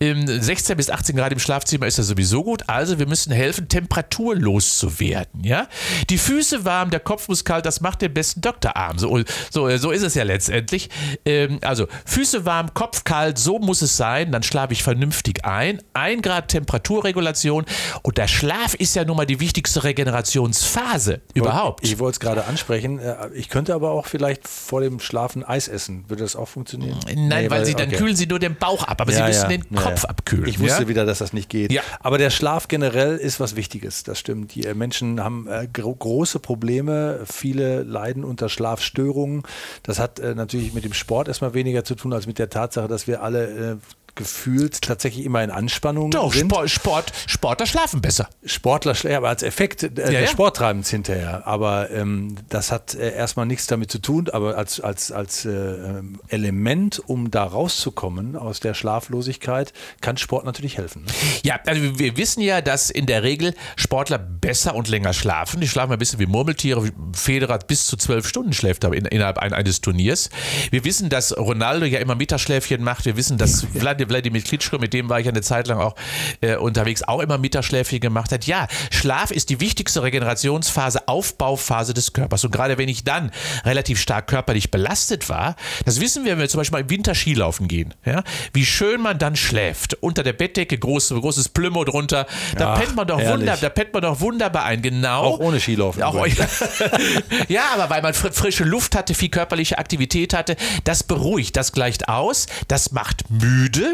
16 0.00 0.76
bis 0.76 0.90
18 0.90 1.16
Grad 1.16 1.32
im 1.32 1.38
Schlafzimmer 1.38 1.86
ist 1.86 1.98
ja 1.98 2.04
sowieso 2.04 2.44
gut. 2.44 2.68
Also 2.68 2.98
wir 2.98 3.06
müssen 3.06 3.32
helfen, 3.32 3.68
temperaturlos 3.68 4.78
zu 4.78 5.00
werden. 5.00 5.44
Ja? 5.44 5.68
Die 6.10 6.18
Füße 6.24 6.64
warm, 6.64 6.88
der 6.88 7.00
Kopf 7.00 7.28
muss 7.28 7.44
kalt, 7.44 7.66
das 7.66 7.82
macht 7.82 8.00
den 8.00 8.14
besten 8.14 8.40
Doktorarm. 8.40 8.98
So, 8.98 9.20
so, 9.50 9.76
so 9.76 9.90
ist 9.90 10.02
es 10.02 10.14
ja 10.14 10.24
letztendlich. 10.24 10.88
Ähm, 11.26 11.58
also 11.62 11.86
Füße 12.06 12.46
warm, 12.46 12.72
Kopf 12.72 13.04
kalt, 13.04 13.38
so 13.38 13.58
muss 13.58 13.82
es 13.82 13.98
sein. 13.98 14.32
Dann 14.32 14.42
schlafe 14.42 14.72
ich 14.72 14.82
vernünftig 14.82 15.44
ein. 15.44 15.82
Ein 15.92 16.22
Grad 16.22 16.48
Temperaturregulation. 16.48 17.66
Und 18.02 18.16
der 18.16 18.26
Schlaf 18.26 18.74
ist 18.74 18.96
ja 18.96 19.04
nun 19.04 19.18
mal 19.18 19.26
die 19.26 19.38
wichtigste 19.38 19.84
Regenerationsphase 19.84 21.20
überhaupt. 21.34 21.84
Ich 21.84 21.98
wollte 21.98 22.14
es 22.14 22.20
gerade 22.20 22.46
ansprechen. 22.46 23.00
Äh, 23.00 23.28
ich 23.34 23.50
könnte 23.50 23.74
aber 23.74 23.90
auch 23.90 24.06
vielleicht 24.06 24.48
vor 24.48 24.80
dem 24.80 25.00
Schlafen 25.00 25.44
Eis 25.44 25.68
essen. 25.68 26.04
Würde 26.08 26.22
das 26.22 26.36
auch 26.36 26.48
funktionieren? 26.48 26.98
Nein, 27.04 27.28
nee, 27.28 27.34
weil, 27.34 27.50
weil, 27.50 27.66
sie 27.66 27.74
dann 27.74 27.88
okay. 27.88 27.98
kühlen 27.98 28.16
sie 28.16 28.26
nur 28.26 28.38
den 28.38 28.56
Bauch 28.56 28.84
ab, 28.84 29.02
aber 29.02 29.12
ja, 29.12 29.18
sie 29.18 29.22
müssen 29.24 29.50
ja, 29.50 29.56
den 29.58 29.74
Kopf 29.74 30.06
abkühlen. 30.06 30.48
Ich 30.48 30.58
wusste 30.58 30.88
wieder, 30.88 31.04
dass 31.04 31.18
das 31.18 31.34
nicht 31.34 31.50
geht. 31.50 31.70
Ja. 31.70 31.82
Aber 32.00 32.16
der 32.16 32.30
Schlaf 32.30 32.68
generell 32.68 33.18
ist 33.18 33.40
was 33.40 33.56
Wichtiges, 33.56 34.04
das 34.04 34.18
stimmt. 34.18 34.54
Die 34.54 34.64
äh, 34.64 34.72
Menschen 34.74 35.22
haben 35.22 35.46
äh, 35.48 35.68
gro 35.70 35.94
große 36.14 36.38
Probleme, 36.38 37.20
viele 37.24 37.82
leiden 37.82 38.22
unter 38.22 38.48
Schlafstörungen. 38.48 39.42
Das 39.82 39.98
hat 39.98 40.20
äh, 40.20 40.36
natürlich 40.36 40.72
mit 40.72 40.84
dem 40.84 40.92
Sport 40.92 41.26
erstmal 41.26 41.54
weniger 41.54 41.82
zu 41.82 41.96
tun, 41.96 42.12
als 42.12 42.28
mit 42.28 42.38
der 42.38 42.50
Tatsache, 42.50 42.86
dass 42.86 43.08
wir 43.08 43.20
alle 43.20 43.72
äh, 43.72 43.76
gefühlt 44.14 44.82
tatsächlich 44.82 45.24
immer 45.24 45.42
in 45.42 45.50
Anspannung 45.50 46.10
Doch, 46.10 46.32
sind. 46.32 46.50
Sport, 46.50 46.70
Sport, 46.70 47.12
Sportler 47.26 47.66
schlafen 47.66 48.00
besser. 48.00 48.28
Sportler, 48.44 48.94
ja, 49.02 49.18
aber 49.18 49.28
als 49.28 49.42
Effekt 49.42 49.82
äh, 49.82 50.12
ja, 50.12 50.20
ja. 50.20 50.26
Sporttreibens 50.26 50.90
hinterher. 50.90 51.46
Aber 51.46 51.90
ähm, 51.90 52.36
das 52.48 52.70
hat 52.70 52.94
äh, 52.94 53.14
erstmal 53.14 53.46
nichts 53.46 53.66
damit 53.66 53.90
zu 53.90 53.98
tun, 53.98 54.28
aber 54.32 54.56
als, 54.56 54.80
als, 54.80 55.10
als 55.10 55.44
äh, 55.44 55.50
ähm, 55.50 56.20
Element, 56.28 57.02
um 57.06 57.30
da 57.30 57.44
rauszukommen 57.44 58.36
aus 58.36 58.60
der 58.60 58.74
Schlaflosigkeit, 58.74 59.72
kann 60.00 60.16
Sport 60.16 60.44
natürlich 60.44 60.78
helfen. 60.78 61.04
Ne? 61.04 61.12
Ja, 61.42 61.58
also 61.66 61.98
wir 61.98 62.16
wissen 62.16 62.40
ja, 62.40 62.60
dass 62.60 62.90
in 62.90 63.06
der 63.06 63.22
Regel 63.22 63.54
Sportler 63.76 64.18
besser 64.18 64.74
und 64.74 64.88
länger 64.88 65.12
schlafen. 65.12 65.60
Die 65.60 65.68
schlafen 65.68 65.92
ein 65.92 65.98
bisschen 65.98 66.20
wie 66.20 66.26
Murmeltiere. 66.26 66.88
Federer 67.14 67.58
bis 67.58 67.86
zu 67.86 67.96
zwölf 67.96 68.28
Stunden 68.28 68.52
schläft 68.52 68.84
aber 68.84 68.96
in, 68.96 69.06
innerhalb 69.06 69.38
eines 69.38 69.80
Turniers. 69.80 70.30
Wir 70.70 70.84
wissen, 70.84 71.08
dass 71.08 71.36
Ronaldo 71.36 71.86
ja 71.86 71.98
immer 71.98 72.14
Mittagsschläfchen 72.14 72.82
macht. 72.82 73.06
Wir 73.06 73.16
wissen, 73.16 73.38
dass 73.38 73.66
Vladimir 73.74 74.03
Wladimir 74.08 74.42
Klitschko, 74.42 74.78
mit 74.78 74.92
dem 74.92 75.08
war 75.08 75.20
ich 75.20 75.28
eine 75.28 75.42
Zeit 75.42 75.68
lang 75.68 75.78
auch 75.78 75.94
äh, 76.40 76.56
unterwegs, 76.56 77.02
auch 77.02 77.20
immer 77.20 77.38
Mittagsschläfchen 77.38 78.00
gemacht 78.00 78.32
hat. 78.32 78.46
Ja, 78.46 78.68
Schlaf 78.90 79.30
ist 79.30 79.50
die 79.50 79.60
wichtigste 79.60 80.02
Regenerationsphase, 80.02 81.08
Aufbauphase 81.08 81.94
des 81.94 82.12
Körpers. 82.12 82.44
Und 82.44 82.50
gerade 82.50 82.78
wenn 82.78 82.88
ich 82.88 83.04
dann 83.04 83.30
relativ 83.64 84.00
stark 84.00 84.26
körperlich 84.26 84.70
belastet 84.70 85.28
war, 85.28 85.56
das 85.84 86.00
wissen 86.00 86.24
wir, 86.24 86.32
wenn 86.32 86.40
wir 86.40 86.48
zum 86.48 86.58
Beispiel 86.58 86.78
mal 86.78 86.82
im 86.82 86.90
Winter 86.90 87.14
Skilaufen 87.14 87.68
gehen, 87.68 87.94
ja, 88.04 88.22
wie 88.52 88.64
schön 88.64 89.00
man 89.00 89.18
dann 89.18 89.36
schläft. 89.36 89.94
Unter 89.94 90.22
der 90.22 90.32
Bettdecke, 90.32 90.78
groß, 90.78 91.10
großes 91.10 91.48
Plümo 91.50 91.84
drunter, 91.84 92.26
da 92.56 92.74
Ach, 92.74 92.80
pennt 92.80 92.96
man 92.96 93.06
doch 93.06 93.20
wunderbar, 93.20 93.56
da 93.60 93.68
pennt 93.68 93.92
man 93.92 94.02
doch 94.02 94.20
wunderbar 94.20 94.64
ein. 94.64 94.82
Genau. 94.82 95.22
Auch 95.22 95.38
ohne 95.38 95.60
Skilaufen. 95.60 96.02
Auch, 96.02 96.26
ja, 97.48 97.62
aber 97.74 97.90
weil 97.90 98.02
man 98.02 98.14
fr 98.14 98.32
frische 98.32 98.64
Luft 98.64 98.94
hatte, 98.96 99.14
viel 99.14 99.28
körperliche 99.28 99.78
Aktivität 99.78 100.34
hatte, 100.34 100.56
das 100.84 101.02
beruhigt, 101.02 101.56
das 101.56 101.72
gleicht 101.72 102.08
aus, 102.08 102.46
das 102.68 102.92
macht 102.92 103.30
müde. 103.30 103.93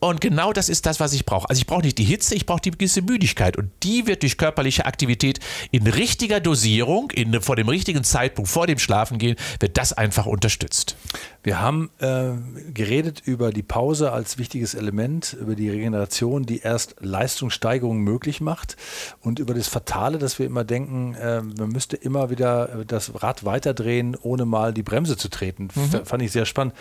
Und 0.00 0.20
genau 0.20 0.52
das 0.52 0.68
ist 0.68 0.86
das, 0.86 1.00
was 1.00 1.12
ich 1.12 1.24
brauche. 1.24 1.48
Also 1.48 1.60
ich 1.60 1.66
brauche 1.66 1.82
nicht 1.82 1.98
die 1.98 2.04
Hitze, 2.04 2.34
ich 2.34 2.46
brauche 2.46 2.60
die 2.60 2.70
gewisse 2.72 3.02
Müdigkeit. 3.02 3.56
Und 3.56 3.70
die 3.82 4.06
wird 4.06 4.22
durch 4.22 4.36
körperliche 4.36 4.86
Aktivität 4.86 5.38
in 5.70 5.86
richtiger 5.86 6.40
Dosierung, 6.40 7.10
in, 7.12 7.40
vor 7.40 7.56
dem 7.56 7.68
richtigen 7.68 8.04
Zeitpunkt, 8.04 8.50
vor 8.50 8.66
dem 8.66 8.78
Schlafengehen, 8.78 9.36
wird 9.60 9.78
das 9.78 9.92
einfach 9.92 10.26
unterstützt. 10.26 10.96
Wir 11.44 11.60
haben 11.60 11.90
äh, 11.98 12.32
geredet 12.72 13.22
über 13.24 13.52
die 13.52 13.62
Pause 13.62 14.12
als 14.12 14.38
wichtiges 14.38 14.74
Element, 14.74 15.36
über 15.40 15.54
die 15.54 15.68
Regeneration, 15.70 16.46
die 16.46 16.60
erst 16.60 16.96
Leistungssteigerung 17.00 17.98
möglich 17.98 18.40
macht 18.40 18.76
und 19.20 19.38
über 19.38 19.54
das 19.54 19.68
Fatale, 19.68 20.18
dass 20.18 20.38
wir 20.38 20.46
immer 20.46 20.64
denken, 20.64 21.14
äh, 21.14 21.42
man 21.42 21.70
müsste 21.70 21.96
immer 21.96 22.30
wieder 22.30 22.84
das 22.86 23.22
Rad 23.22 23.44
weiterdrehen, 23.44 24.16
ohne 24.20 24.44
mal 24.44 24.72
die 24.72 24.82
Bremse 24.82 25.16
zu 25.16 25.28
treten. 25.28 25.68
F- 25.74 26.08
Fand 26.08 26.22
ich 26.22 26.32
sehr 26.32 26.46
spannend. 26.46 26.74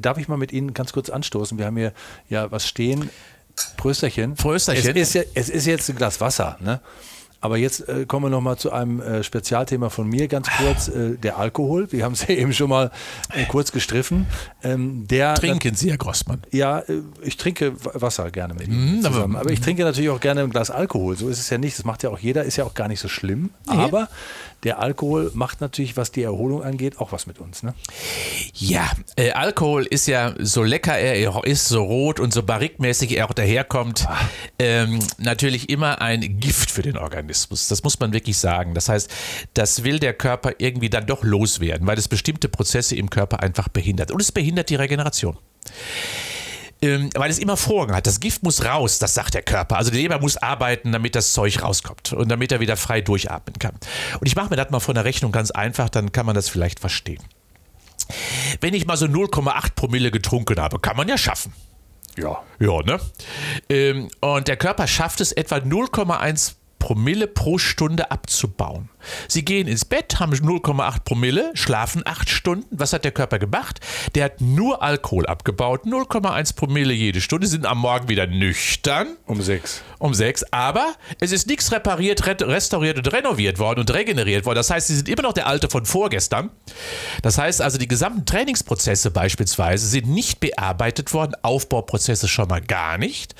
Darf 0.00 0.18
ich 0.18 0.28
mal 0.28 0.36
mit 0.36 0.52
Ihnen 0.52 0.74
ganz 0.74 0.92
kurz 0.92 1.10
anstoßen? 1.10 1.58
Wir 1.58 1.66
haben 1.66 1.76
hier 1.76 1.92
ja 2.34 2.50
was 2.50 2.66
stehen. 2.68 3.08
Prösterchen. 3.76 4.34
Prösterchen. 4.34 4.96
Es 4.96 5.08
ist, 5.08 5.14
ja, 5.14 5.22
es 5.34 5.48
ist 5.48 5.66
jetzt 5.66 5.88
ein 5.88 5.96
Glas 5.96 6.20
Wasser, 6.20 6.58
ne? 6.60 6.80
Aber 7.40 7.58
jetzt 7.58 7.86
äh, 7.90 8.06
kommen 8.06 8.24
wir 8.24 8.30
noch 8.30 8.40
mal 8.40 8.56
zu 8.56 8.72
einem 8.72 9.02
äh, 9.02 9.22
Spezialthema 9.22 9.90
von 9.90 10.08
mir 10.08 10.28
ganz 10.28 10.48
kurz, 10.56 10.88
äh, 10.88 11.18
der 11.18 11.36
Alkohol. 11.36 11.92
Wir 11.92 12.02
haben 12.06 12.14
es 12.14 12.22
ja 12.26 12.28
eben 12.34 12.54
schon 12.54 12.70
mal 12.70 12.90
äh, 13.34 13.44
kurz 13.44 13.70
gestriffen. 13.70 14.26
Ähm, 14.62 15.06
der 15.08 15.34
Trinken 15.34 15.74
Sie, 15.74 15.90
Herr 15.90 15.98
Grossmann. 15.98 16.40
ja, 16.52 16.78
äh, 16.78 17.02
ich 17.22 17.36
trinke 17.36 17.74
Wa- 17.84 17.90
Wasser 18.00 18.30
gerne 18.30 18.54
mit 18.54 18.70
aber- 19.04 19.12
zusammen. 19.12 19.36
Aber 19.36 19.50
ich 19.50 19.60
trinke 19.60 19.84
natürlich 19.84 20.08
auch 20.08 20.20
gerne 20.20 20.40
ein 20.40 20.48
Glas 20.48 20.70
Alkohol. 20.70 21.18
So 21.18 21.28
ist 21.28 21.38
es 21.38 21.50
ja 21.50 21.58
nicht. 21.58 21.76
Das 21.78 21.84
macht 21.84 22.02
ja 22.02 22.08
auch 22.08 22.18
jeder. 22.18 22.44
Ist 22.44 22.56
ja 22.56 22.64
auch 22.64 22.72
gar 22.72 22.88
nicht 22.88 23.00
so 23.00 23.08
schlimm. 23.08 23.50
Aber 23.66 24.08
der 24.64 24.78
Alkohol 24.78 25.30
macht 25.34 25.60
natürlich, 25.60 25.96
was 25.96 26.10
die 26.10 26.22
Erholung 26.22 26.62
angeht, 26.62 26.98
auch 26.98 27.12
was 27.12 27.26
mit 27.26 27.38
uns. 27.38 27.62
Ne? 27.62 27.74
Ja, 28.54 28.90
äh, 29.16 29.32
Alkohol 29.32 29.84
ist 29.84 30.06
ja 30.06 30.34
so 30.38 30.62
lecker 30.62 30.98
er 30.98 31.44
ist, 31.44 31.68
so 31.68 31.82
rot 31.82 32.18
und 32.18 32.32
so 32.32 32.42
barrikmäßig 32.42 33.16
er 33.16 33.28
auch 33.28 33.34
daherkommt, 33.34 34.06
ähm, 34.58 34.98
natürlich 35.18 35.68
immer 35.68 36.00
ein 36.00 36.40
Gift 36.40 36.70
für 36.70 36.82
den 36.82 36.96
Organismus. 36.96 37.68
Das 37.68 37.82
muss 37.82 38.00
man 38.00 38.12
wirklich 38.12 38.38
sagen. 38.38 38.74
Das 38.74 38.88
heißt, 38.88 39.10
das 39.52 39.84
will 39.84 39.98
der 39.98 40.14
Körper 40.14 40.52
irgendwie 40.58 40.90
dann 40.90 41.06
doch 41.06 41.22
loswerden, 41.22 41.86
weil 41.86 41.98
es 41.98 42.08
bestimmte 42.08 42.48
Prozesse 42.48 42.96
im 42.96 43.10
Körper 43.10 43.40
einfach 43.40 43.68
behindert. 43.68 44.10
Und 44.10 44.22
es 44.22 44.32
behindert 44.32 44.70
die 44.70 44.76
Regeneration. 44.76 45.36
Ähm, 46.84 47.08
weil 47.14 47.30
es 47.30 47.38
immer 47.38 47.56
Vorrang 47.56 47.96
hat. 47.96 48.06
Das 48.06 48.20
Gift 48.20 48.42
muss 48.42 48.62
raus, 48.62 48.98
das 48.98 49.14
sagt 49.14 49.32
der 49.32 49.42
Körper. 49.42 49.78
Also 49.78 49.90
der 49.90 50.00
Leber 50.00 50.20
muss 50.20 50.36
arbeiten, 50.36 50.92
damit 50.92 51.14
das 51.14 51.32
Zeug 51.32 51.62
rauskommt 51.62 52.12
und 52.12 52.28
damit 52.28 52.52
er 52.52 52.60
wieder 52.60 52.76
frei 52.76 53.00
durchatmen 53.00 53.58
kann. 53.58 53.74
Und 54.20 54.26
ich 54.26 54.36
mache 54.36 54.50
mir 54.50 54.56
das 54.56 54.70
mal 54.70 54.80
von 54.80 54.94
der 54.94 55.06
Rechnung 55.06 55.32
ganz 55.32 55.50
einfach, 55.50 55.88
dann 55.88 56.12
kann 56.12 56.26
man 56.26 56.34
das 56.34 56.50
vielleicht 56.50 56.80
verstehen. 56.80 57.22
Wenn 58.60 58.74
ich 58.74 58.86
mal 58.86 58.98
so 58.98 59.06
0,8 59.06 59.74
Promille 59.74 60.10
getrunken 60.10 60.60
habe, 60.60 60.78
kann 60.78 60.96
man 60.96 61.08
ja 61.08 61.16
schaffen. 61.16 61.54
Ja. 62.18 62.42
Ja, 62.58 62.82
ne? 62.82 63.00
Ähm, 63.70 64.10
und 64.20 64.46
der 64.46 64.58
Körper 64.58 64.86
schafft 64.86 65.22
es 65.22 65.32
etwa 65.32 65.56
0,1 65.56 66.54
Promille 66.78 67.26
pro 67.26 67.56
Stunde 67.56 68.10
abzubauen. 68.10 68.90
Sie 69.28 69.44
gehen 69.44 69.68
ins 69.68 69.84
Bett, 69.84 70.20
haben 70.20 70.32
0,8 70.32 71.04
Promille, 71.04 71.50
schlafen 71.54 72.02
8 72.04 72.28
Stunden. 72.28 72.66
Was 72.70 72.92
hat 72.92 73.04
der 73.04 73.12
Körper 73.12 73.38
gemacht? 73.38 73.80
Der 74.14 74.24
hat 74.24 74.40
nur 74.40 74.82
Alkohol 74.82 75.26
abgebaut, 75.26 75.84
0,1 75.84 76.54
Promille 76.56 76.92
jede 76.92 77.20
Stunde, 77.20 77.46
sind 77.46 77.66
am 77.66 77.78
Morgen 77.78 78.08
wieder 78.08 78.26
nüchtern 78.26 79.16
Um 79.26 79.40
sechs. 79.42 79.82
um 79.98 80.14
sechs, 80.14 80.44
aber 80.52 80.94
es 81.20 81.32
ist 81.32 81.46
nichts 81.46 81.72
repariert, 81.72 82.26
re- 82.26 82.36
restauriert 82.40 82.98
und 82.98 83.12
renoviert 83.12 83.58
worden 83.58 83.80
und 83.80 83.92
regeneriert 83.92 84.46
worden. 84.46 84.56
Das 84.56 84.70
heißt, 84.70 84.88
sie 84.88 84.96
sind 84.96 85.08
immer 85.08 85.22
noch 85.22 85.32
der 85.32 85.46
Alte 85.46 85.68
von 85.68 85.84
vorgestern. 85.86 86.50
Das 87.22 87.38
heißt 87.38 87.60
also, 87.62 87.78
die 87.78 87.88
gesamten 87.88 88.24
Trainingsprozesse 88.26 89.10
beispielsweise 89.10 89.86
sind 89.86 90.08
nicht 90.08 90.40
bearbeitet 90.40 91.12
worden, 91.14 91.32
Aufbauprozesse 91.42 92.28
schon 92.28 92.48
mal 92.48 92.60
gar 92.60 92.98
nicht, 92.98 93.34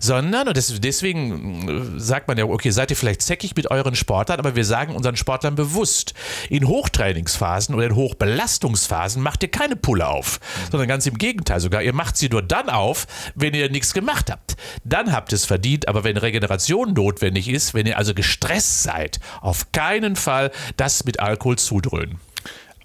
sondern, 0.00 0.48
und 0.48 0.56
deswegen 0.84 1.96
äh, 1.96 2.00
sagt 2.00 2.28
man 2.28 2.38
ja, 2.38 2.44
okay, 2.44 2.70
seid 2.70 2.90
ihr 2.90 2.96
vielleicht 2.96 3.22
zäckig 3.22 3.54
mit 3.56 3.70
euren 3.70 3.94
Sportlern, 3.94 4.38
aber 4.38 4.56
wir 4.56 4.64
sagen 4.64 4.94
unseren 5.02 5.16
Sportlern 5.16 5.56
bewusst, 5.56 6.14
in 6.48 6.68
Hochtrainingsphasen 6.68 7.74
oder 7.74 7.86
in 7.86 7.96
Hochbelastungsphasen 7.96 9.22
macht 9.22 9.42
ihr 9.42 9.50
keine 9.50 9.74
Pulle 9.76 10.06
auf, 10.06 10.38
sondern 10.70 10.88
ganz 10.88 11.06
im 11.06 11.18
Gegenteil 11.18 11.60
sogar, 11.60 11.82
ihr 11.82 11.92
macht 11.92 12.16
sie 12.16 12.28
nur 12.28 12.42
dann 12.42 12.70
auf, 12.70 13.06
wenn 13.34 13.52
ihr 13.54 13.68
nichts 13.68 13.94
gemacht 13.94 14.30
habt. 14.30 14.56
Dann 14.84 15.12
habt 15.12 15.32
ihr 15.32 15.36
es 15.36 15.44
verdient, 15.44 15.88
aber 15.88 16.04
wenn 16.04 16.16
Regeneration 16.16 16.92
notwendig 16.92 17.48
ist, 17.48 17.74
wenn 17.74 17.86
ihr 17.86 17.98
also 17.98 18.14
gestresst 18.14 18.84
seid, 18.84 19.18
auf 19.40 19.72
keinen 19.72 20.14
Fall 20.16 20.52
das 20.76 21.04
mit 21.04 21.18
Alkohol 21.20 21.58
zudröhnen. 21.58 22.20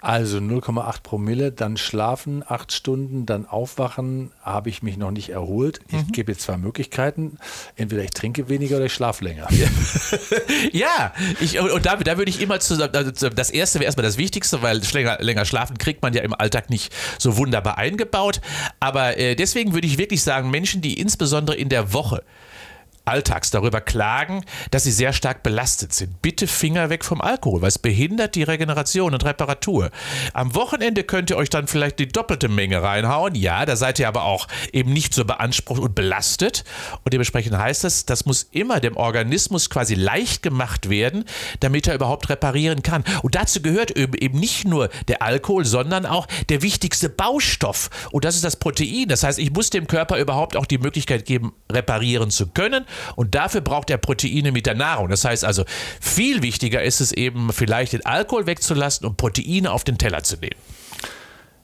Also 0.00 0.38
0,8 0.38 1.02
Promille, 1.02 1.52
dann 1.52 1.76
schlafen 1.76 2.44
acht 2.46 2.72
Stunden, 2.72 3.26
dann 3.26 3.46
aufwachen, 3.46 4.30
habe 4.42 4.68
ich 4.68 4.82
mich 4.82 4.96
noch 4.96 5.10
nicht 5.10 5.30
erholt. 5.30 5.80
Ich 5.90 6.12
gebe 6.12 6.32
jetzt 6.32 6.42
zwei 6.42 6.56
Möglichkeiten. 6.56 7.38
Entweder 7.76 8.04
ich 8.04 8.10
trinke 8.10 8.48
weniger 8.48 8.76
oder 8.76 8.86
ich 8.86 8.94
schlafe 8.94 9.24
länger. 9.24 9.48
Ja, 10.72 11.12
ich, 11.40 11.58
und 11.60 11.84
da, 11.84 11.96
da 11.96 12.16
würde 12.16 12.30
ich 12.30 12.40
immer 12.40 12.60
zu, 12.60 12.74
also 12.74 13.28
das 13.30 13.50
erste 13.50 13.80
wäre 13.80 13.86
erstmal 13.86 14.06
das 14.06 14.18
Wichtigste, 14.18 14.62
weil 14.62 14.80
länger, 14.92 15.18
länger 15.20 15.44
schlafen 15.44 15.78
kriegt 15.78 16.02
man 16.02 16.12
ja 16.12 16.22
im 16.22 16.34
Alltag 16.34 16.70
nicht 16.70 16.94
so 17.18 17.36
wunderbar 17.36 17.78
eingebaut. 17.78 18.40
Aber 18.80 19.16
äh, 19.18 19.34
deswegen 19.34 19.74
würde 19.74 19.86
ich 19.86 19.98
wirklich 19.98 20.22
sagen, 20.22 20.50
Menschen, 20.50 20.80
die 20.80 20.98
insbesondere 20.98 21.56
in 21.56 21.68
der 21.68 21.92
Woche 21.92 22.22
alltags 23.08 23.50
darüber 23.50 23.80
klagen, 23.80 24.44
dass 24.70 24.84
sie 24.84 24.92
sehr 24.92 25.12
stark 25.12 25.42
belastet 25.42 25.94
sind. 25.94 26.20
Bitte 26.22 26.46
Finger 26.46 26.90
weg 26.90 27.04
vom 27.04 27.20
Alkohol, 27.20 27.62
weil 27.62 27.68
es 27.68 27.78
behindert 27.78 28.34
die 28.34 28.42
Regeneration 28.42 29.14
und 29.14 29.24
Reparatur. 29.24 29.90
Am 30.34 30.54
Wochenende 30.54 31.04
könnt 31.04 31.30
ihr 31.30 31.36
euch 31.36 31.50
dann 31.50 31.66
vielleicht 31.66 31.98
die 31.98 32.08
doppelte 32.08 32.48
Menge 32.48 32.82
reinhauen. 32.82 33.34
Ja, 33.34 33.64
da 33.64 33.76
seid 33.76 33.98
ihr 33.98 34.08
aber 34.08 34.24
auch 34.24 34.46
eben 34.72 34.92
nicht 34.92 35.14
so 35.14 35.24
beansprucht 35.24 35.80
und 35.80 35.94
belastet. 35.94 36.64
Und 37.04 37.12
dementsprechend 37.12 37.56
heißt 37.56 37.84
es, 37.84 38.04
das 38.04 38.26
muss 38.26 38.48
immer 38.50 38.80
dem 38.80 38.96
Organismus 38.96 39.70
quasi 39.70 39.94
leicht 39.94 40.42
gemacht 40.42 40.90
werden, 40.90 41.24
damit 41.60 41.86
er 41.86 41.94
überhaupt 41.94 42.28
reparieren 42.28 42.82
kann. 42.82 43.04
Und 43.22 43.34
dazu 43.34 43.62
gehört 43.62 43.92
eben 43.92 44.38
nicht 44.38 44.66
nur 44.66 44.90
der 45.08 45.22
Alkohol, 45.22 45.64
sondern 45.64 46.04
auch 46.04 46.26
der 46.48 46.62
wichtigste 46.62 47.08
Baustoff. 47.08 47.88
Und 48.12 48.24
das 48.24 48.34
ist 48.34 48.44
das 48.44 48.56
Protein. 48.56 49.08
Das 49.08 49.22
heißt, 49.22 49.38
ich 49.38 49.52
muss 49.52 49.70
dem 49.70 49.86
Körper 49.86 50.18
überhaupt 50.18 50.56
auch 50.56 50.66
die 50.66 50.78
Möglichkeit 50.78 51.24
geben, 51.24 51.54
reparieren 51.72 52.30
zu 52.30 52.48
können. 52.48 52.84
Und 53.16 53.34
dafür 53.34 53.60
braucht 53.60 53.90
er 53.90 53.98
Proteine 53.98 54.52
mit 54.52 54.66
der 54.66 54.74
Nahrung. 54.74 55.08
Das 55.08 55.24
heißt 55.24 55.44
also, 55.44 55.64
viel 56.00 56.42
wichtiger 56.42 56.82
ist 56.82 57.00
es 57.00 57.12
eben, 57.12 57.52
vielleicht 57.52 57.92
den 57.92 58.04
Alkohol 58.06 58.46
wegzulassen 58.46 59.06
und 59.06 59.16
Proteine 59.16 59.72
auf 59.72 59.84
den 59.84 59.98
Teller 59.98 60.22
zu 60.22 60.36
nehmen. 60.36 60.56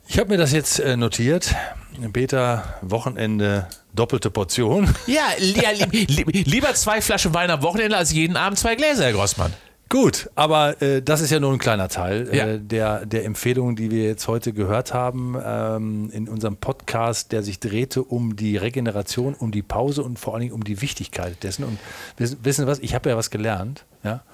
Ich 0.06 0.18
habe 0.18 0.30
mir 0.30 0.36
das 0.36 0.52
jetzt 0.52 0.80
äh, 0.80 0.96
notiert. 0.96 1.54
Beta, 1.98 2.78
Wochenende, 2.82 3.68
doppelte 3.94 4.30
Portion. 4.30 4.94
Ja, 5.06 5.28
li 5.38 5.54
ja 5.62 5.70
li 5.70 6.04
li 6.06 6.42
lieber 6.42 6.74
zwei 6.74 7.00
Flaschen 7.00 7.32
Wein 7.34 7.50
am 7.50 7.62
Wochenende 7.62 7.96
als 7.96 8.12
jeden 8.12 8.36
Abend 8.36 8.58
zwei 8.58 8.74
Gläser, 8.74 9.04
Herr 9.04 9.12
Grossmann. 9.12 9.52
Gut, 9.94 10.28
aber 10.34 10.82
äh, 10.82 11.02
das 11.02 11.20
ist 11.20 11.30
ja 11.30 11.38
nur 11.38 11.52
ein 11.52 11.60
kleiner 11.60 11.88
Teil 11.88 12.28
Ja. 12.32 12.46
äh, 12.48 12.58
der, 12.58 13.06
der 13.06 13.24
Empfehlungen, 13.24 13.76
die 13.76 13.92
wir 13.92 14.02
jetzt 14.02 14.26
heute 14.26 14.52
gehört 14.52 14.92
haben 14.92 15.36
ähm, 15.40 16.10
in 16.10 16.28
unserem 16.28 16.56
Podcast, 16.56 17.30
der 17.30 17.44
sich 17.44 17.60
drehte 17.60 18.02
um 18.02 18.34
die 18.34 18.56
Regeneration, 18.56 19.34
um 19.34 19.52
die 19.52 19.62
Pause 19.62 20.02
und 20.02 20.18
vor 20.18 20.34
allen 20.34 20.40
Dingen 20.40 20.52
um 20.52 20.64
die 20.64 20.82
Wichtigkeit 20.82 21.40
dessen. 21.44 21.62
Und 21.64 21.78
wissen, 22.16 22.38
wissen 22.42 22.62
Sie 22.62 22.66
was? 22.66 22.80
Ich 22.80 22.92
habe 22.96 23.08
ja 23.08 23.16
was 23.16 23.30
gelernt. 23.30 23.84
Ja? 24.02 24.24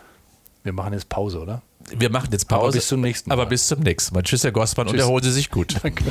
Wir 0.65 0.73
machen 0.73 0.95
jetzt 0.95 1.11
Pause, 1.11 1.41
oder? 1.41 1.61
Wir 1.95 2.09
machen 2.09 2.31
jetzt 2.33 2.49
Pause. 2.49 2.63
Aber 2.65 2.73
bis 2.73 2.89
zum 2.89 3.03
nächsten 3.03 3.29
Mal. 3.29 3.35
Aber 3.35 3.45
bis 3.45 3.67
zum 3.67 3.81
nächsten 3.81 4.15
Mal. 4.15 4.23
Tschüss, 4.23 4.43
Herr 4.45 4.53
Grossmann, 4.53 4.87
und 4.87 4.95
Tschüss. 4.95 5.03
erholen 5.03 5.25
Sie 5.25 5.33
sich 5.33 5.51
gut. 5.51 5.77
Danke. 5.83 6.05